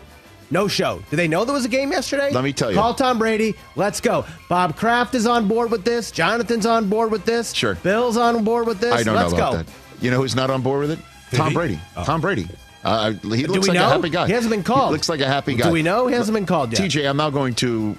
No 0.50 0.68
show. 0.68 1.04
Did 1.10 1.18
they 1.18 1.28
know 1.28 1.44
there 1.44 1.54
was 1.54 1.66
a 1.66 1.70
game 1.70 1.92
yesterday? 1.92 2.32
Let 2.32 2.44
me 2.44 2.54
tell 2.54 2.72
you. 2.72 2.78
Call 2.78 2.94
Tom 2.94 3.20
Brady. 3.20 3.56
Let's 3.76 4.00
go. 4.00 4.26
Bob 4.48 4.78
Kraft 4.78 5.14
is 5.14 5.26
on 5.28 5.48
board 5.48 5.72
with 5.72 5.84
this. 5.84 6.10
Jonathan's 6.12 6.66
on 6.66 6.88
board 6.90 7.12
with 7.12 7.26
this. 7.26 7.54
Sure. 7.54 7.76
Bill's 7.76 8.16
on 8.18 8.44
board 8.44 8.66
with 8.66 8.80
this. 8.80 8.94
I 8.94 9.04
don't 9.04 9.16
Let's 9.16 9.32
know 9.34 9.38
about 9.38 9.52
go. 9.52 9.58
that. 9.64 9.68
You 10.02 10.12
know 10.12 10.18
who's 10.18 10.36
not 10.36 10.50
on 10.50 10.62
board 10.62 10.88
with 10.88 10.92
it? 10.92 11.00
Tom 11.36 11.50
he? 11.50 11.54
Brady. 11.54 11.80
Oh. 11.98 12.04
Tom 12.06 12.22
Brady. 12.22 12.48
Uh, 12.84 13.12
he 13.12 13.18
Do 13.20 13.28
looks 13.28 13.68
we 13.68 13.70
like 13.70 13.74
know? 13.80 13.88
a 13.88 13.90
happy 13.90 14.10
guy. 14.10 14.28
He 14.28 14.34
hasn't 14.34 14.52
been 14.52 14.64
called. 14.64 14.90
He 14.90 14.94
looks 14.94 15.10
like 15.10 15.20
a 15.20 15.28
happy 15.28 15.56
guy. 15.56 15.66
Do 15.68 15.74
we 15.74 15.82
know? 15.84 16.08
He 16.08 16.14
hasn't 16.14 16.34
been 16.36 16.46
called 16.46 16.72
yet. 16.72 16.82
TJ, 16.90 17.10
I'm 17.10 17.18
now 17.18 17.30
going 17.30 17.54
to 17.56 17.98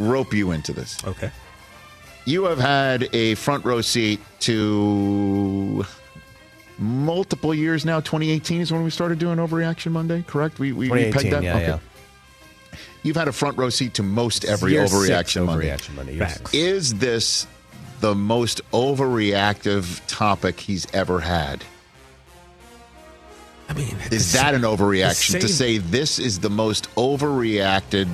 rope 0.00 0.32
you 0.34 0.50
into 0.50 0.72
this. 0.72 0.96
Okay. 1.04 1.30
You 2.24 2.44
have 2.44 2.58
had 2.58 3.08
a 3.14 3.36
front 3.36 3.64
row 3.64 3.80
seat 3.80 4.20
to 4.40 5.84
multiple 6.78 7.54
years 7.54 7.84
now. 7.84 8.00
2018 8.00 8.60
is 8.60 8.72
when 8.72 8.84
we 8.84 8.90
started 8.90 9.18
doing 9.18 9.38
Overreaction 9.38 9.92
Monday, 9.92 10.24
correct? 10.26 10.58
We, 10.58 10.72
we, 10.72 10.90
we 10.90 11.12
pegged 11.12 11.32
that? 11.32 11.42
yeah, 11.42 11.58
yeah. 11.58 11.78
You've 13.02 13.16
had 13.16 13.28
a 13.28 13.32
front 13.32 13.56
row 13.56 13.70
seat 13.70 13.94
to 13.94 14.02
most 14.02 14.44
every 14.44 14.72
Year 14.72 14.84
Overreaction 14.84 15.46
Monday. 15.46 15.68
Overreaction 15.68 15.94
Monday, 15.94 16.14
year. 16.16 16.28
Is 16.52 16.94
this 16.94 17.46
the 18.00 18.14
most 18.14 18.60
overreactive 18.72 20.00
topic 20.06 20.60
he's 20.60 20.86
ever 20.92 21.20
had? 21.20 21.64
I 23.68 23.74
mean, 23.74 23.96
Is 24.10 24.32
that 24.32 24.54
an 24.54 24.62
overreaction 24.62 25.32
the 25.32 25.40
to 25.40 25.48
say 25.48 25.78
this 25.78 26.18
is 26.18 26.40
the 26.40 26.50
most 26.50 26.92
overreacted, 26.94 28.08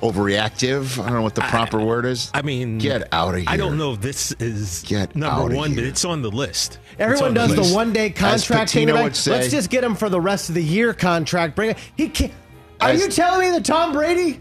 overreactive? 0.00 0.98
I 1.02 1.06
don't 1.06 1.14
know 1.14 1.22
what 1.22 1.34
the 1.34 1.40
proper 1.42 1.78
word 1.78 2.04
is. 2.06 2.30
I 2.34 2.42
mean, 2.42 2.78
get 2.78 3.12
out 3.12 3.34
of 3.34 3.40
here. 3.40 3.48
I 3.48 3.56
don't 3.56 3.78
know 3.78 3.92
if 3.92 4.00
this 4.00 4.32
is 4.32 4.82
Get 4.86 5.14
number 5.16 5.44
outta 5.46 5.56
one, 5.56 5.74
but 5.74 5.84
it's 5.84 6.04
on 6.04 6.22
the 6.22 6.30
list. 6.30 6.78
Everyone 6.98 7.34
does 7.34 7.54
the 7.54 7.62
list. 7.62 7.74
one 7.74 7.92
day 7.92 8.10
contract 8.10 8.70
thing. 8.72 8.92
Would 8.92 9.16
say- 9.16 9.32
Let's 9.32 9.50
just 9.50 9.70
get 9.70 9.84
him 9.84 9.94
for 9.94 10.08
the 10.08 10.20
rest 10.20 10.48
of 10.48 10.54
the 10.54 10.62
year 10.64 10.92
contract. 10.94 11.54
Bring 11.56 11.70
it. 11.70 11.78
He 11.96 12.08
can't. 12.08 12.32
Are 12.80 12.90
As- 12.90 13.00
you 13.00 13.08
telling 13.08 13.40
me 13.40 13.50
that 13.56 13.64
Tom 13.64 13.92
Brady 13.92 14.40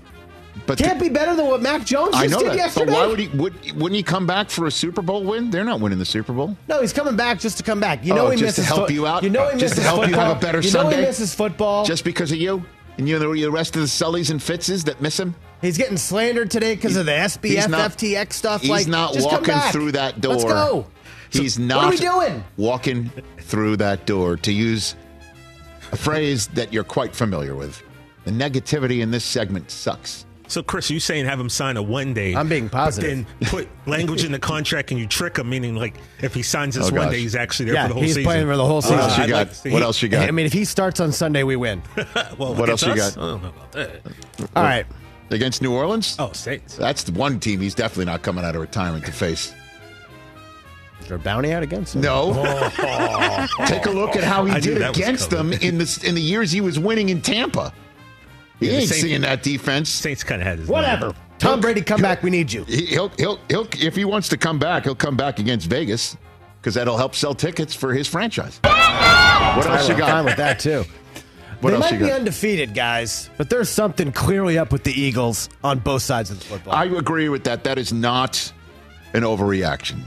But 0.65 0.77
can't 0.77 0.99
be 0.99 1.07
better 1.09 1.35
than 1.35 1.45
what 1.47 1.61
Mac 1.61 1.85
Jones 1.85 2.11
just 2.11 2.23
I 2.23 2.27
know 2.27 2.39
did 2.39 2.49
that. 2.51 2.55
yesterday? 2.57 2.85
But 2.87 2.93
why 2.93 3.05
would 3.07 3.19
he? 3.19 3.27
Would, 3.29 3.53
wouldn't 3.75 3.95
he 3.95 4.03
come 4.03 4.25
back 4.27 4.49
for 4.49 4.65
a 4.65 4.71
Super 4.71 5.01
Bowl 5.01 5.23
win? 5.23 5.49
They're 5.49 5.63
not 5.63 5.79
winning 5.79 5.97
the 5.99 6.05
Super 6.05 6.33
Bowl. 6.33 6.55
No, 6.67 6.81
he's 6.81 6.93
coming 6.93 7.15
back 7.15 7.39
just 7.39 7.57
to 7.57 7.63
come 7.63 7.79
back. 7.79 8.03
You 8.05 8.13
know 8.13 8.27
Oh, 8.27 8.29
he 8.31 8.37
just 8.37 8.57
to 8.57 8.63
help 8.63 8.87
fo- 8.87 8.93
you 8.93 9.07
out? 9.07 9.23
You 9.23 9.29
know 9.29 9.49
he 9.49 9.57
Just 9.57 9.75
to 9.75 9.81
misses 9.81 9.83
help 9.85 10.07
you 10.09 10.15
have 10.15 10.35
a 10.37 10.39
better 10.39 10.59
you 10.59 10.71
know 10.71 10.81
Sunday? 10.83 10.97
he 10.97 11.01
misses 11.03 11.33
football. 11.33 11.85
Just 11.85 12.03
because 12.03 12.31
of 12.31 12.37
you 12.39 12.63
and 12.97 13.07
you 13.07 13.19
know 13.19 13.33
the 13.35 13.51
rest 13.51 13.75
of 13.75 13.81
the 13.81 13.87
Sullys 13.87 14.31
and 14.31 14.41
Fitzes 14.41 14.83
that 14.85 15.01
miss 15.01 15.19
him. 15.19 15.35
He's 15.61 15.77
getting 15.77 15.97
slandered 15.97 16.51
today 16.51 16.75
because 16.75 16.95
of 16.97 17.05
the 17.05 17.11
SBF, 17.11 17.69
not- 17.69 17.91
FTX 17.97 18.33
stuff. 18.33 18.61
He's 18.61 18.69
like, 18.69 18.87
not 18.87 19.13
just 19.13 19.29
come 19.29 19.41
walking 19.41 19.71
through 19.71 19.91
that 19.93 20.21
door. 20.21 20.33
Let's 20.33 20.43
go. 20.43 20.87
He's 21.29 21.57
what 21.59 21.65
not 21.67 21.83
are 21.85 21.89
we 21.89 21.97
doing? 21.97 22.43
walking 22.57 23.11
through 23.39 23.77
that 23.77 24.05
door. 24.05 24.37
To 24.37 24.51
use 24.51 24.95
a 25.91 25.97
phrase 25.97 26.47
that 26.49 26.71
you're 26.71 26.83
quite 26.83 27.15
familiar 27.15 27.55
with, 27.55 27.81
the 28.23 28.31
negativity 28.31 29.01
in 29.01 29.11
this 29.11 29.25
segment 29.25 29.71
sucks. 29.71 30.25
So, 30.49 30.63
Chris, 30.63 30.89
you 30.89 30.99
saying 30.99 31.25
have 31.25 31.39
him 31.39 31.49
sign 31.49 31.75
a 31.77 31.81
one 31.83 32.13
day? 32.13 32.33
I'm 32.35 32.47
being 32.47 32.69
positive. 32.69 33.25
But 33.39 33.39
then 33.39 33.49
put 33.49 33.69
language 33.87 34.23
in 34.23 34.31
the 34.31 34.39
contract 34.39 34.91
and 34.91 34.99
you 34.99 35.05
trick 35.05 35.37
him, 35.37 35.49
meaning 35.49 35.75
like 35.75 35.95
if 36.21 36.33
he 36.33 36.41
signs 36.41 36.75
this 36.75 36.89
Oh, 36.89 36.93
one 36.95 37.03
gosh. 37.07 37.11
day, 37.11 37.19
he's 37.19 37.35
actually 37.35 37.65
there 37.65 37.75
Yeah, 37.75 37.83
for 37.83 37.87
the 37.89 37.93
whole 37.95 38.03
he's 38.03 38.11
season. 38.11 38.21
He's 38.21 38.27
playing 38.27 38.47
for 38.47 38.55
the 38.57 38.65
whole 38.65 38.81
season. 38.81 38.97
What 38.97 39.03
else 39.09 39.17
you 39.17 39.23
I'd 39.23 39.29
got? 39.29 39.37
like 39.37 39.49
to 39.49 39.55
see- 39.55 39.69
what 39.71 39.81
else 39.83 40.01
you 40.01 40.09
got? 40.09 40.27
I 40.27 40.31
mean, 40.31 40.45
if 40.45 40.53
he 40.53 40.63
starts 40.65 40.99
on 40.99 41.11
Sunday, 41.11 41.43
we 41.43 41.55
win. 41.57 41.81
well, 42.37 42.55
What 42.55 42.69
else 42.69 42.83
against 42.83 42.97
you 42.97 43.03
us? 43.03 43.15
got? 43.15 43.23
I 43.23 43.27
don't 43.31 43.41
know 43.43 43.49
about 43.49 43.71
that. 43.73 44.01
All 44.55 44.63
right. 44.63 44.85
Against 45.29 45.61
New 45.61 45.73
Orleans? 45.73 46.15
Oh, 46.19 46.31
Saints. 46.31 46.77
That's 46.77 47.03
the 47.03 47.11
one 47.11 47.39
team 47.41 47.59
he's 47.59 47.75
definitely 47.75 48.05
not 48.05 48.21
coming 48.21 48.45
out 48.45 48.55
of 48.55 48.61
retirement 48.61 49.05
to 49.07 49.11
face. 49.11 49.53
Is 51.01 51.07
there 51.09 51.17
a 51.17 51.19
bounty 51.19 51.51
out 51.51 51.63
against 51.63 51.95
him? 51.95 52.01
No. 52.01 52.31
Oh. 52.35 53.47
Take 53.67 53.85
a 53.85 53.91
look 53.91 54.15
at 54.15 54.23
how 54.23 54.45
he 54.45 54.53
I 54.53 54.59
did 54.61 54.81
against 54.81 55.29
them 55.29 55.51
in 55.53 55.77
the 55.77 56.03
in 56.05 56.15
the 56.15 56.21
years 56.21 56.51
he 56.51 56.61
was 56.61 56.79
winning 56.79 57.09
in 57.09 57.21
Tampa. 57.21 57.73
He 58.59 58.67
Yeah, 58.67 58.73
ain't 58.79 58.89
Saints- 58.89 59.01
seeing 59.03 59.21
that 59.21 59.43
defense. 59.43 59.89
Saints 59.89 60.23
kind 60.23 60.41
of 60.41 60.47
had 60.47 60.59
his 60.59 60.67
Whatever. 60.67 61.07
number. 61.07 61.19
Tom 61.39 61.61
Brady, 61.61 61.81
come 61.81 62.01
back. 62.01 62.23
We 62.23 62.29
need 62.31 62.51
you. 62.51 62.63
He- 62.63 62.85
He'll 62.87 63.09
he'll 63.17 63.39
he'll 63.49 63.67
if 63.79 63.95
he 63.95 64.03
wants 64.05 64.27
to 64.29 64.37
come 64.37 64.57
back, 64.57 64.83
he'll 64.85 64.95
come 64.95 65.15
back 65.15 65.37
against 65.39 65.67
Vegas 65.69 66.17
because 66.59 66.73
that'll 66.73 66.97
help 66.97 67.13
sell 67.15 67.35
tickets 67.35 67.75
for 67.75 67.93
his 67.93 68.07
franchise. 68.07 68.59
What 68.63 69.65
else 69.67 69.87
you 69.87 69.93
I'm 69.93 69.99
got? 69.99 70.09
fine 70.09 70.25
with 70.25 70.37
that 70.37 70.59
too. 70.59 70.83
What 71.59 71.71
they 71.71 71.75
else 71.77 71.85
might 71.85 71.93
you 71.93 71.99
be 72.05 72.05
got? 72.09 72.19
undefeated, 72.19 72.75
guys, 72.75 73.31
but 73.35 73.49
there's 73.49 73.67
something 73.67 74.11
clearly 74.11 74.59
up 74.59 74.71
with 74.71 74.83
the 74.83 74.91
Eagles 74.93 75.49
on 75.63 75.79
both 75.79 76.03
sides 76.03 76.29
of 76.29 76.37
the 76.37 76.45
football. 76.45 76.75
I 76.75 76.85
agree 76.85 77.29
with 77.29 77.45
that. 77.45 77.63
That 77.63 77.79
is 77.79 77.91
not 77.91 78.53
an 79.15 79.23
overreaction. 79.23 80.01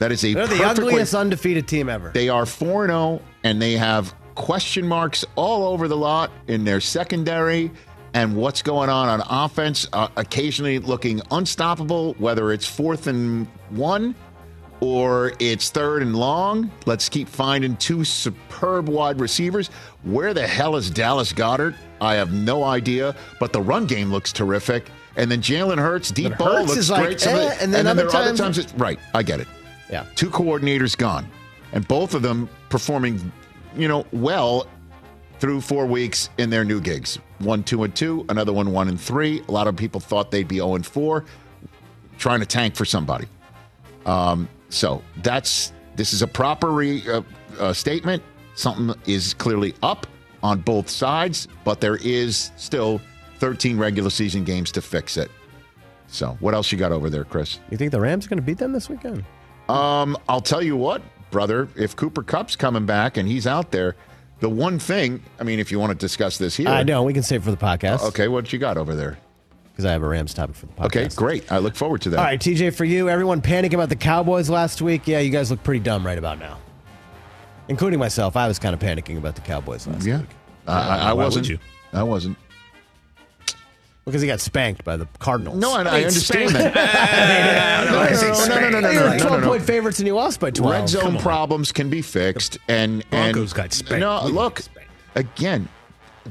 That 0.00 0.10
is 0.10 0.24
a 0.24 0.34
They're 0.34 0.48
the 0.48 0.56
perfectly- 0.56 0.88
ugliest 0.88 1.14
undefeated 1.14 1.68
team 1.68 1.88
ever. 1.88 2.10
They 2.12 2.28
are 2.28 2.44
4 2.44 2.88
0, 2.88 3.22
and 3.44 3.62
they 3.62 3.74
have 3.74 4.12
question 4.40 4.88
marks 4.88 5.22
all 5.36 5.66
over 5.68 5.86
the 5.86 5.96
lot 5.96 6.30
in 6.48 6.64
their 6.64 6.80
secondary 6.80 7.70
and 8.14 8.34
what's 8.34 8.62
going 8.62 8.88
on 8.88 9.06
on 9.08 9.22
offense, 9.28 9.86
uh, 9.92 10.08
occasionally 10.16 10.78
looking 10.78 11.20
unstoppable, 11.30 12.14
whether 12.14 12.50
it's 12.50 12.66
fourth 12.66 13.06
and 13.06 13.46
one 13.68 14.14
or 14.80 15.34
it's 15.40 15.68
third 15.68 16.00
and 16.00 16.16
long. 16.16 16.70
Let's 16.86 17.08
keep 17.10 17.28
finding 17.28 17.76
two 17.76 18.02
superb 18.02 18.88
wide 18.88 19.20
receivers. 19.20 19.68
Where 20.04 20.32
the 20.32 20.46
hell 20.46 20.74
is 20.76 20.90
Dallas 20.90 21.34
Goedert? 21.34 21.74
I 22.00 22.14
have 22.14 22.32
no 22.32 22.64
idea, 22.64 23.14
but 23.38 23.52
the 23.52 23.60
run 23.60 23.84
game 23.84 24.10
looks 24.10 24.32
terrific. 24.32 24.90
And 25.16 25.30
then 25.30 25.42
Jalen 25.42 25.76
Hurts, 25.76 26.10
deep 26.10 26.38
ball 26.38 26.62
looks 26.64 26.78
is 26.78 26.90
like, 26.90 27.04
great. 27.04 27.20
Some 27.20 27.34
of 27.34 27.40
eh, 27.40 27.56
and 27.60 27.74
then 27.74 27.86
other 27.86 28.06
there 28.08 28.22
are 28.22 28.34
times- 28.34 28.56
it's, 28.56 28.72
right. 28.74 28.98
I 29.12 29.22
get 29.22 29.38
it. 29.40 29.48
Yeah. 29.90 30.06
Two 30.14 30.30
coordinators 30.30 30.96
gone, 30.96 31.26
and 31.72 31.86
both 31.86 32.14
of 32.14 32.22
them 32.22 32.48
performing, 32.70 33.30
you 33.76 33.88
know, 33.88 34.04
well 34.12 34.66
through 35.38 35.60
four 35.60 35.86
weeks 35.86 36.28
in 36.38 36.50
their 36.50 36.64
new 36.64 36.80
gigs. 36.80 37.18
One, 37.38 37.62
two, 37.62 37.84
and 37.84 37.94
two. 37.94 38.26
Another 38.28 38.52
one, 38.52 38.72
one 38.72 38.88
and 38.88 39.00
three. 39.00 39.42
A 39.48 39.50
lot 39.50 39.66
of 39.66 39.76
people 39.76 40.00
thought 40.00 40.30
they'd 40.30 40.46
be 40.46 40.56
zero 40.56 40.74
and 40.74 40.86
four, 40.86 41.24
trying 42.18 42.40
to 42.40 42.46
tank 42.46 42.76
for 42.76 42.84
somebody. 42.84 43.26
Um, 44.04 44.48
so 44.68 45.02
that's 45.22 45.72
this 45.96 46.12
is 46.12 46.22
a 46.22 46.26
proper 46.26 46.70
re, 46.70 47.02
uh, 47.08 47.22
uh, 47.58 47.72
statement. 47.72 48.22
Something 48.54 48.94
is 49.06 49.34
clearly 49.34 49.74
up 49.82 50.06
on 50.42 50.60
both 50.60 50.88
sides, 50.88 51.48
but 51.64 51.80
there 51.80 51.96
is 51.96 52.50
still 52.56 53.00
13 53.38 53.78
regular 53.78 54.10
season 54.10 54.44
games 54.44 54.70
to 54.72 54.82
fix 54.82 55.16
it. 55.16 55.30
So, 56.08 56.36
what 56.40 56.54
else 56.54 56.72
you 56.72 56.78
got 56.78 56.92
over 56.92 57.08
there, 57.08 57.24
Chris? 57.24 57.60
You 57.70 57.76
think 57.76 57.92
the 57.92 58.00
Rams 58.00 58.26
are 58.26 58.28
going 58.28 58.38
to 58.38 58.44
beat 58.44 58.58
them 58.58 58.72
this 58.72 58.88
weekend? 58.88 59.24
Um, 59.68 60.16
I'll 60.28 60.40
tell 60.40 60.62
you 60.62 60.76
what, 60.76 61.02
brother. 61.30 61.68
If 61.76 61.96
Cooper 61.96 62.22
Kupp's 62.22 62.56
coming 62.56 62.86
back 62.86 63.16
and 63.16 63.28
he's 63.28 63.46
out 63.46 63.70
there, 63.70 63.96
the 64.40 64.48
one 64.48 64.78
thing. 64.78 65.22
I 65.38 65.44
mean, 65.44 65.58
if 65.58 65.70
you 65.70 65.78
want 65.78 65.90
to 65.90 65.94
discuss 65.98 66.38
this 66.38 66.56
here, 66.56 66.68
I 66.68 66.82
know. 66.82 67.02
We 67.02 67.12
can 67.12 67.22
save 67.22 67.42
it 67.42 67.44
for 67.44 67.50
the 67.50 67.56
podcast. 67.56 68.02
Okay, 68.08 68.28
what 68.28 68.52
you 68.52 68.58
got 68.58 68.76
over 68.76 68.94
there? 68.94 69.18
Because 69.72 69.84
I 69.84 69.92
have 69.92 70.02
a 70.02 70.06
Rams 70.08 70.34
topic 70.34 70.56
for 70.56 70.66
the 70.66 70.72
podcast. 70.72 70.86
Okay, 70.86 71.08
great. 71.14 71.52
I 71.52 71.58
look 71.58 71.74
forward 71.74 72.00
to 72.02 72.10
that. 72.10 72.18
All 72.18 72.24
right, 72.24 72.40
TJ, 72.40 72.74
for 72.74 72.84
you, 72.84 73.08
everyone 73.08 73.40
panicking 73.40 73.74
about 73.74 73.88
the 73.88 73.96
Cowboys 73.96 74.50
last 74.50 74.82
week. 74.82 75.06
Yeah, 75.06 75.20
you 75.20 75.30
guys 75.30 75.50
look 75.50 75.62
pretty 75.62 75.80
dumb 75.80 76.04
right 76.04 76.18
about 76.18 76.38
now, 76.38 76.58
including 77.68 77.98
myself. 77.98 78.36
I 78.36 78.48
was 78.48 78.58
kind 78.58 78.74
of 78.74 78.80
panicking 78.80 79.16
about 79.18 79.34
the 79.36 79.40
Cowboys 79.42 79.86
last 79.86 80.04
Yeah, 80.06 80.18
week 80.20 80.28
I, 80.66 80.72
I, 80.80 80.96
I 81.10 81.12
wasn't. 81.12 81.48
you? 81.48 81.58
I 81.92 82.02
wasn't. 82.02 82.36
Because 84.04 84.20
he 84.22 84.26
got 84.26 84.40
spanked 84.40 84.84
by 84.84 84.96
the 84.96 85.06
Cardinals. 85.18 85.58
No, 85.58 85.76
and 85.76 85.88
I 85.88 86.02
understand 86.04 86.50
that. 86.54 86.74
no, 87.90 88.48
no, 88.48 88.60
no, 88.60 88.70
no, 88.70 88.80
no, 88.80 88.88
They 88.88 88.94
no, 88.94 89.02
were 89.02 89.08
no, 89.10 89.16
no, 89.16 89.28
12 89.28 89.40
no. 89.40 89.48
point 89.48 89.62
favorites 89.62 89.98
and 89.98 90.06
you 90.06 90.14
lost 90.14 90.40
by 90.40 90.50
12. 90.50 90.72
Red 90.72 90.88
zone 90.88 91.18
problems 91.18 91.72
can 91.72 91.90
be 91.90 92.02
fixed, 92.02 92.58
and 92.68 93.04
and 93.12 93.32
Broncos 93.34 93.52
got 93.52 93.72
spanked. 93.72 94.00
No, 94.00 94.24
look 94.26 94.62
again. 95.14 95.68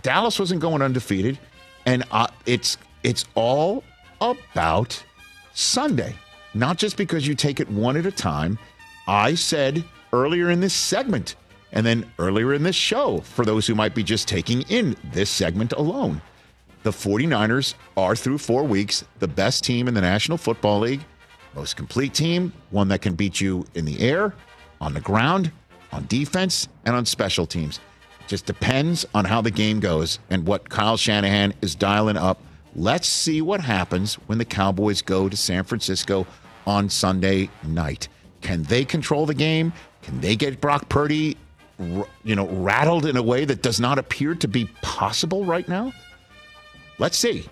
Dallas 0.01 0.39
wasn't 0.39 0.61
going 0.61 0.81
undefeated, 0.81 1.39
and 1.85 2.03
uh, 2.11 2.27
it's 2.45 2.77
it's 3.03 3.25
all 3.35 3.83
about 4.21 5.01
Sunday. 5.53 6.15
Not 6.53 6.77
just 6.77 6.97
because 6.97 7.27
you 7.27 7.35
take 7.35 7.59
it 7.59 7.69
one 7.69 7.95
at 7.97 8.05
a 8.05 8.11
time. 8.11 8.57
I 9.07 9.35
said 9.35 9.83
earlier 10.13 10.49
in 10.49 10.59
this 10.59 10.73
segment, 10.73 11.35
and 11.71 11.85
then 11.85 12.11
earlier 12.19 12.53
in 12.53 12.63
this 12.63 12.75
show, 12.75 13.19
for 13.21 13.45
those 13.45 13.65
who 13.67 13.75
might 13.75 13.95
be 13.95 14.03
just 14.03 14.27
taking 14.27 14.61
in 14.63 14.95
this 15.11 15.29
segment 15.29 15.73
alone, 15.73 16.21
the 16.83 16.91
49ers 16.91 17.73
are 17.97 18.15
through 18.15 18.37
four 18.37 18.63
weeks 18.63 19.03
the 19.19 19.27
best 19.27 19.63
team 19.63 19.87
in 19.87 19.93
the 19.93 20.01
National 20.01 20.37
Football 20.37 20.79
League, 20.79 21.01
most 21.55 21.75
complete 21.75 22.13
team, 22.13 22.53
one 22.69 22.87
that 22.89 23.01
can 23.01 23.15
beat 23.15 23.41
you 23.41 23.65
in 23.75 23.85
the 23.85 23.99
air, 23.99 24.33
on 24.79 24.93
the 24.93 25.01
ground, 25.01 25.51
on 25.91 26.05
defense, 26.07 26.67
and 26.85 26.95
on 26.95 27.05
special 27.05 27.45
teams. 27.45 27.79
It 28.21 28.27
Just 28.27 28.45
depends 28.45 29.05
on 29.13 29.25
how 29.25 29.41
the 29.41 29.51
game 29.51 29.79
goes 29.79 30.19
and 30.29 30.45
what 30.45 30.69
Kyle 30.69 30.97
Shanahan 30.97 31.53
is 31.61 31.75
dialing 31.75 32.17
up. 32.17 32.41
Let's 32.75 33.07
see 33.07 33.41
what 33.41 33.59
happens 33.61 34.15
when 34.27 34.37
the 34.37 34.45
Cowboys 34.45 35.01
go 35.01 35.27
to 35.27 35.35
San 35.35 35.63
Francisco 35.63 36.27
on 36.65 36.89
Sunday 36.89 37.49
night. 37.63 38.07
Can 38.41 38.63
they 38.63 38.85
control 38.85 39.25
the 39.25 39.33
game? 39.33 39.73
Can 40.01 40.21
they 40.21 40.35
get 40.35 40.61
Brock 40.61 40.87
Purdy, 40.87 41.35
you 42.23 42.35
know, 42.35 42.47
rattled 42.47 43.05
in 43.05 43.17
a 43.17 43.23
way 43.23 43.43
that 43.43 43.61
does 43.61 43.79
not 43.79 43.97
appear 43.99 44.35
to 44.35 44.47
be 44.47 44.65
possible 44.81 45.43
right 45.43 45.67
now? 45.67 45.91
Let's 46.99 47.17
see. 47.17 47.47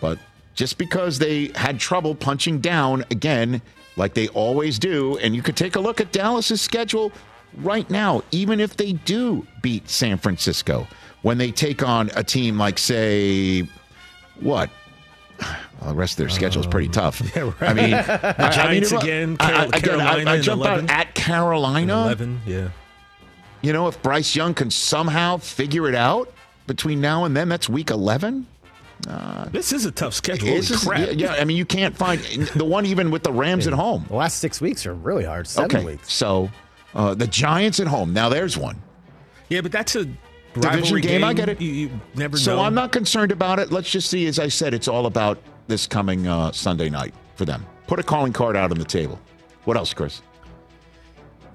But 0.00 0.18
just 0.54 0.78
because 0.78 1.18
they 1.18 1.46
had 1.54 1.78
trouble 1.78 2.14
punching 2.14 2.60
down 2.60 3.04
again, 3.10 3.60
like 3.96 4.14
they 4.14 4.28
always 4.28 4.78
do, 4.78 5.18
and 5.18 5.34
you 5.34 5.42
could 5.42 5.56
take 5.56 5.76
a 5.76 5.80
look 5.80 6.00
at 6.00 6.12
Dallas's 6.12 6.60
schedule 6.60 7.12
right 7.58 7.88
now, 7.90 8.22
even 8.30 8.60
if 8.60 8.76
they 8.76 8.92
do 8.92 9.46
beat 9.62 9.88
San 9.88 10.16
Francisco, 10.18 10.86
when 11.22 11.36
they 11.38 11.50
take 11.50 11.82
on 11.82 12.10
a 12.14 12.22
team 12.22 12.56
like, 12.58 12.78
say, 12.78 13.68
what? 14.40 14.70
Well, 15.80 15.90
the 15.90 15.94
rest 15.94 16.14
of 16.14 16.18
their 16.18 16.28
schedule 16.28 16.60
is 16.60 16.66
pretty 16.66 16.88
um, 16.88 16.92
tough. 16.92 17.22
yeah, 17.36 17.52
right. 17.60 17.70
I 17.70 17.72
mean, 17.72 17.90
The 17.92 18.36
I- 18.44 18.66
I 18.66 18.72
mean, 18.72 18.82
again, 18.84 19.36
I- 19.38 19.52
I- 19.52 19.64
again, 19.66 19.80
Carolina 19.80 20.30
I, 20.30 20.34
I 20.34 20.40
jump 20.40 20.60
11. 20.60 20.84
out 20.86 20.90
at 20.90 21.14
Carolina. 21.14 21.92
Eleven, 22.02 22.40
yeah. 22.44 22.70
You 23.62 23.72
know, 23.72 23.86
if 23.86 24.02
Bryce 24.02 24.34
Young 24.34 24.54
can 24.54 24.72
somehow 24.72 25.36
figure 25.36 25.88
it 25.88 25.94
out 25.94 26.32
between 26.66 27.00
now 27.00 27.26
and 27.26 27.36
then, 27.36 27.48
that's 27.48 27.68
week 27.68 27.90
11. 27.90 28.48
This 29.52 29.72
is 29.72 29.84
a 29.86 29.90
tough 29.90 30.14
schedule. 30.14 30.48
It's 30.48 30.68
Holy 30.68 30.76
just- 30.78 30.86
crap. 30.86 31.08
yeah, 31.14 31.32
I 31.34 31.44
mean, 31.44 31.56
you 31.56 31.64
can't 31.64 31.96
find 31.96 32.20
the 32.54 32.64
one 32.64 32.84
even 32.86 33.10
with 33.10 33.22
the 33.22 33.32
Rams 33.32 33.66
at 33.66 33.72
home. 33.72 34.04
The 34.08 34.16
last 34.16 34.38
six 34.38 34.60
weeks 34.60 34.86
are 34.86 34.94
really 34.94 35.24
hard. 35.24 35.46
Seven 35.46 35.76
okay, 35.76 35.84
weeks. 35.84 36.12
so 36.12 36.50
uh, 36.94 37.14
the 37.14 37.26
Giants 37.26 37.80
at 37.80 37.86
home. 37.86 38.12
Now 38.12 38.28
there's 38.28 38.56
one 38.58 38.80
Yeah, 39.48 39.60
but 39.60 39.72
that's 39.72 39.94
a 39.96 40.04
division 40.54 40.80
rivalry 40.82 41.00
game. 41.00 41.24
I 41.24 41.32
get 41.32 41.48
it. 41.48 41.60
You, 41.60 41.70
you 41.72 41.90
never 42.14 42.36
so 42.36 42.56
know. 42.56 42.62
I'm 42.62 42.74
not 42.74 42.92
concerned 42.92 43.32
about 43.32 43.58
it. 43.58 43.70
Let's 43.70 43.90
just 43.90 44.10
see. 44.10 44.26
As 44.26 44.38
I 44.38 44.48
said, 44.48 44.74
it's 44.74 44.88
all 44.88 45.06
about 45.06 45.38
this 45.68 45.86
coming 45.86 46.26
uh, 46.26 46.50
Sunday 46.52 46.88
night 46.90 47.14
for 47.36 47.44
them. 47.44 47.64
Put 47.86 47.98
a 47.98 48.02
calling 48.02 48.32
card 48.32 48.56
out 48.56 48.70
on 48.70 48.78
the 48.78 48.84
table. 48.84 49.18
What 49.64 49.76
else, 49.76 49.94
Chris? 49.94 50.22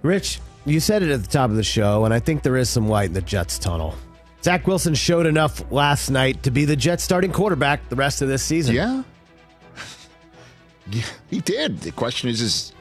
Rich, 0.02 0.40
you 0.66 0.80
said 0.80 1.02
it 1.04 1.10
at 1.10 1.22
the 1.22 1.28
top 1.28 1.50
of 1.50 1.56
the 1.56 1.64
show, 1.64 2.06
and 2.06 2.14
I 2.14 2.20
think 2.20 2.44
there 2.44 2.58
is 2.58 2.70
some 2.70 2.88
light 2.88 3.08
in 3.08 3.14
the 3.14 3.22
Jets 3.22 3.58
tunnel. 3.58 3.96
Zach 4.44 4.68
Wilson 4.68 4.94
showed 4.94 5.26
enough 5.26 5.72
last 5.72 6.10
night 6.10 6.44
to 6.44 6.52
be 6.52 6.66
the 6.66 6.76
Jets 6.76 7.04
starting 7.04 7.32
quarterback 7.32 7.88
the 7.90 7.96
rest 7.96 8.22
of 8.22 8.28
this 8.28 8.44
season. 8.44 8.76
Yeah. 8.76 9.04
yeah, 10.92 11.04
he 11.30 11.40
did. 11.40 11.80
The 11.80 11.92
question 11.92 12.30
is, 12.30 12.42
is 12.42 12.74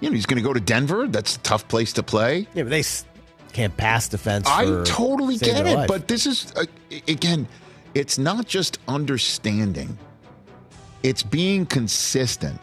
you 0.00 0.10
know, 0.10 0.14
he's 0.14 0.26
going 0.26 0.42
to 0.42 0.46
go 0.46 0.52
to 0.52 0.60
Denver. 0.60 1.06
That's 1.06 1.36
a 1.36 1.38
tough 1.40 1.68
place 1.68 1.92
to 1.94 2.02
play. 2.02 2.48
Yeah, 2.54 2.64
but 2.64 2.70
they 2.70 2.80
s- 2.80 3.04
can't 3.52 3.76
pass 3.76 4.08
defense. 4.08 4.48
I 4.48 4.82
totally 4.84 5.38
get 5.38 5.66
it, 5.66 5.76
life. 5.76 5.88
but 5.88 6.08
this 6.08 6.26
is 6.26 6.52
uh, 6.56 6.64
again, 7.06 7.46
it's 7.94 8.18
not 8.18 8.46
just 8.46 8.78
understanding; 8.88 9.96
it's 11.04 11.22
being 11.22 11.66
consistent. 11.66 12.60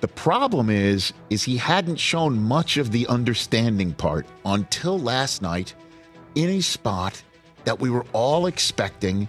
The 0.00 0.08
problem 0.08 0.68
is, 0.68 1.12
is 1.30 1.44
he 1.44 1.56
hadn't 1.56 1.96
shown 1.96 2.36
much 2.42 2.76
of 2.76 2.90
the 2.90 3.06
understanding 3.06 3.92
part 3.92 4.26
until 4.44 4.98
last 4.98 5.40
night, 5.42 5.74
in 6.34 6.50
a 6.50 6.60
spot 6.60 7.22
that 7.64 7.78
we 7.78 7.90
were 7.90 8.06
all 8.12 8.46
expecting 8.46 9.28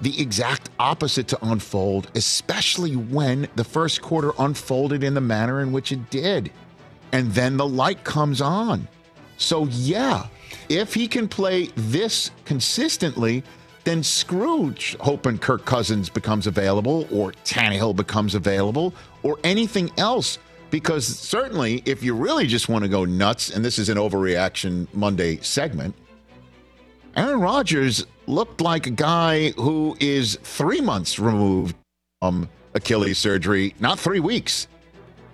the 0.00 0.20
exact 0.20 0.70
opposite 0.78 1.28
to 1.28 1.38
unfold, 1.46 2.10
especially 2.14 2.96
when 2.96 3.48
the 3.56 3.64
first 3.64 4.00
quarter 4.00 4.32
unfolded 4.38 5.02
in 5.02 5.14
the 5.14 5.20
manner 5.20 5.60
in 5.60 5.72
which 5.72 5.92
it 5.92 6.10
did. 6.10 6.52
And 7.12 7.32
then 7.32 7.56
the 7.56 7.66
light 7.66 8.04
comes 8.04 8.40
on. 8.40 8.86
So, 9.38 9.66
yeah, 9.66 10.26
if 10.68 10.94
he 10.94 11.08
can 11.08 11.28
play 11.28 11.68
this 11.74 12.30
consistently, 12.44 13.42
then 13.84 14.02
Scrooge 14.02 14.96
hoping 15.00 15.38
Kirk 15.38 15.64
Cousins 15.64 16.08
becomes 16.08 16.46
available 16.46 17.08
or 17.10 17.32
Tannehill 17.44 17.96
becomes 17.96 18.34
available 18.34 18.94
or 19.22 19.38
anything 19.44 19.90
else. 19.96 20.38
Because 20.70 21.06
certainly, 21.06 21.82
if 21.86 22.02
you 22.02 22.14
really 22.14 22.46
just 22.46 22.68
want 22.68 22.84
to 22.84 22.88
go 22.88 23.06
nuts, 23.06 23.50
and 23.50 23.64
this 23.64 23.78
is 23.78 23.88
an 23.88 23.96
overreaction 23.96 24.86
Monday 24.92 25.38
segment, 25.40 25.94
Aaron 27.16 27.40
Rodgers 27.40 28.06
looked 28.26 28.60
like 28.60 28.86
a 28.86 28.90
guy 28.90 29.50
who 29.52 29.96
is 30.00 30.38
three 30.42 30.80
months 30.80 31.18
removed 31.18 31.74
from 32.20 32.48
Achilles 32.74 33.18
surgery, 33.18 33.74
not 33.80 33.98
three 33.98 34.20
weeks. 34.20 34.68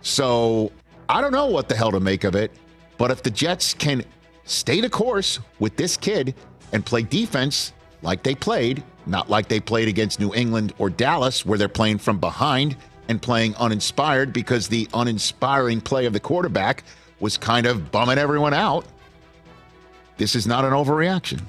So 0.02 0.72
I 1.08 1.20
don't 1.20 1.32
know 1.32 1.46
what 1.46 1.68
the 1.68 1.74
hell 1.74 1.90
to 1.90 2.00
make 2.00 2.24
of 2.24 2.34
it. 2.34 2.52
But 2.96 3.10
if 3.10 3.22
the 3.22 3.30
Jets 3.30 3.74
can 3.74 4.04
stay 4.44 4.80
the 4.80 4.90
course 4.90 5.40
with 5.58 5.76
this 5.76 5.96
kid 5.96 6.34
and 6.72 6.84
play 6.84 7.02
defense 7.02 7.72
like 8.02 8.22
they 8.22 8.34
played, 8.34 8.82
not 9.06 9.28
like 9.28 9.48
they 9.48 9.60
played 9.60 9.88
against 9.88 10.20
New 10.20 10.32
England 10.34 10.72
or 10.78 10.88
Dallas, 10.90 11.44
where 11.44 11.58
they're 11.58 11.68
playing 11.68 11.98
from 11.98 12.18
behind 12.18 12.76
and 13.08 13.20
playing 13.20 13.54
uninspired 13.56 14.32
because 14.32 14.68
the 14.68 14.88
uninspiring 14.94 15.80
play 15.80 16.06
of 16.06 16.12
the 16.12 16.20
quarterback 16.20 16.84
was 17.20 17.36
kind 17.36 17.66
of 17.66 17.90
bumming 17.90 18.18
everyone 18.18 18.54
out. 18.54 18.86
this 20.16 20.36
is 20.36 20.46
not 20.46 20.64
an 20.64 20.72
overreaction. 20.72 21.42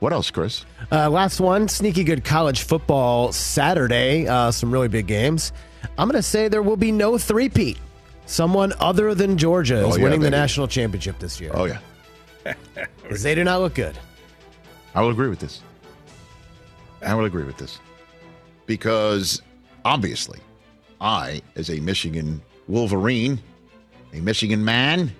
What 0.00 0.12
else, 0.14 0.30
Chris? 0.30 0.64
Uh, 0.90 1.10
last 1.10 1.40
one, 1.40 1.68
sneaky 1.68 2.04
good 2.04 2.24
college 2.24 2.62
football 2.62 3.32
Saturday. 3.32 4.26
Uh, 4.26 4.50
some 4.50 4.70
really 4.72 4.88
big 4.88 5.06
games. 5.06 5.52
I'm 5.98 6.08
going 6.08 6.16
to 6.18 6.22
say 6.22 6.48
there 6.48 6.62
will 6.62 6.76
be 6.76 6.90
no 6.90 7.18
three-peat. 7.18 7.78
Someone 8.26 8.72
other 8.80 9.14
than 9.14 9.36
Georgia 9.36 9.86
is 9.86 9.94
Oh, 9.94 9.98
yeah, 9.98 10.04
winning 10.04 10.20
the 10.20 10.30
national 10.30 10.68
championship 10.68 11.18
this 11.18 11.40
year. 11.40 11.50
Oh, 11.52 11.64
yeah. 11.66 11.80
they 13.10 13.34
do 13.34 13.44
not 13.44 13.60
look 13.60 13.74
good. 13.74 13.98
I 14.94 15.02
will 15.02 15.10
agree 15.10 15.28
with 15.28 15.40
this. 15.40 15.60
I 17.04 17.14
will 17.14 17.24
agree 17.26 17.44
with 17.44 17.58
this. 17.58 17.78
Because 18.66 19.42
obviously, 19.84 20.38
I, 21.00 21.42
as 21.56 21.70
a 21.70 21.80
Michigan 21.80 22.40
Wolverine, 22.68 23.38
a 24.14 24.20
Michigan 24.20 24.64
man, 24.64 25.12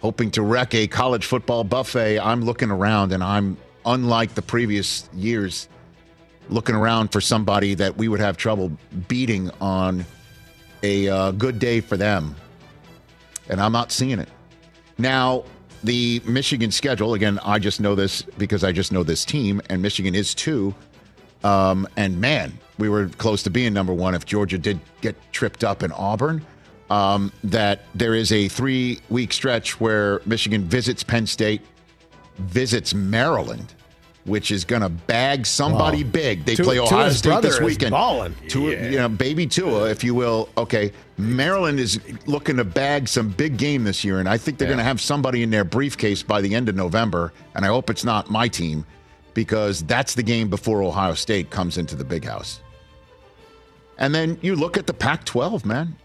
hoping 0.00 0.30
to 0.32 0.42
wreck 0.42 0.74
a 0.74 0.86
college 0.86 1.26
football 1.26 1.64
buffet, 1.64 2.18
I'm 2.20 2.42
looking 2.42 2.70
around 2.70 3.12
and 3.12 3.22
I'm, 3.22 3.56
unlike 3.84 4.34
the 4.34 4.42
previous 4.42 5.08
years, 5.14 5.68
looking 6.48 6.74
around 6.74 7.08
for 7.08 7.20
somebody 7.20 7.74
that 7.74 7.96
we 7.96 8.08
would 8.08 8.20
have 8.20 8.36
trouble 8.36 8.72
beating 9.08 9.50
on 9.60 10.04
a 10.82 11.08
uh, 11.08 11.30
good 11.32 11.58
day 11.58 11.80
for 11.80 11.96
them. 11.96 12.34
And 13.48 13.60
I'm 13.60 13.72
not 13.72 13.92
seeing 13.92 14.18
it. 14.18 14.28
Now, 14.98 15.44
the 15.84 16.20
Michigan 16.24 16.70
schedule, 16.70 17.14
again, 17.14 17.38
I 17.44 17.58
just 17.58 17.80
know 17.80 17.94
this 17.94 18.22
because 18.22 18.62
I 18.64 18.72
just 18.72 18.92
know 18.92 19.02
this 19.02 19.24
team, 19.24 19.60
and 19.68 19.82
Michigan 19.82 20.14
is 20.14 20.34
two. 20.34 20.74
Um, 21.44 21.88
and 21.96 22.20
man, 22.20 22.52
we 22.78 22.88
were 22.88 23.08
close 23.08 23.42
to 23.44 23.50
being 23.50 23.72
number 23.72 23.92
one 23.92 24.14
if 24.14 24.24
Georgia 24.24 24.58
did 24.58 24.78
get 25.00 25.16
tripped 25.32 25.64
up 25.64 25.82
in 25.82 25.92
Auburn. 25.92 26.44
Um, 26.90 27.32
that 27.44 27.80
there 27.94 28.14
is 28.14 28.32
a 28.32 28.48
three 28.48 29.00
week 29.08 29.32
stretch 29.32 29.80
where 29.80 30.20
Michigan 30.26 30.64
visits 30.64 31.02
Penn 31.02 31.26
State, 31.26 31.62
visits 32.38 32.94
Maryland, 32.94 33.74
which 34.24 34.50
is 34.50 34.64
going 34.64 34.82
to 34.82 34.88
bag 34.88 35.46
somebody 35.46 36.04
Wow. 36.04 36.10
big. 36.12 36.44
They 36.44 36.54
Tua- 36.54 36.64
play 36.64 36.78
Ohio 36.78 37.04
Tua's 37.04 37.18
State 37.18 37.42
this 37.42 37.60
weekend. 37.60 37.90
balling. 37.92 38.34
Tua, 38.48 38.70
you 38.90 38.98
know, 38.98 39.08
baby 39.08 39.46
Tua, 39.46 39.90
if 39.90 40.02
you 40.04 40.14
will. 40.14 40.48
Okay, 40.56 40.92
Maryland 41.18 41.80
is 41.80 41.98
looking 42.26 42.56
to 42.56 42.64
bag 42.64 43.08
some 43.08 43.28
big 43.28 43.56
game 43.56 43.84
this 43.84 44.04
year, 44.04 44.18
and 44.20 44.28
I 44.28 44.36
think 44.38 44.58
they're 44.58 44.68
going 44.68 44.78
to 44.78 44.84
have 44.84 45.00
somebody 45.00 45.42
in 45.42 45.50
their 45.50 45.64
briefcase 45.64 46.22
by 46.22 46.40
the 46.40 46.54
end 46.54 46.68
of 46.68 46.76
November. 46.76 47.32
And 47.54 47.64
I 47.64 47.68
hope 47.68 47.90
it's 47.90 48.04
not 48.04 48.30
my 48.30 48.48
team, 48.48 48.84
because 49.34 49.82
that's 49.82 50.14
the 50.14 50.22
game 50.22 50.48
before 50.48 50.82
Ohio 50.82 51.14
State 51.14 51.50
comes 51.50 51.78
into 51.78 51.96
the 51.96 52.04
big 52.04 52.24
house. 52.24 52.60
And 53.98 54.14
then 54.14 54.38
you 54.42 54.56
look 54.56 54.76
at 54.76 54.86
the 54.86 54.94
Pac-12, 54.94 55.64
man. 55.64 55.96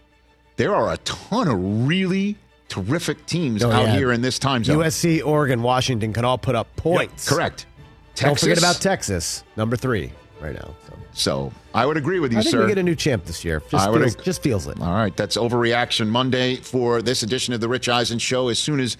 There 0.56 0.74
are 0.74 0.92
a 0.92 0.96
ton 0.98 1.46
of 1.48 1.86
really 1.86 2.36
terrific 2.68 3.24
teams 3.26 3.62
Oh, 3.64 3.70
out 3.70 3.86
yeah. 3.86 3.96
here 3.96 4.12
in 4.12 4.20
this 4.20 4.38
time 4.38 4.62
zone. 4.64 4.78
USC, 4.78 5.24
Oregon, 5.24 5.62
Washington 5.62 6.12
can 6.12 6.24
all 6.24 6.38
put 6.38 6.54
up 6.54 6.74
points. 6.76 7.28
Correct. 7.28 7.66
Don't 8.14 8.38
forget 8.38 8.58
about 8.58 8.76
Texas, 8.80 9.44
number 9.56 9.76
three 9.76 10.12
right 10.40 10.54
now. 10.54 10.74
So, 10.86 10.94
So 11.12 11.52
I 11.74 11.86
would 11.86 11.96
agree 11.96 12.18
with 12.20 12.32
you, 12.32 12.38
I 12.38 12.42
think 12.42 12.50
sir. 12.52 12.62
we 12.62 12.68
get 12.68 12.78
a 12.78 12.82
new 12.82 12.94
champ 12.96 13.24
this 13.24 13.44
year. 13.44 13.62
Just 13.70 13.86
I 13.86 13.90
would 13.90 14.00
feels, 14.02 14.16
ag- 14.16 14.22
just 14.24 14.42
feels 14.42 14.66
it. 14.66 14.80
All 14.80 14.92
right, 14.94 15.16
that's 15.16 15.36
Overreaction 15.36 16.08
Monday 16.08 16.56
for 16.56 17.00
this 17.02 17.22
edition 17.22 17.54
of 17.54 17.60
the 17.60 17.68
Rich 17.68 17.88
Eisen 17.88 18.18
Show. 18.18 18.48
As 18.48 18.58
soon 18.58 18.80
as 18.80 18.96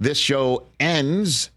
this 0.00 0.18
show 0.18 0.64
ends, 0.80 1.50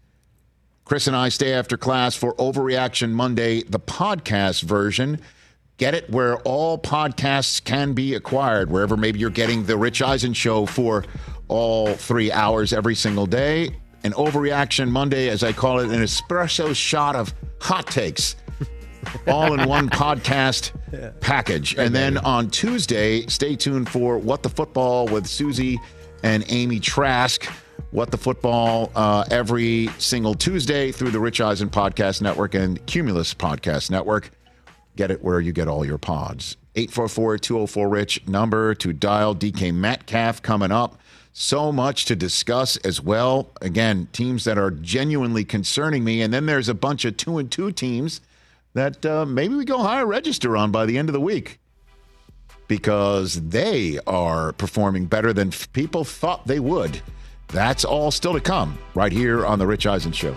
Chris 0.84 1.06
and 1.06 1.16
I 1.16 1.30
stay 1.30 1.52
after 1.52 1.76
class 1.76 2.14
for 2.14 2.34
Overreaction 2.34 3.10
Monday, 3.10 3.62
the 3.62 3.80
podcast 3.80 4.62
version. 4.62 5.20
Get 5.78 5.94
it 5.94 6.08
where 6.08 6.38
all 6.38 6.78
podcasts 6.78 7.62
can 7.62 7.92
be 7.92 8.14
acquired, 8.14 8.70
wherever 8.70 8.96
maybe 8.96 9.18
you're 9.18 9.28
getting 9.28 9.64
the 9.64 9.76
Rich 9.76 10.00
Eisen 10.00 10.32
Show 10.32 10.64
for 10.64 11.04
all 11.48 11.92
three 11.94 12.32
hours 12.32 12.72
every 12.72 12.94
single 12.94 13.26
day. 13.26 13.70
An 14.02 14.12
Overreaction 14.12 14.88
Monday, 14.88 15.28
as 15.28 15.42
I 15.42 15.52
call 15.52 15.80
it, 15.80 15.90
an 15.90 16.02
espresso 16.02 16.74
shot 16.74 17.14
of 17.14 17.34
hot 17.60 17.86
takes 17.88 18.36
all 19.26 19.52
in 19.52 19.68
one 19.68 19.90
podcast 19.90 20.72
package. 21.20 21.74
And 21.76 21.94
then 21.94 22.16
on 22.18 22.48
Tuesday, 22.48 23.26
stay 23.26 23.54
tuned 23.54 23.88
for 23.90 24.16
What 24.16 24.42
the 24.42 24.48
Football 24.48 25.06
with 25.08 25.26
Suzy 25.26 25.78
and 26.22 26.44
Amy 26.48 26.80
Trask. 26.80 27.44
What 27.90 28.10
the 28.10 28.18
Football 28.18 28.90
uh, 28.94 29.24
every 29.30 29.88
single 29.98 30.34
Tuesday 30.34 30.90
through 30.90 31.10
the 31.10 31.20
Rich 31.20 31.40
Eisen 31.40 31.68
Podcast 31.68 32.22
Network 32.22 32.54
and 32.54 32.84
Cumulus 32.86 33.34
Podcast 33.34 33.90
Network. 33.90 34.30
Get 34.96 35.10
it 35.10 35.22
where 35.22 35.40
you 35.40 35.52
get 35.52 35.68
all 35.68 35.84
your 35.84 35.98
pods. 35.98 36.56
844 36.74 37.38
204 37.38 37.88
Rich, 37.88 38.26
number 38.26 38.74
to 38.74 38.92
dial. 38.92 39.34
DK 39.34 39.72
Metcalf 39.72 40.42
coming 40.42 40.72
up. 40.72 40.98
So 41.32 41.70
much 41.70 42.06
to 42.06 42.16
discuss 42.16 42.78
as 42.78 43.00
well. 43.00 43.50
Again, 43.60 44.08
teams 44.12 44.44
that 44.44 44.56
are 44.56 44.70
genuinely 44.70 45.44
concerning 45.44 46.02
me. 46.02 46.22
And 46.22 46.32
then 46.32 46.46
there's 46.46 46.68
a 46.68 46.74
bunch 46.74 47.04
of 47.04 47.16
two 47.18 47.36
and 47.38 47.50
two 47.50 47.72
teams 47.72 48.22
that 48.72 49.04
uh, 49.04 49.26
maybe 49.26 49.54
we 49.54 49.64
go 49.64 49.78
higher 49.82 50.06
register 50.06 50.56
on 50.56 50.70
by 50.70 50.86
the 50.86 50.96
end 50.96 51.10
of 51.10 51.12
the 51.12 51.20
week 51.20 51.58
because 52.68 53.34
they 53.48 53.98
are 54.06 54.52
performing 54.52 55.06
better 55.06 55.32
than 55.32 55.50
people 55.72 56.04
thought 56.04 56.46
they 56.46 56.60
would. 56.60 57.00
That's 57.48 57.84
all 57.84 58.10
still 58.10 58.32
to 58.32 58.40
come 58.40 58.78
right 58.94 59.12
here 59.12 59.46
on 59.46 59.58
The 59.58 59.66
Rich 59.66 59.86
Eisen 59.86 60.12
Show. 60.12 60.36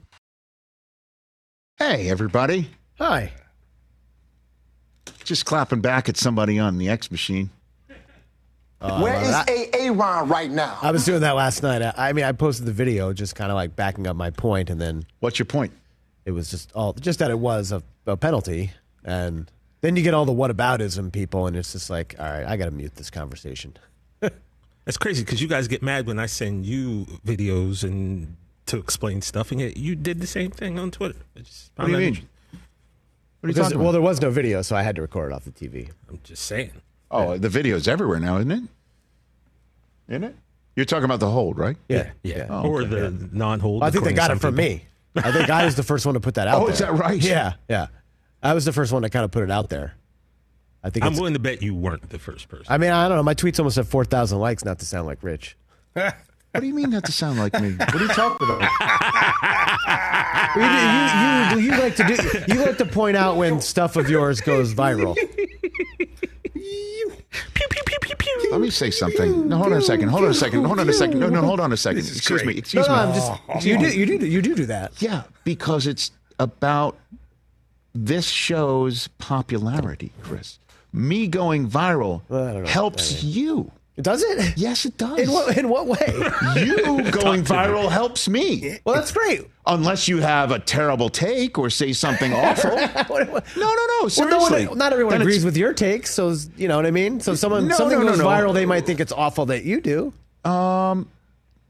Hey, 1.81 2.11
everybody. 2.11 2.69
Hi. 2.99 3.31
Just 5.23 5.47
clapping 5.47 5.81
back 5.81 6.09
at 6.09 6.15
somebody 6.15 6.59
on 6.59 6.77
the 6.77 6.89
X 6.89 7.09
machine. 7.09 7.49
Uh, 8.79 8.99
Where 9.01 9.19
is 9.19 9.33
A 9.47 9.75
Aaron 9.75 10.29
right 10.29 10.51
now? 10.51 10.77
I 10.83 10.91
was 10.91 11.05
doing 11.05 11.21
that 11.21 11.35
last 11.35 11.63
night. 11.63 11.81
I, 11.81 11.93
I 11.97 12.13
mean, 12.13 12.23
I 12.23 12.33
posted 12.33 12.67
the 12.67 12.71
video 12.71 13.13
just 13.13 13.33
kind 13.33 13.49
of 13.49 13.55
like 13.55 13.75
backing 13.75 14.05
up 14.05 14.15
my 14.15 14.29
point, 14.29 14.69
and 14.69 14.79
then 14.79 15.07
What's 15.21 15.39
your 15.39 15.47
point? 15.47 15.71
it 16.23 16.31
was 16.31 16.51
just 16.51 16.71
all 16.73 16.93
just 16.93 17.17
that 17.17 17.31
it 17.31 17.39
was 17.39 17.71
a, 17.71 17.81
a 18.05 18.15
penalty, 18.15 18.73
and 19.03 19.49
then 19.81 19.95
you 19.95 20.03
get 20.03 20.13
all 20.13 20.25
the 20.25 20.31
whataboutism 20.31 21.11
people, 21.11 21.47
and 21.47 21.57
it's 21.57 21.71
just 21.71 21.89
like, 21.89 22.13
all 22.19 22.27
right, 22.27 22.45
I 22.45 22.57
got 22.57 22.65
to 22.65 22.71
mute 22.71 22.93
this 22.93 23.09
conversation. 23.09 23.75
That's 24.19 24.99
crazy 24.99 25.23
because 25.23 25.41
you 25.41 25.47
guys 25.47 25.67
get 25.67 25.81
mad 25.81 26.05
when 26.05 26.19
I 26.19 26.27
send 26.27 26.63
you 26.63 27.07
videos 27.25 27.83
and 27.83 28.35
to 28.67 28.77
explain 28.77 29.21
stuff, 29.21 29.51
and 29.51 29.59
yet 29.61 29.77
you 29.77 29.95
did 29.95 30.21
the 30.21 30.27
same 30.27 30.51
thing 30.51 30.77
on 30.79 30.91
Twitter. 30.91 31.19
I 31.35 31.39
just 31.41 31.71
What 31.75 31.85
do 31.87 31.91
you 31.93 31.97
mean? 31.97 32.13
What 32.13 32.19
are 32.19 32.19
you 32.21 33.53
Because- 33.53 33.67
talking 33.69 33.79
well, 33.83 33.91
there 33.91 34.01
was 34.01 34.21
no 34.21 34.29
video, 34.29 34.61
so 34.61 34.75
I 34.75 34.83
had 34.83 34.95
to 34.97 35.01
record 35.01 35.31
it 35.31 35.35
off 35.35 35.43
the 35.45 35.51
TV. 35.51 35.89
I'm 36.09 36.19
just 36.23 36.45
saying. 36.45 36.71
Oh, 37.09 37.37
the 37.37 37.49
video's 37.49 37.87
everywhere 37.87 38.19
now, 38.19 38.37
isn't 38.37 38.51
it? 38.51 38.63
Isn't 40.07 40.23
it? 40.23 40.35
You're 40.75 40.85
talking 40.85 41.03
about 41.05 41.19
the 41.19 41.29
hold, 41.29 41.57
right? 41.57 41.75
Yeah, 41.89 42.11
Yeah. 42.23 42.47
Oh, 42.49 42.63
or 42.69 42.81
okay. 42.81 42.89
the 42.89 43.29
non-hold. 43.31 43.81
Well, 43.81 43.87
I 43.87 43.91
think 43.91 44.05
they 44.05 44.11
according 44.11 44.15
got 44.15 44.27
to 44.29 44.33
it 44.35 44.39
from 44.39 44.55
people. 44.55 44.75
me. 44.75 44.85
I 45.17 45.31
think 45.33 45.49
I 45.49 45.65
was 45.65 45.75
the 45.75 45.83
first 45.83 46.05
one 46.05 46.13
to 46.13 46.21
put 46.21 46.35
that 46.35 46.47
out. 46.47 46.61
Oh, 46.61 46.65
there. 46.65 46.73
is 46.73 46.79
that 46.79 46.93
right? 46.93 47.21
Yeah, 47.21 47.53
yeah. 47.69 47.87
I 48.41 48.53
was 48.53 48.63
the 48.63 48.71
first 48.71 48.93
one 48.93 49.01
to 49.01 49.09
kind 49.09 49.25
of 49.25 49.31
put 49.31 49.43
it 49.43 49.51
out 49.51 49.69
there. 49.69 49.95
I 50.83 50.89
think. 50.89 51.05
I'm 51.05 51.11
it's, 51.11 51.19
willing 51.19 51.33
to 51.33 51.39
bet 51.39 51.61
you 51.61 51.75
weren't 51.75 52.09
the 52.09 52.17
first 52.17 52.47
person. 52.47 52.65
I 52.69 52.77
mean, 52.77 52.91
I 52.91 53.07
don't 53.07 53.17
know. 53.17 53.23
My 53.23 53.35
tweets 53.35 53.59
almost 53.59 53.75
have 53.75 53.87
four 53.89 54.05
thousand 54.05 54.39
likes. 54.39 54.63
Not 54.63 54.79
to 54.79 54.85
sound 54.85 55.07
like 55.07 55.21
Rich. 55.21 55.57
What 56.51 56.61
do 56.61 56.67
you 56.67 56.73
mean 56.73 56.89
that 56.89 57.05
to 57.05 57.13
sound 57.13 57.39
like 57.39 57.53
me? 57.61 57.75
What 57.75 57.95
are 57.95 58.01
you 58.01 58.07
talking 58.09 58.49
about? 58.49 58.61
You, 60.55 61.61
you, 61.61 61.69
you, 61.69 61.71
you 61.71 61.81
like 61.81 61.95
to 61.95 62.03
do. 62.03 62.53
You 62.53 62.65
like 62.65 62.77
to 62.77 62.85
point 62.85 63.15
out 63.15 63.37
when 63.37 63.61
stuff 63.61 63.95
of 63.95 64.09
yours 64.09 64.41
goes 64.41 64.73
viral. 64.73 65.15
Let 68.51 68.59
me 68.59 68.69
say 68.69 68.91
something. 68.91 69.47
No, 69.47 69.57
hold 69.57 69.71
on 69.71 69.79
a 69.79 69.81
second. 69.81 70.09
Hold 70.09 70.25
on 70.25 70.31
a 70.31 70.33
second. 70.33 70.65
Hold 70.65 70.79
on 70.81 70.89
a 70.89 70.93
second. 70.93 71.19
No, 71.21 71.29
no, 71.29 71.41
hold 71.41 71.61
on 71.61 71.71
a 71.71 71.77
second. 71.77 71.99
Excuse 71.99 72.43
me. 72.43 72.57
Excuse 72.57 72.85
no, 72.85 72.93
me. 72.95 72.99
I'm 72.99 73.13
just. 73.13 73.65
You 73.65 73.77
do. 73.77 73.87
You 73.97 74.05
do. 74.19 74.27
You 74.27 74.41
do 74.41 74.53
do 74.53 74.65
that. 74.65 75.01
Yeah, 75.01 75.23
because 75.45 75.87
it's 75.87 76.11
about 76.37 76.97
this 77.95 78.27
show's 78.27 79.07
popularity, 79.19 80.11
Chris. 80.21 80.59
Me 80.91 81.27
going 81.27 81.69
viral 81.69 82.67
helps 82.67 83.23
you. 83.23 83.71
Does 83.99 84.23
it? 84.23 84.57
Yes, 84.57 84.85
it 84.85 84.97
does. 84.97 85.19
In 85.19 85.31
what? 85.31 85.57
In 85.57 85.69
what 85.69 85.85
way? 85.85 85.97
You 86.55 87.11
going 87.11 87.43
viral 87.43 87.89
helps 87.91 88.27
me. 88.29 88.79
Well, 88.85 88.95
that's 88.95 89.11
great. 89.11 89.45
Unless 89.65 90.07
you 90.07 90.17
have 90.19 90.51
a 90.51 90.59
terrible 90.59 91.09
take 91.09 91.57
or 91.59 91.69
say 91.69 91.93
something 91.93 92.33
awful. 92.33 92.71
no, 92.75 92.79
no, 92.79 93.35
no. 93.35 93.37
Well, 93.57 93.73
no 94.03 94.07
Seriously. 94.09 94.67
one, 94.67 94.77
not 94.77 94.91
everyone 94.93 95.11
Then 95.13 95.21
agrees 95.21 95.43
with 95.45 95.55
your 95.57 95.73
take, 95.73 96.07
so 96.07 96.33
you 96.57 96.67
know 96.67 96.77
what 96.77 96.85
I 96.85 96.91
mean. 96.91 97.19
So 97.19 97.35
someone 97.35 97.67
No, 97.67 97.75
something 97.75 97.99
no, 97.99 98.05
no, 98.05 98.11
goes 98.11 98.19
no. 98.19 98.25
viral, 98.27 98.53
they 98.53 98.65
might 98.65 98.85
think 98.85 98.99
it's 99.01 99.11
awful 99.11 99.45
that 99.47 99.65
you 99.65 99.81
do. 99.81 100.13
Um, 100.49 101.07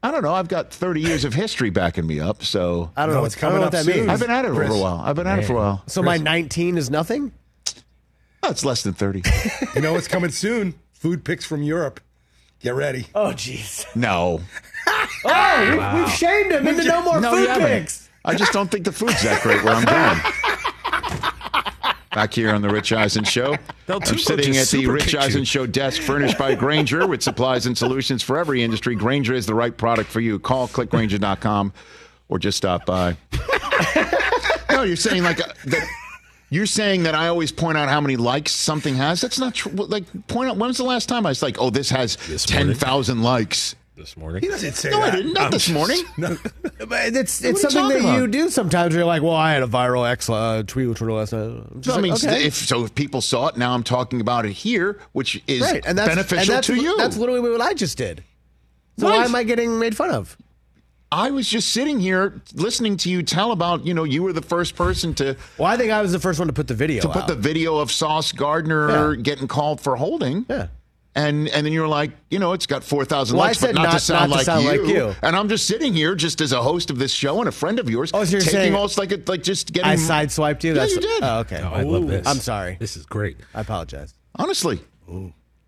I 0.02 0.10
don't 0.10 0.22
know. 0.22 0.32
I've 0.32 0.48
got 0.48 0.72
30 0.72 1.00
years 1.00 1.24
of 1.24 1.34
history 1.34 1.70
backing 1.70 2.06
me 2.06 2.18
up, 2.20 2.42
so 2.44 2.90
I 2.96 3.04
don't 3.06 3.14
know. 3.14 3.24
it's 3.24 3.34
What, 3.36 3.42
know 3.42 3.48
coming 3.48 3.58
what 3.60 3.66
up 3.66 3.72
that 3.72 3.84
soon. 3.84 3.96
means. 3.96 4.08
I've 4.08 4.20
been 4.20 4.30
at 4.30 4.44
it 4.44 4.54
for 4.54 4.62
a 4.62 4.68
while. 4.78 5.00
I've 5.04 5.16
been 5.16 5.26
at 5.26 5.40
it 5.40 5.44
for 5.44 5.52
a 5.54 5.56
while. 5.56 5.82
So 5.86 6.02
my 6.02 6.16
19 6.18 6.78
is 6.78 6.88
nothing. 6.88 7.32
Oh, 8.44 8.50
it's 8.50 8.64
less 8.64 8.82
than 8.82 8.94
30. 8.94 9.22
You 9.74 9.80
know 9.82 9.92
what's 9.92 10.08
coming 10.08 10.30
soon? 10.30 10.74
Food 10.92 11.24
picks 11.24 11.44
from 11.44 11.62
Europe. 11.62 12.00
Get 12.62 12.74
ready. 12.74 13.06
Oh, 13.14 13.28
jeez. 13.32 13.84
No. 13.94 14.40
Oh, 15.24 15.94
we, 15.94 16.00
we've 16.00 16.10
shamed 16.10 16.50
him 16.50 16.66
into 16.66 16.82
no 16.82 17.00
more 17.00 17.20
no, 17.20 17.30
food 17.30 17.42
you 17.42 17.48
haven't. 17.48 17.68
pics. 17.68 18.08
I 18.24 18.34
just 18.34 18.52
don't 18.52 18.68
think 18.68 18.84
the 18.84 18.90
food's 18.90 19.22
that 19.22 19.40
great 19.40 19.62
where 19.62 19.74
I'm 19.74 19.84
going. 19.84 20.18
Back 22.12 22.34
here 22.34 22.52
on 22.52 22.60
the 22.60 22.68
Rich 22.68 22.92
Eisen 22.92 23.22
Show. 23.22 23.54
Del 23.86 23.98
I'm 23.98 24.02
Tuco 24.02 24.18
sitting 24.18 24.52
just 24.54 24.74
at 24.74 24.76
the 24.76 24.82
super 24.82 24.92
Rich 24.94 25.04
kicked 25.04 25.12
you. 25.12 25.20
Eisen 25.20 25.44
Show 25.44 25.66
desk 25.66 26.02
furnished 26.02 26.36
by 26.38 26.56
Grainger 26.56 27.06
with 27.06 27.22
supplies 27.22 27.66
and 27.66 27.78
solutions 27.78 28.24
for 28.24 28.36
every 28.36 28.64
industry. 28.64 28.96
Grainger 28.96 29.34
is 29.34 29.46
the 29.46 29.54
right 29.54 29.76
product 29.76 30.10
for 30.10 30.18
you. 30.18 30.40
Call 30.40 30.66
clickgrainger.com 30.66 31.72
or 32.28 32.38
just 32.40 32.58
stop 32.58 32.84
by. 32.84 33.16
no, 34.70 34.82
you're 34.82 34.96
saying 34.96 35.22
like 35.22 35.40
uh, 35.40 35.52
that. 35.66 35.88
You're 36.52 36.66
saying 36.66 37.04
that 37.04 37.14
I 37.14 37.28
always 37.28 37.50
point 37.50 37.78
out 37.78 37.88
how 37.88 38.00
many 38.00 38.16
likes 38.16 38.52
something 38.52 38.94
has. 38.96 39.20
That's 39.22 39.38
not 39.38 39.54
true. 39.54 39.72
Like, 39.72 40.04
point 40.28 40.50
out 40.50 40.58
when's 40.58 40.76
the 40.76 40.84
last 40.84 41.08
time 41.08 41.24
I 41.24 41.30
was 41.30 41.42
like, 41.42 41.56
"Oh, 41.58 41.70
this 41.70 41.88
has 41.90 42.16
This 42.28 42.44
ten 42.44 42.74
thousand 42.74 43.22
likes." 43.22 43.74
this 43.94 44.16
morning. 44.16 44.42
He 44.42 44.48
doesn't 44.48 44.72
say 44.72 44.90
No, 44.90 45.00
I 45.02 45.10
didn't. 45.10 45.34
Not 45.34 45.44
I'm 45.44 45.50
this 45.50 45.66
just- 45.66 45.74
morning. 45.74 46.02
But 46.88 47.14
it's 47.14 47.40
What 47.40 47.46
are 47.46 47.48
you 47.48 47.54
it's 47.54 47.62
something 47.62 47.88
that 47.88 48.02
talking 48.02 48.14
you 48.20 48.26
do 48.26 48.48
sometimes. 48.50 48.94
You're 48.94 49.04
like, 49.04 49.22
well, 49.22 49.36
I 49.36 49.52
had 49.52 49.62
a 49.62 49.66
viral 49.66 50.10
X 50.10 50.28
uh, 50.28 50.62
tweet 50.66 50.88
with 50.88 50.98
Twitter 50.98 51.12
last 51.12 51.32
night. 51.32 51.44
I'm 51.44 51.80
just 51.80 51.94
So, 51.94 51.98
I 51.98 52.02
mean, 52.02 52.12
okay. 52.14 52.44
if 52.46 52.54
so, 52.54 52.84
if 52.84 52.94
people 52.94 53.20
saw 53.20 53.46
it, 53.48 53.56
now 53.56 53.72
I'm 53.74 53.82
talking 53.84 54.20
about 54.20 54.44
it 54.44 54.52
here, 54.52 54.98
which 55.12 55.40
is 55.46 55.60
right, 55.62 55.84
and 55.86 55.96
that's 55.96 56.08
beneficial 56.08 56.38
and 56.40 56.48
that's, 56.58 56.66
to 56.68 56.74
you. 56.74 56.96
That's 56.96 57.16
literally 57.16 57.40
what 57.50 57.60
I 57.60 57.74
just 57.74 57.96
did. 57.96 58.24
So 58.98 59.08
Right. 59.08 59.18
why 59.18 59.24
am 59.24 59.34
I 59.34 59.42
getting 59.44 59.78
made 59.78 59.96
fun 59.96 60.10
of? 60.10 60.36
I 61.12 61.30
was 61.30 61.46
just 61.46 61.70
sitting 61.72 62.00
here 62.00 62.40
listening 62.54 62.96
to 62.98 63.10
you 63.10 63.22
tell 63.22 63.52
about, 63.52 63.84
you 63.86 63.92
know, 63.92 64.04
you 64.04 64.22
were 64.22 64.32
the 64.32 64.40
first 64.40 64.74
person 64.76 65.12
to 65.16 65.36
Well, 65.58 65.68
I 65.70 65.76
think 65.76 65.92
I 65.92 66.00
was 66.00 66.10
the 66.10 66.18
first 66.18 66.38
one 66.38 66.48
to 66.48 66.54
put 66.54 66.68
the 66.68 66.74
video 66.74 67.02
to 67.02 67.08
put 67.10 67.26
the 67.26 67.36
video 67.36 67.76
of 67.76 67.92
Sauce 67.92 68.32
Gardner 68.32 69.14
Yeah. 69.14 69.20
getting 69.20 69.46
called 69.46 69.80
for 69.80 69.94
holding. 69.96 70.46
yeah. 70.48 70.68
And 71.14 71.48
and 71.50 71.66
then 71.66 71.74
you're 71.74 71.86
like, 71.88 72.12
you 72.30 72.38
know, 72.38 72.54
it's 72.54 72.64
got 72.64 72.82
four 72.82 73.04
thousand 73.04 73.36
Well, 73.36 73.46
likes, 73.48 73.60
but 73.60 73.66
said 73.66 73.74
not, 73.74 73.82
not- 73.82 73.92
to 73.92 73.98
sound, 74.00 74.20
not 74.20 74.26
to 74.28 74.36
like, 74.38 74.46
sound 74.46 74.64
you. 74.64 74.70
like 74.86 74.94
you. 74.94 75.14
And 75.20 75.36
I'm 75.36 75.50
just 75.50 75.66
sitting 75.66 75.92
here, 75.92 76.14
just 76.14 76.40
as 76.40 76.52
a 76.52 76.62
host 76.62 76.88
of 76.88 76.98
this 76.98 77.12
show 77.12 77.40
and 77.40 77.48
a 77.50 77.52
friend 77.52 77.78
of 77.78 77.90
yours, 77.90 78.10
Oh, 78.14 78.24
so 78.24 78.30
you're 78.30 78.40
taking 78.40 78.52
saying- 78.60 78.74
almost 78.74 78.96
like 78.96 79.12
a, 79.12 79.20
like 79.26 79.42
just 79.42 79.74
getting. 79.74 79.90
I 79.90 79.96
sideswiped 79.96 80.64
you. 80.64 80.70
Yeah, 80.72 80.78
That's 80.80 80.92
you 80.94 81.00
did. 81.02 81.22
Oh, 81.22 81.40
okay. 81.40 81.60
Oh, 81.62 81.68
I 81.68 81.82
love 81.82 82.06
this. 82.08 82.26
I'm 82.26 82.38
sorry. 82.38 82.78
This 82.80 82.96
is 82.96 83.04
great. 83.04 83.36
I 83.54 83.60
apologize. 83.60 84.14
Honestly, 84.36 84.80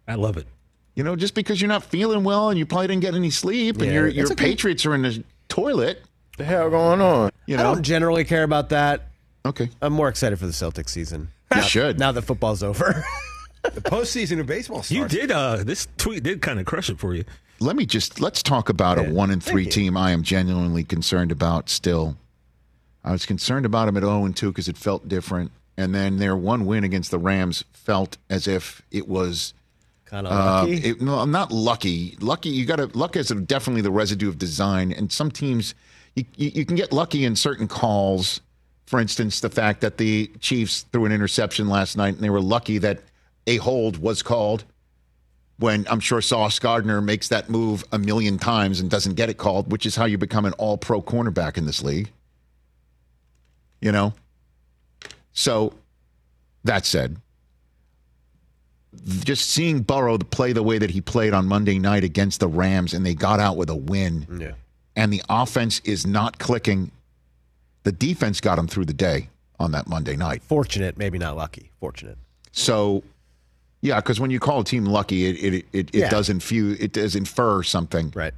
I 0.08 0.14
love 0.14 0.38
it. 0.38 0.46
you 0.94 1.04
know, 1.04 1.14
just 1.14 1.34
because 1.34 1.60
you're 1.60 1.68
not 1.68 1.82
feeling 1.84 2.24
well 2.24 2.48
and 2.48 2.58
you 2.58 2.64
probably 2.64 2.86
didn't 2.86 3.02
get 3.02 3.14
any 3.14 3.28
sleep, 3.28 3.82
and 3.82 3.92
your 3.92 4.08
your 4.08 4.24
okay. 4.32 4.36
Patriots 4.46 4.86
are 4.86 4.94
in 4.94 5.02
the 5.02 5.22
toilet. 5.54 6.02
The 6.36 6.44
hell 6.44 6.68
going 6.68 7.00
on? 7.00 7.30
You 7.46 7.56
know, 7.56 7.70
I 7.70 7.74
don't 7.74 7.82
generally 7.84 8.24
care 8.24 8.42
about 8.42 8.70
that. 8.70 9.08
okay. 9.46 9.70
I'm 9.80 9.92
more 9.92 10.08
excited 10.08 10.38
for 10.38 10.46
the 10.46 10.52
Celtics 10.52 10.90
season. 10.90 11.28
You 11.54 11.60
now, 11.60 11.66
should. 11.66 11.98
Now 12.00 12.10
that 12.10 12.22
football's 12.22 12.64
over. 12.64 13.04
The 13.62 13.80
postseason 13.80 14.40
of 14.40 14.46
baseball 14.46 14.82
starts. 14.82 14.90
You 14.90 15.06
did. 15.20 15.30
Uh, 15.30 15.62
this 15.62 15.86
tweet 15.98 16.24
did 16.24 16.42
kind 16.42 16.58
of 16.58 16.66
crush 16.66 16.90
it 16.90 16.98
for 16.98 17.14
you. 17.14 17.24
Let 17.60 17.76
me 17.76 17.86
just 17.86 18.20
let's 18.20 18.42
talk 18.42 18.68
about 18.70 18.98
a 18.98 19.04
one 19.04 19.30
and 19.30 19.40
Thank 19.40 19.52
three 19.52 19.64
you. 19.64 19.70
team. 19.70 19.96
I 19.96 20.10
am 20.10 20.24
genuinely 20.24 20.82
concerned 20.82 21.30
about 21.30 21.68
still. 21.70 22.16
I 23.04 23.12
was 23.12 23.24
concerned 23.24 23.66
about 23.66 23.86
them 23.86 23.96
at 23.96 24.02
zero 24.02 24.24
and 24.24 24.36
two 24.36 24.48
because 24.50 24.66
it 24.68 24.76
felt 24.76 25.06
different, 25.08 25.52
and 25.76 25.94
then 25.94 26.16
their 26.16 26.36
one 26.36 26.66
win 26.66 26.82
against 26.82 27.12
the 27.12 27.18
Rams 27.18 27.62
felt 27.72 28.16
as 28.28 28.48
if 28.48 28.82
it 28.90 29.06
was. 29.06 29.54
Kind 30.04 30.26
of 30.26 30.32
Uh, 30.32 30.62
lucky. 30.62 30.72
it, 30.88 31.00
no, 31.00 31.18
I'm 31.18 31.30
not 31.30 31.52
lucky. 31.52 32.16
Lucky, 32.20 32.48
you 32.50 32.64
got 32.66 32.76
to 32.76 32.86
luck 32.96 33.16
is 33.16 33.28
definitely 33.28 33.82
the 33.82 33.90
residue 33.90 34.28
of 34.28 34.38
design, 34.38 34.92
and 34.92 35.10
some 35.12 35.30
teams 35.30 35.74
you, 36.14 36.24
you 36.36 36.50
you 36.54 36.64
can 36.64 36.76
get 36.76 36.92
lucky 36.92 37.24
in 37.24 37.36
certain 37.36 37.68
calls. 37.68 38.40
For 38.86 39.00
instance, 39.00 39.40
the 39.40 39.48
fact 39.50 39.80
that 39.80 39.96
the 39.96 40.30
Chiefs 40.40 40.82
threw 40.92 41.06
an 41.06 41.12
interception 41.12 41.68
last 41.68 41.96
night, 41.96 42.14
and 42.14 42.22
they 42.22 42.30
were 42.30 42.40
lucky 42.40 42.78
that 42.78 43.00
a 43.46 43.56
hold 43.56 43.98
was 43.98 44.22
called 44.22 44.64
when 45.58 45.86
I'm 45.88 46.00
sure 46.00 46.20
Sauce 46.20 46.58
Gardner 46.58 47.00
makes 47.00 47.28
that 47.28 47.48
move 47.48 47.84
a 47.92 47.98
million 47.98 48.38
times 48.38 48.80
and 48.80 48.90
doesn't 48.90 49.14
get 49.14 49.30
it 49.30 49.38
called, 49.38 49.70
which 49.70 49.86
is 49.86 49.96
how 49.96 50.04
you 50.04 50.18
become 50.18 50.44
an 50.44 50.52
all 50.54 50.76
pro 50.76 51.00
cornerback 51.00 51.56
in 51.56 51.64
this 51.64 51.82
league. 51.82 52.10
You 53.80 53.92
know? 53.92 54.12
So, 55.32 55.72
that 56.64 56.84
said, 56.86 57.16
just 59.24 59.50
seeing 59.50 59.80
Burrow 59.80 60.18
play 60.18 60.52
the 60.52 60.62
way 60.62 60.78
that 60.78 60.90
he 60.90 61.00
played 61.00 61.32
on 61.34 61.46
Monday 61.46 61.78
night 61.78 62.04
against 62.04 62.40
the 62.40 62.48
Rams 62.48 62.94
and 62.94 63.04
they 63.04 63.14
got 63.14 63.40
out 63.40 63.56
with 63.56 63.70
a 63.70 63.74
win, 63.76 64.26
yeah. 64.40 64.52
and 64.96 65.12
the 65.12 65.22
offense 65.28 65.80
is 65.84 66.06
not 66.06 66.38
clicking, 66.38 66.90
the 67.84 67.92
defense 67.92 68.40
got 68.40 68.58
him 68.58 68.66
through 68.66 68.84
the 68.86 68.92
day 68.94 69.28
on 69.58 69.72
that 69.72 69.86
Monday 69.88 70.16
night. 70.16 70.42
Fortunate, 70.42 70.96
maybe 70.98 71.18
not 71.18 71.36
lucky. 71.36 71.70
Fortunate. 71.80 72.18
So, 72.52 73.02
yeah, 73.82 73.96
because 73.96 74.18
when 74.20 74.30
you 74.30 74.40
call 74.40 74.60
a 74.60 74.64
team 74.64 74.84
lucky, 74.84 75.26
it 75.26 75.36
it 75.54 75.54
it, 75.72 75.88
it 75.92 75.94
Yeah. 75.94 76.08
does 76.08 76.28
infuse, 76.28 76.78
it 76.80 76.92
does 76.92 77.14
infer 77.16 77.62
something. 77.62 78.12
Right. 78.14 78.34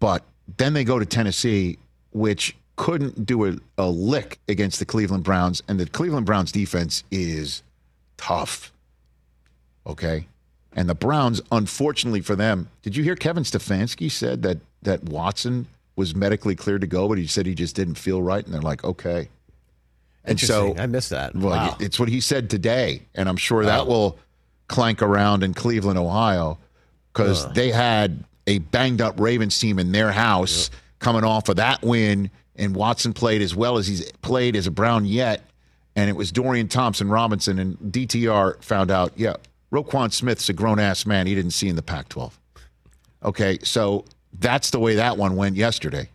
But 0.00 0.24
then 0.56 0.72
they 0.72 0.84
go 0.84 0.98
to 0.98 1.06
Tennessee, 1.06 1.78
which 2.12 2.56
couldn't 2.76 3.26
do 3.26 3.46
a, 3.46 3.56
a 3.78 3.86
lick 3.88 4.38
against 4.48 4.78
the 4.78 4.84
Cleveland 4.84 5.24
Browns, 5.24 5.62
and 5.68 5.78
the 5.78 5.86
Cleveland 5.86 6.26
Browns 6.26 6.50
defense 6.50 7.04
is 7.10 7.62
tough. 8.16 8.71
Okay, 9.86 10.26
and 10.74 10.88
the 10.88 10.94
Browns, 10.94 11.40
unfortunately 11.50 12.20
for 12.20 12.36
them, 12.36 12.68
did 12.82 12.96
you 12.96 13.02
hear 13.02 13.16
Kevin 13.16 13.42
Stefanski 13.42 14.10
said 14.10 14.42
that 14.42 14.58
that 14.82 15.02
Watson 15.04 15.66
was 15.96 16.14
medically 16.14 16.54
cleared 16.54 16.80
to 16.80 16.86
go, 16.86 17.08
but 17.08 17.18
he 17.18 17.26
said 17.26 17.46
he 17.46 17.54
just 17.54 17.76
didn't 17.76 17.96
feel 17.96 18.22
right, 18.22 18.44
and 18.44 18.54
they're 18.54 18.62
like, 18.62 18.82
okay. 18.84 19.28
And 20.24 20.38
so. 20.38 20.74
I 20.78 20.86
missed 20.86 21.10
that. 21.10 21.34
well, 21.34 21.50
Wow. 21.50 21.76
it's 21.80 21.98
what 21.98 22.08
he 22.08 22.20
said 22.20 22.48
today, 22.48 23.02
and 23.14 23.28
I'm 23.28 23.36
sure 23.36 23.64
that 23.64 23.86
will 23.86 24.18
clank 24.68 25.02
around 25.02 25.42
in 25.42 25.52
Cleveland, 25.52 25.98
Ohio, 25.98 26.58
because 27.12 27.52
they 27.52 27.70
had 27.70 28.24
a 28.46 28.58
banged 28.58 29.00
up 29.00 29.20
Ravens 29.20 29.58
team 29.58 29.78
in 29.78 29.92
their 29.92 30.10
house 30.12 30.70
coming 31.00 31.24
off 31.24 31.48
of 31.48 31.56
that 31.56 31.82
win, 31.82 32.30
and 32.56 32.74
Watson 32.74 33.12
played 33.12 33.42
as 33.42 33.54
well 33.54 33.76
as 33.78 33.86
he's 33.86 34.10
played 34.22 34.56
as 34.56 34.66
a 34.66 34.70
Brown 34.70 35.04
yet, 35.04 35.42
and 35.96 36.08
it 36.08 36.14
was 36.14 36.32
Dorian 36.32 36.68
Thompson 36.68 37.08
Robinson, 37.08 37.58
and 37.58 37.76
DTR 37.78 38.62
found 38.62 38.90
out, 38.90 39.12
yeah, 39.16 39.34
Roquan 39.72 40.12
Smith's 40.12 40.48
a 40.48 40.52
grown 40.52 40.78
ass 40.78 41.06
man 41.06 41.26
he 41.26 41.34
didn't 41.34 41.52
see 41.52 41.68
in 41.68 41.76
the 41.76 41.82
Pac-12. 41.82 42.32
Okay, 43.24 43.58
so 43.62 44.04
that's 44.38 44.70
the 44.70 44.78
way 44.78 44.96
that 44.96 45.16
one 45.16 45.36
went 45.36 45.56
yesterday. 45.56 46.08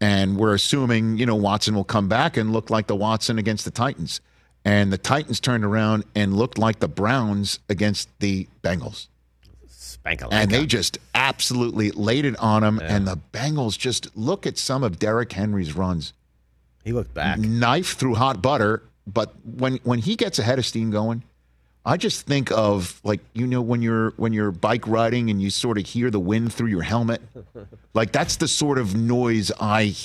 And 0.00 0.36
we're 0.36 0.54
assuming, 0.54 1.18
you 1.18 1.26
know, 1.26 1.34
Watson 1.34 1.74
will 1.74 1.84
come 1.84 2.08
back 2.08 2.36
and 2.36 2.52
look 2.52 2.70
like 2.70 2.86
the 2.86 2.96
Watson 2.96 3.38
against 3.38 3.64
the 3.64 3.70
Titans. 3.70 4.20
And 4.64 4.92
the 4.92 4.98
Titans 4.98 5.40
turned 5.40 5.64
around 5.64 6.04
and 6.14 6.36
looked 6.36 6.56
like 6.56 6.78
the 6.78 6.88
Browns 6.88 7.58
against 7.68 8.08
the 8.20 8.48
Bengals. 8.62 9.08
Spank 9.66 10.22
a 10.22 10.28
And 10.30 10.50
they 10.50 10.66
just 10.66 10.98
absolutely 11.14 11.90
laid 11.90 12.24
it 12.24 12.36
on 12.38 12.62
them. 12.62 12.80
And 12.82 13.06
the 13.06 13.18
Bengals 13.32 13.76
just 13.76 14.16
look 14.16 14.46
at 14.46 14.56
some 14.56 14.84
of 14.84 14.98
Derrick 14.98 15.32
Henry's 15.32 15.74
runs. 15.74 16.12
He 16.84 16.92
looked 16.92 17.14
back. 17.14 17.38
Knife 17.38 17.96
through 17.96 18.14
hot 18.14 18.40
butter. 18.40 18.82
But 19.06 19.34
when, 19.44 19.78
when 19.82 19.98
he 19.98 20.16
gets 20.16 20.38
ahead 20.38 20.58
of 20.58 20.66
steam 20.66 20.90
going, 20.90 21.24
I 21.84 21.96
just 21.96 22.26
think 22.26 22.50
of 22.52 23.00
like 23.04 23.20
you 23.32 23.46
know 23.46 23.62
when 23.62 23.82
you're 23.82 24.10
when 24.16 24.32
you're 24.32 24.50
bike 24.50 24.86
riding 24.86 25.30
and 25.30 25.40
you 25.40 25.50
sort 25.50 25.78
of 25.78 25.86
hear 25.86 26.10
the 26.10 26.20
wind 26.20 26.52
through 26.52 26.68
your 26.68 26.82
helmet. 26.82 27.22
Like 27.94 28.12
that's 28.12 28.36
the 28.36 28.46
sort 28.46 28.78
of 28.78 28.94
noise 28.94 29.50
I 29.58 29.96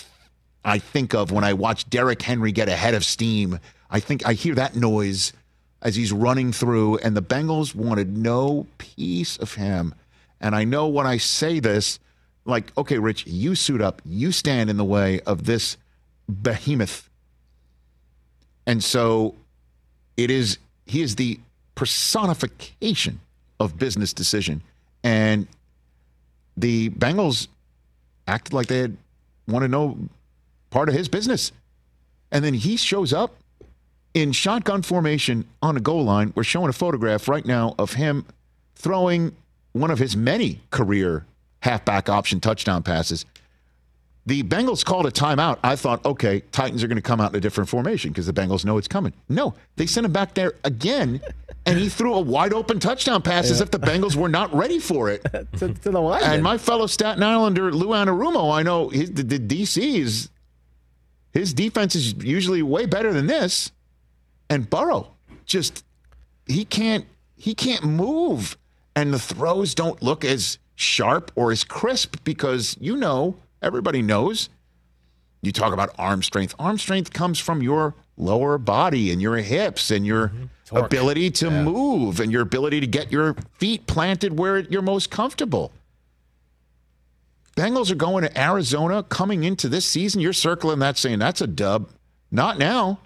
I 0.65 0.79
think 0.79 1.13
of 1.13 1.31
when 1.31 1.43
I 1.43 1.53
watch 1.53 1.87
Derrick 1.89 2.21
Henry 2.23 2.51
get 2.51 2.67
ahead 2.67 2.95
of 2.95 3.05
steam. 3.05 3.59
I 3.91 3.99
think 3.99 4.25
I 4.25 4.33
hear 4.33 4.55
that 4.55 4.75
noise 4.75 5.31
as 5.81 5.95
he's 5.95 6.11
running 6.11 6.51
through 6.51 6.97
and 6.99 7.15
the 7.15 7.21
Bengals 7.21 7.75
wanted 7.75 8.17
no 8.17 8.65
piece 8.79 9.37
of 9.37 9.53
him. 9.53 9.93
And 10.41 10.55
I 10.55 10.63
know 10.63 10.87
when 10.87 11.05
I 11.05 11.17
say 11.17 11.59
this 11.59 11.99
like 12.45 12.75
okay 12.77 12.97
Rich, 12.97 13.27
you 13.27 13.53
suit 13.53 13.81
up, 13.81 14.01
you 14.03 14.31
stand 14.31 14.71
in 14.71 14.77
the 14.77 14.85
way 14.85 15.19
of 15.21 15.43
this 15.45 15.77
behemoth. 16.27 17.09
And 18.65 18.83
so 18.83 19.35
it 20.17 20.31
is 20.31 20.57
he 20.85 21.01
is 21.01 21.15
the 21.15 21.39
personification 21.75 23.19
of 23.59 23.77
business 23.77 24.13
decision. 24.13 24.61
And 25.03 25.47
the 26.57 26.89
Bengals 26.91 27.47
acted 28.27 28.53
like 28.53 28.67
they 28.67 28.79
had 28.79 28.97
want 29.47 29.63
to 29.63 29.67
know 29.67 29.97
part 30.69 30.89
of 30.89 30.95
his 30.95 31.07
business. 31.07 31.51
And 32.31 32.43
then 32.43 32.53
he 32.53 32.77
shows 32.77 33.13
up 33.13 33.35
in 34.13 34.31
shotgun 34.31 34.81
formation 34.81 35.45
on 35.61 35.77
a 35.77 35.79
goal 35.79 36.03
line. 36.03 36.33
We're 36.35 36.43
showing 36.43 36.69
a 36.69 36.73
photograph 36.73 37.27
right 37.27 37.45
now 37.45 37.75
of 37.77 37.93
him 37.93 38.25
throwing 38.75 39.35
one 39.73 39.91
of 39.91 39.99
his 39.99 40.15
many 40.15 40.61
career 40.71 41.25
halfback 41.61 42.09
option 42.09 42.39
touchdown 42.39 42.83
passes. 42.83 43.25
The 44.25 44.43
Bengals 44.43 44.85
called 44.85 45.05
a 45.05 45.11
timeout. 45.11 45.59
I 45.63 45.75
thought, 45.75 46.05
okay, 46.05 46.41
Titans 46.51 46.83
are 46.83 46.87
going 46.87 46.95
to 46.95 47.01
come 47.01 47.19
out 47.19 47.31
in 47.31 47.37
a 47.37 47.41
different 47.41 47.69
formation 47.69 48.11
because 48.11 48.25
the 48.25 48.33
Bengals 48.33 48.63
know 48.63 48.77
it's 48.77 48.87
coming. 48.87 49.13
No, 49.27 49.53
they 49.75 49.85
sent 49.85 50.05
him 50.05 50.13
back 50.13 50.33
there 50.33 50.53
again, 50.63 51.19
and 51.65 51.79
he 51.79 51.89
threw 51.89 52.13
a 52.13 52.19
wide 52.19 52.53
open 52.53 52.79
touchdown 52.79 53.21
pass 53.21 53.49
as 53.49 53.61
if 53.61 53.71
the 53.71 53.79
Bengals 53.79 54.15
were 54.15 54.29
not 54.29 54.53
ready 54.53 54.79
for 54.79 55.09
it. 55.09 55.23
to, 55.57 55.73
to 55.73 55.91
the 55.91 55.99
line. 55.99 56.23
And 56.23 56.43
my 56.43 56.57
fellow 56.57 56.87
Staten 56.87 57.23
Islander, 57.23 57.71
Lou 57.71 57.87
Anarumo, 57.87 58.53
I 58.53 58.63
know 58.63 58.89
his, 58.89 59.11
the, 59.11 59.23
the 59.23 59.39
DC 59.39 59.99
is 59.99 60.29
his 61.31 61.53
defense 61.53 61.95
is 61.95 62.13
usually 62.23 62.61
way 62.61 62.85
better 62.85 63.11
than 63.13 63.27
this. 63.27 63.71
And 64.49 64.69
Burrow 64.69 65.15
just 65.45 65.83
he 66.47 66.65
can't 66.65 67.05
he 67.35 67.55
can't 67.55 67.83
move, 67.83 68.57
and 68.95 69.13
the 69.13 69.19
throws 69.19 69.73
don't 69.73 70.01
look 70.01 70.23
as 70.23 70.59
sharp 70.75 71.31
or 71.35 71.51
as 71.51 71.63
crisp 71.63 72.17
because 72.23 72.77
you 72.79 72.95
know 72.95 73.35
everybody 73.61 74.01
knows. 74.01 74.49
You 75.41 75.51
talk 75.51 75.73
about 75.73 75.93
arm 75.97 76.23
strength. 76.23 76.55
Arm 76.57 76.77
strength 76.77 77.11
comes 77.11 77.39
from 77.39 77.61
your 77.61 77.95
lower 78.17 78.57
body 78.57 79.11
and 79.11 79.21
your 79.21 79.37
hips 79.37 79.91
and 79.91 80.05
your 80.05 80.29
mm-hmm. 80.29 80.77
ability 80.77 81.31
to 81.31 81.49
move 81.49 82.19
and 82.19 82.31
your 82.31 82.41
ability 82.41 82.79
to 82.79 82.87
get 82.87 83.11
your 83.11 83.35
feet 83.57 83.87
planted 83.87 84.37
where 84.37 84.59
you're 84.59 84.81
most 84.81 85.09
comfortable. 85.09 85.71
Bengals 87.55 87.91
are 87.91 87.95
going 87.95 88.23
to 88.23 88.39
Arizona 88.39 89.03
coming 89.03 89.43
into 89.43 89.69
this 89.69 89.85
season. 89.85 90.21
You're 90.21 90.33
circling 90.33 90.79
that 90.79 90.97
saying 90.97 91.19
that's 91.19 91.41
a 91.41 91.47
dub. 91.47 91.89
Not 92.31 92.57
now. 92.57 92.99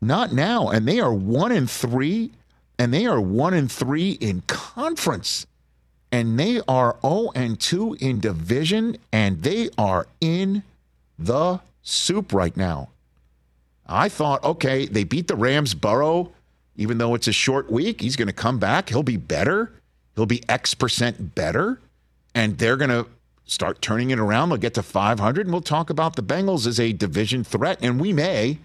Not 0.00 0.32
now. 0.32 0.68
And 0.68 0.86
they 0.86 1.00
are 1.00 1.12
one 1.12 1.52
and 1.52 1.70
three, 1.70 2.32
and 2.78 2.92
they 2.92 3.06
are 3.06 3.20
one 3.20 3.54
and 3.54 3.72
three 3.72 4.12
in 4.12 4.42
conference. 4.42 5.46
And 6.12 6.38
they 6.38 6.60
are 6.68 6.96
0 7.02 7.32
and 7.34 7.58
2 7.58 7.96
in 8.00 8.20
division, 8.20 8.96
and 9.12 9.42
they 9.42 9.70
are 9.76 10.06
in 10.20 10.62
the 11.18 11.60
soup 11.82 12.32
right 12.32 12.56
now. 12.56 12.90
I 13.88 14.08
thought, 14.08 14.42
okay, 14.44 14.86
they 14.86 15.04
beat 15.04 15.28
the 15.28 15.36
Rams 15.36 15.74
Burrow, 15.74 16.32
even 16.76 16.98
though 16.98 17.14
it's 17.14 17.28
a 17.28 17.32
short 17.32 17.70
week. 17.70 18.00
He's 18.00 18.16
going 18.16 18.28
to 18.28 18.34
come 18.34 18.58
back. 18.58 18.88
He'll 18.88 19.02
be 19.02 19.16
better. 19.16 19.72
He'll 20.14 20.26
be 20.26 20.42
X 20.48 20.74
percent 20.74 21.34
better. 21.34 21.80
And 22.34 22.58
they're 22.58 22.76
going 22.76 22.90
to 22.90 23.06
start 23.44 23.80
turning 23.80 24.10
it 24.10 24.18
around. 24.18 24.48
They'll 24.48 24.58
get 24.58 24.74
to 24.74 24.82
500, 24.82 25.46
and 25.46 25.52
we'll 25.52 25.62
talk 25.62 25.88
about 25.90 26.16
the 26.16 26.22
Bengals 26.22 26.66
as 26.66 26.78
a 26.78 26.92
division 26.92 27.44
threat. 27.44 27.78
And 27.80 28.00
we 28.00 28.12
may, 28.12 28.58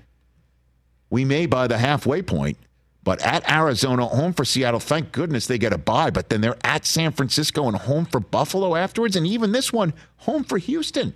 we 1.10 1.24
may 1.24 1.46
by 1.46 1.68
the 1.68 1.78
halfway 1.78 2.22
point. 2.22 2.58
But 3.04 3.22
at 3.22 3.50
Arizona, 3.50 4.06
home 4.06 4.34
for 4.34 4.46
Seattle, 4.46 4.80
thank 4.80 5.12
goodness 5.12 5.48
they 5.48 5.58
get 5.58 5.74
a 5.74 5.78
bye. 5.78 6.12
But 6.12 6.30
then 6.30 6.42
they're 6.42 6.58
at 6.64 6.86
San 6.86 7.12
Francisco 7.12 7.68
and 7.68 7.76
home 7.76 8.06
for 8.06 8.20
Buffalo 8.20 8.76
afterwards. 8.76 9.16
And 9.16 9.26
even 9.26 9.52
this 9.52 9.74
one, 9.74 9.94
home 10.18 10.44
for 10.44 10.60
Houston. 10.60 11.14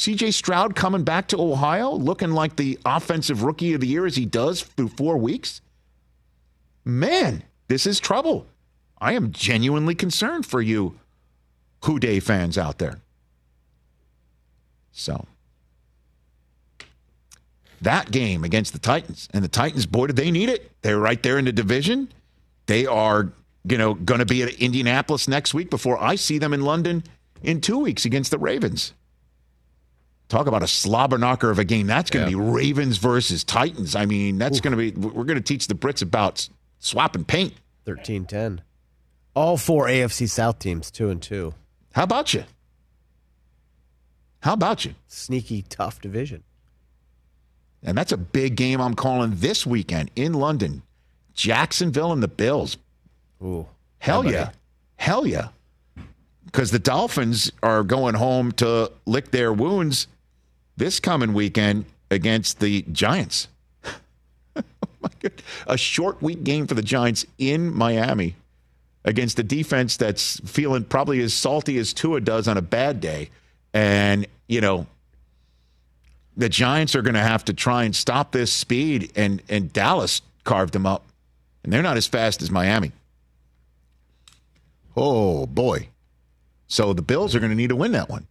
CJ 0.00 0.32
Stroud 0.32 0.74
coming 0.74 1.04
back 1.04 1.28
to 1.28 1.38
Ohio, 1.38 1.90
looking 1.90 2.30
like 2.30 2.56
the 2.56 2.78
offensive 2.86 3.42
rookie 3.42 3.74
of 3.74 3.82
the 3.82 3.86
year 3.86 4.06
as 4.06 4.16
he 4.16 4.24
does 4.24 4.62
through 4.62 4.88
four 4.88 5.18
weeks. 5.18 5.60
Man, 6.86 7.42
this 7.68 7.84
is 7.84 8.00
trouble. 8.00 8.46
I 8.98 9.12
am 9.12 9.30
genuinely 9.30 9.94
concerned 9.94 10.46
for 10.46 10.62
you, 10.62 10.98
Who 11.84 11.98
Dey 11.98 12.18
fans 12.18 12.56
out 12.56 12.78
there. 12.78 13.00
So, 14.90 15.26
that 17.82 18.10
game 18.10 18.42
against 18.42 18.72
the 18.72 18.78
Titans, 18.78 19.28
and 19.34 19.44
the 19.44 19.48
Titans, 19.48 19.84
boy, 19.84 20.06
did 20.06 20.16
they 20.16 20.30
need 20.30 20.48
it. 20.48 20.72
They're 20.80 20.98
right 20.98 21.22
there 21.22 21.38
in 21.38 21.44
the 21.44 21.52
division. 21.52 22.10
They 22.64 22.86
are, 22.86 23.34
you 23.68 23.76
know, 23.76 23.92
going 23.92 24.20
to 24.20 24.26
be 24.26 24.42
at 24.42 24.54
Indianapolis 24.54 25.28
next 25.28 25.52
week 25.52 25.68
before 25.68 26.02
I 26.02 26.14
see 26.14 26.38
them 26.38 26.54
in 26.54 26.62
London 26.62 27.04
in 27.42 27.60
two 27.60 27.78
weeks 27.78 28.06
against 28.06 28.30
the 28.30 28.38
Ravens. 28.38 28.94
Talk 30.30 30.46
about 30.46 30.62
a 30.62 30.68
slobber 30.68 31.18
knocker 31.18 31.50
of 31.50 31.58
a 31.58 31.64
game. 31.64 31.88
That's 31.88 32.08
going 32.08 32.24
to 32.24 32.30
be 32.30 32.36
Ravens 32.36 32.98
versus 32.98 33.42
Titans. 33.42 33.96
I 33.96 34.06
mean, 34.06 34.38
that's 34.38 34.60
going 34.60 34.70
to 34.70 34.76
be, 34.76 34.92
we're 34.92 35.24
going 35.24 35.36
to 35.36 35.42
teach 35.42 35.66
the 35.66 35.74
Brits 35.74 36.02
about 36.02 36.48
swapping 36.78 37.24
paint. 37.24 37.54
13 37.84 38.26
10. 38.26 38.62
All 39.34 39.56
four 39.56 39.86
AFC 39.86 40.28
South 40.28 40.60
teams, 40.60 40.92
two 40.92 41.10
and 41.10 41.20
two. 41.20 41.52
How 41.94 42.04
about 42.04 42.32
you? 42.32 42.44
How 44.38 44.52
about 44.52 44.84
you? 44.84 44.94
Sneaky, 45.08 45.62
tough 45.62 46.00
division. 46.00 46.44
And 47.82 47.98
that's 47.98 48.12
a 48.12 48.16
big 48.16 48.54
game 48.54 48.80
I'm 48.80 48.94
calling 48.94 49.32
this 49.34 49.66
weekend 49.66 50.12
in 50.14 50.34
London. 50.34 50.82
Jacksonville 51.34 52.12
and 52.12 52.22
the 52.22 52.28
Bills. 52.28 52.76
Ooh. 53.42 53.66
Hell 53.98 54.24
yeah. 54.24 54.42
about 54.42 54.54
Hell 54.96 55.26
yeah. 55.26 55.48
Because 56.44 56.70
the 56.70 56.78
Dolphins 56.78 57.50
are 57.64 57.82
going 57.82 58.14
home 58.14 58.52
to 58.52 58.92
lick 59.06 59.32
their 59.32 59.52
wounds 59.52 60.06
this 60.80 60.98
coming 60.98 61.34
weekend 61.34 61.84
against 62.10 62.58
the 62.58 62.82
Giants. 62.90 63.48
oh. 64.56 64.62
A 65.66 65.76
short 65.76 66.20
week 66.22 66.42
game 66.42 66.66
for 66.66 66.74
the 66.74 66.82
Giants 66.82 67.26
in 67.38 67.72
Miami 67.72 68.34
against 69.04 69.38
a 69.38 69.42
defense 69.42 69.98
that's 69.98 70.40
feeling 70.40 70.84
probably 70.84 71.20
as 71.20 71.34
salty 71.34 71.76
as 71.78 71.92
Tua 71.92 72.22
does 72.22 72.48
on 72.48 72.56
a 72.56 72.62
bad 72.62 73.00
day. 73.00 73.28
And, 73.74 74.26
you 74.48 74.62
know, 74.62 74.86
the 76.36 76.48
Giants 76.48 76.96
are 76.96 77.02
going 77.02 77.14
to 77.14 77.20
have 77.20 77.44
to 77.44 77.52
try 77.52 77.84
and 77.84 77.94
stop 77.94 78.32
this 78.32 78.50
speed, 78.50 79.12
and, 79.14 79.42
and 79.50 79.70
Dallas 79.72 80.22
carved 80.44 80.72
them 80.72 80.86
up. 80.86 81.04
And 81.62 81.70
they're 81.70 81.82
not 81.82 81.98
as 81.98 82.06
fast 82.06 82.40
as 82.40 82.50
Miami. 82.50 82.92
Oh, 84.96 85.46
boy. 85.46 85.88
So 86.68 86.94
the 86.94 87.02
Bills 87.02 87.34
are 87.34 87.38
going 87.38 87.50
to 87.50 87.56
need 87.56 87.68
to 87.68 87.76
win 87.76 87.92
that 87.92 88.08
one. 88.08 88.26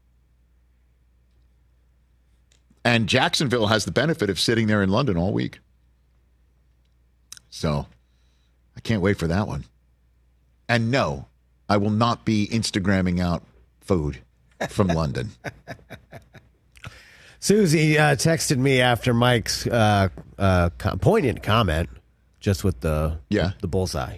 And 2.89 3.07
Jacksonville 3.07 3.67
has 3.67 3.85
the 3.85 3.91
benefit 3.91 4.31
of 4.31 4.39
sitting 4.39 4.65
there 4.65 4.81
in 4.81 4.89
London 4.89 5.15
all 5.15 5.31
week. 5.31 5.59
So 7.51 7.85
I 8.75 8.79
can't 8.79 9.03
wait 9.03 9.17
for 9.19 9.27
that 9.27 9.47
one. 9.47 9.65
And 10.67 10.89
no, 10.89 11.27
I 11.69 11.77
will 11.77 11.91
not 11.91 12.25
be 12.25 12.47
Instagramming 12.51 13.19
out 13.21 13.43
food 13.79 14.17
from 14.69 14.87
London. 15.01 15.29
Suzy 17.39 17.99
uh, 17.99 18.15
texted 18.15 18.57
me 18.57 18.81
after 18.81 19.13
Mike's 19.13 19.67
uh, 19.67 20.09
uh, 20.39 20.71
co- 20.79 20.97
poignant 20.97 21.43
comment, 21.43 21.89
just 22.39 22.63
with 22.63 22.79
the 22.81 23.19
yeah 23.29 23.51
the 23.61 23.67
bullseye. 23.67 24.17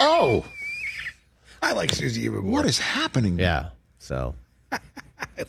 Oh, 0.00 0.46
I 1.60 1.72
like 1.74 1.92
Suzy 1.92 2.22
even 2.22 2.40
more. 2.40 2.52
what 2.52 2.64
is 2.64 2.78
happening? 2.78 3.38
Yeah. 3.38 3.68
So 3.98 4.34
I 4.72 4.78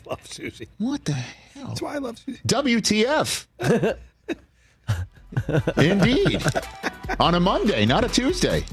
love 0.04 0.26
Suzy. 0.26 0.68
What 0.76 1.06
the 1.06 1.16
That's 1.64 1.82
why 1.82 1.94
I 1.94 1.98
love. 1.98 2.16
WTF? 2.46 3.46
Indeed. 5.78 6.42
On 7.20 7.34
a 7.34 7.40
Monday, 7.40 7.86
not 7.86 8.04
a 8.04 8.08
Tuesday. 8.08 8.64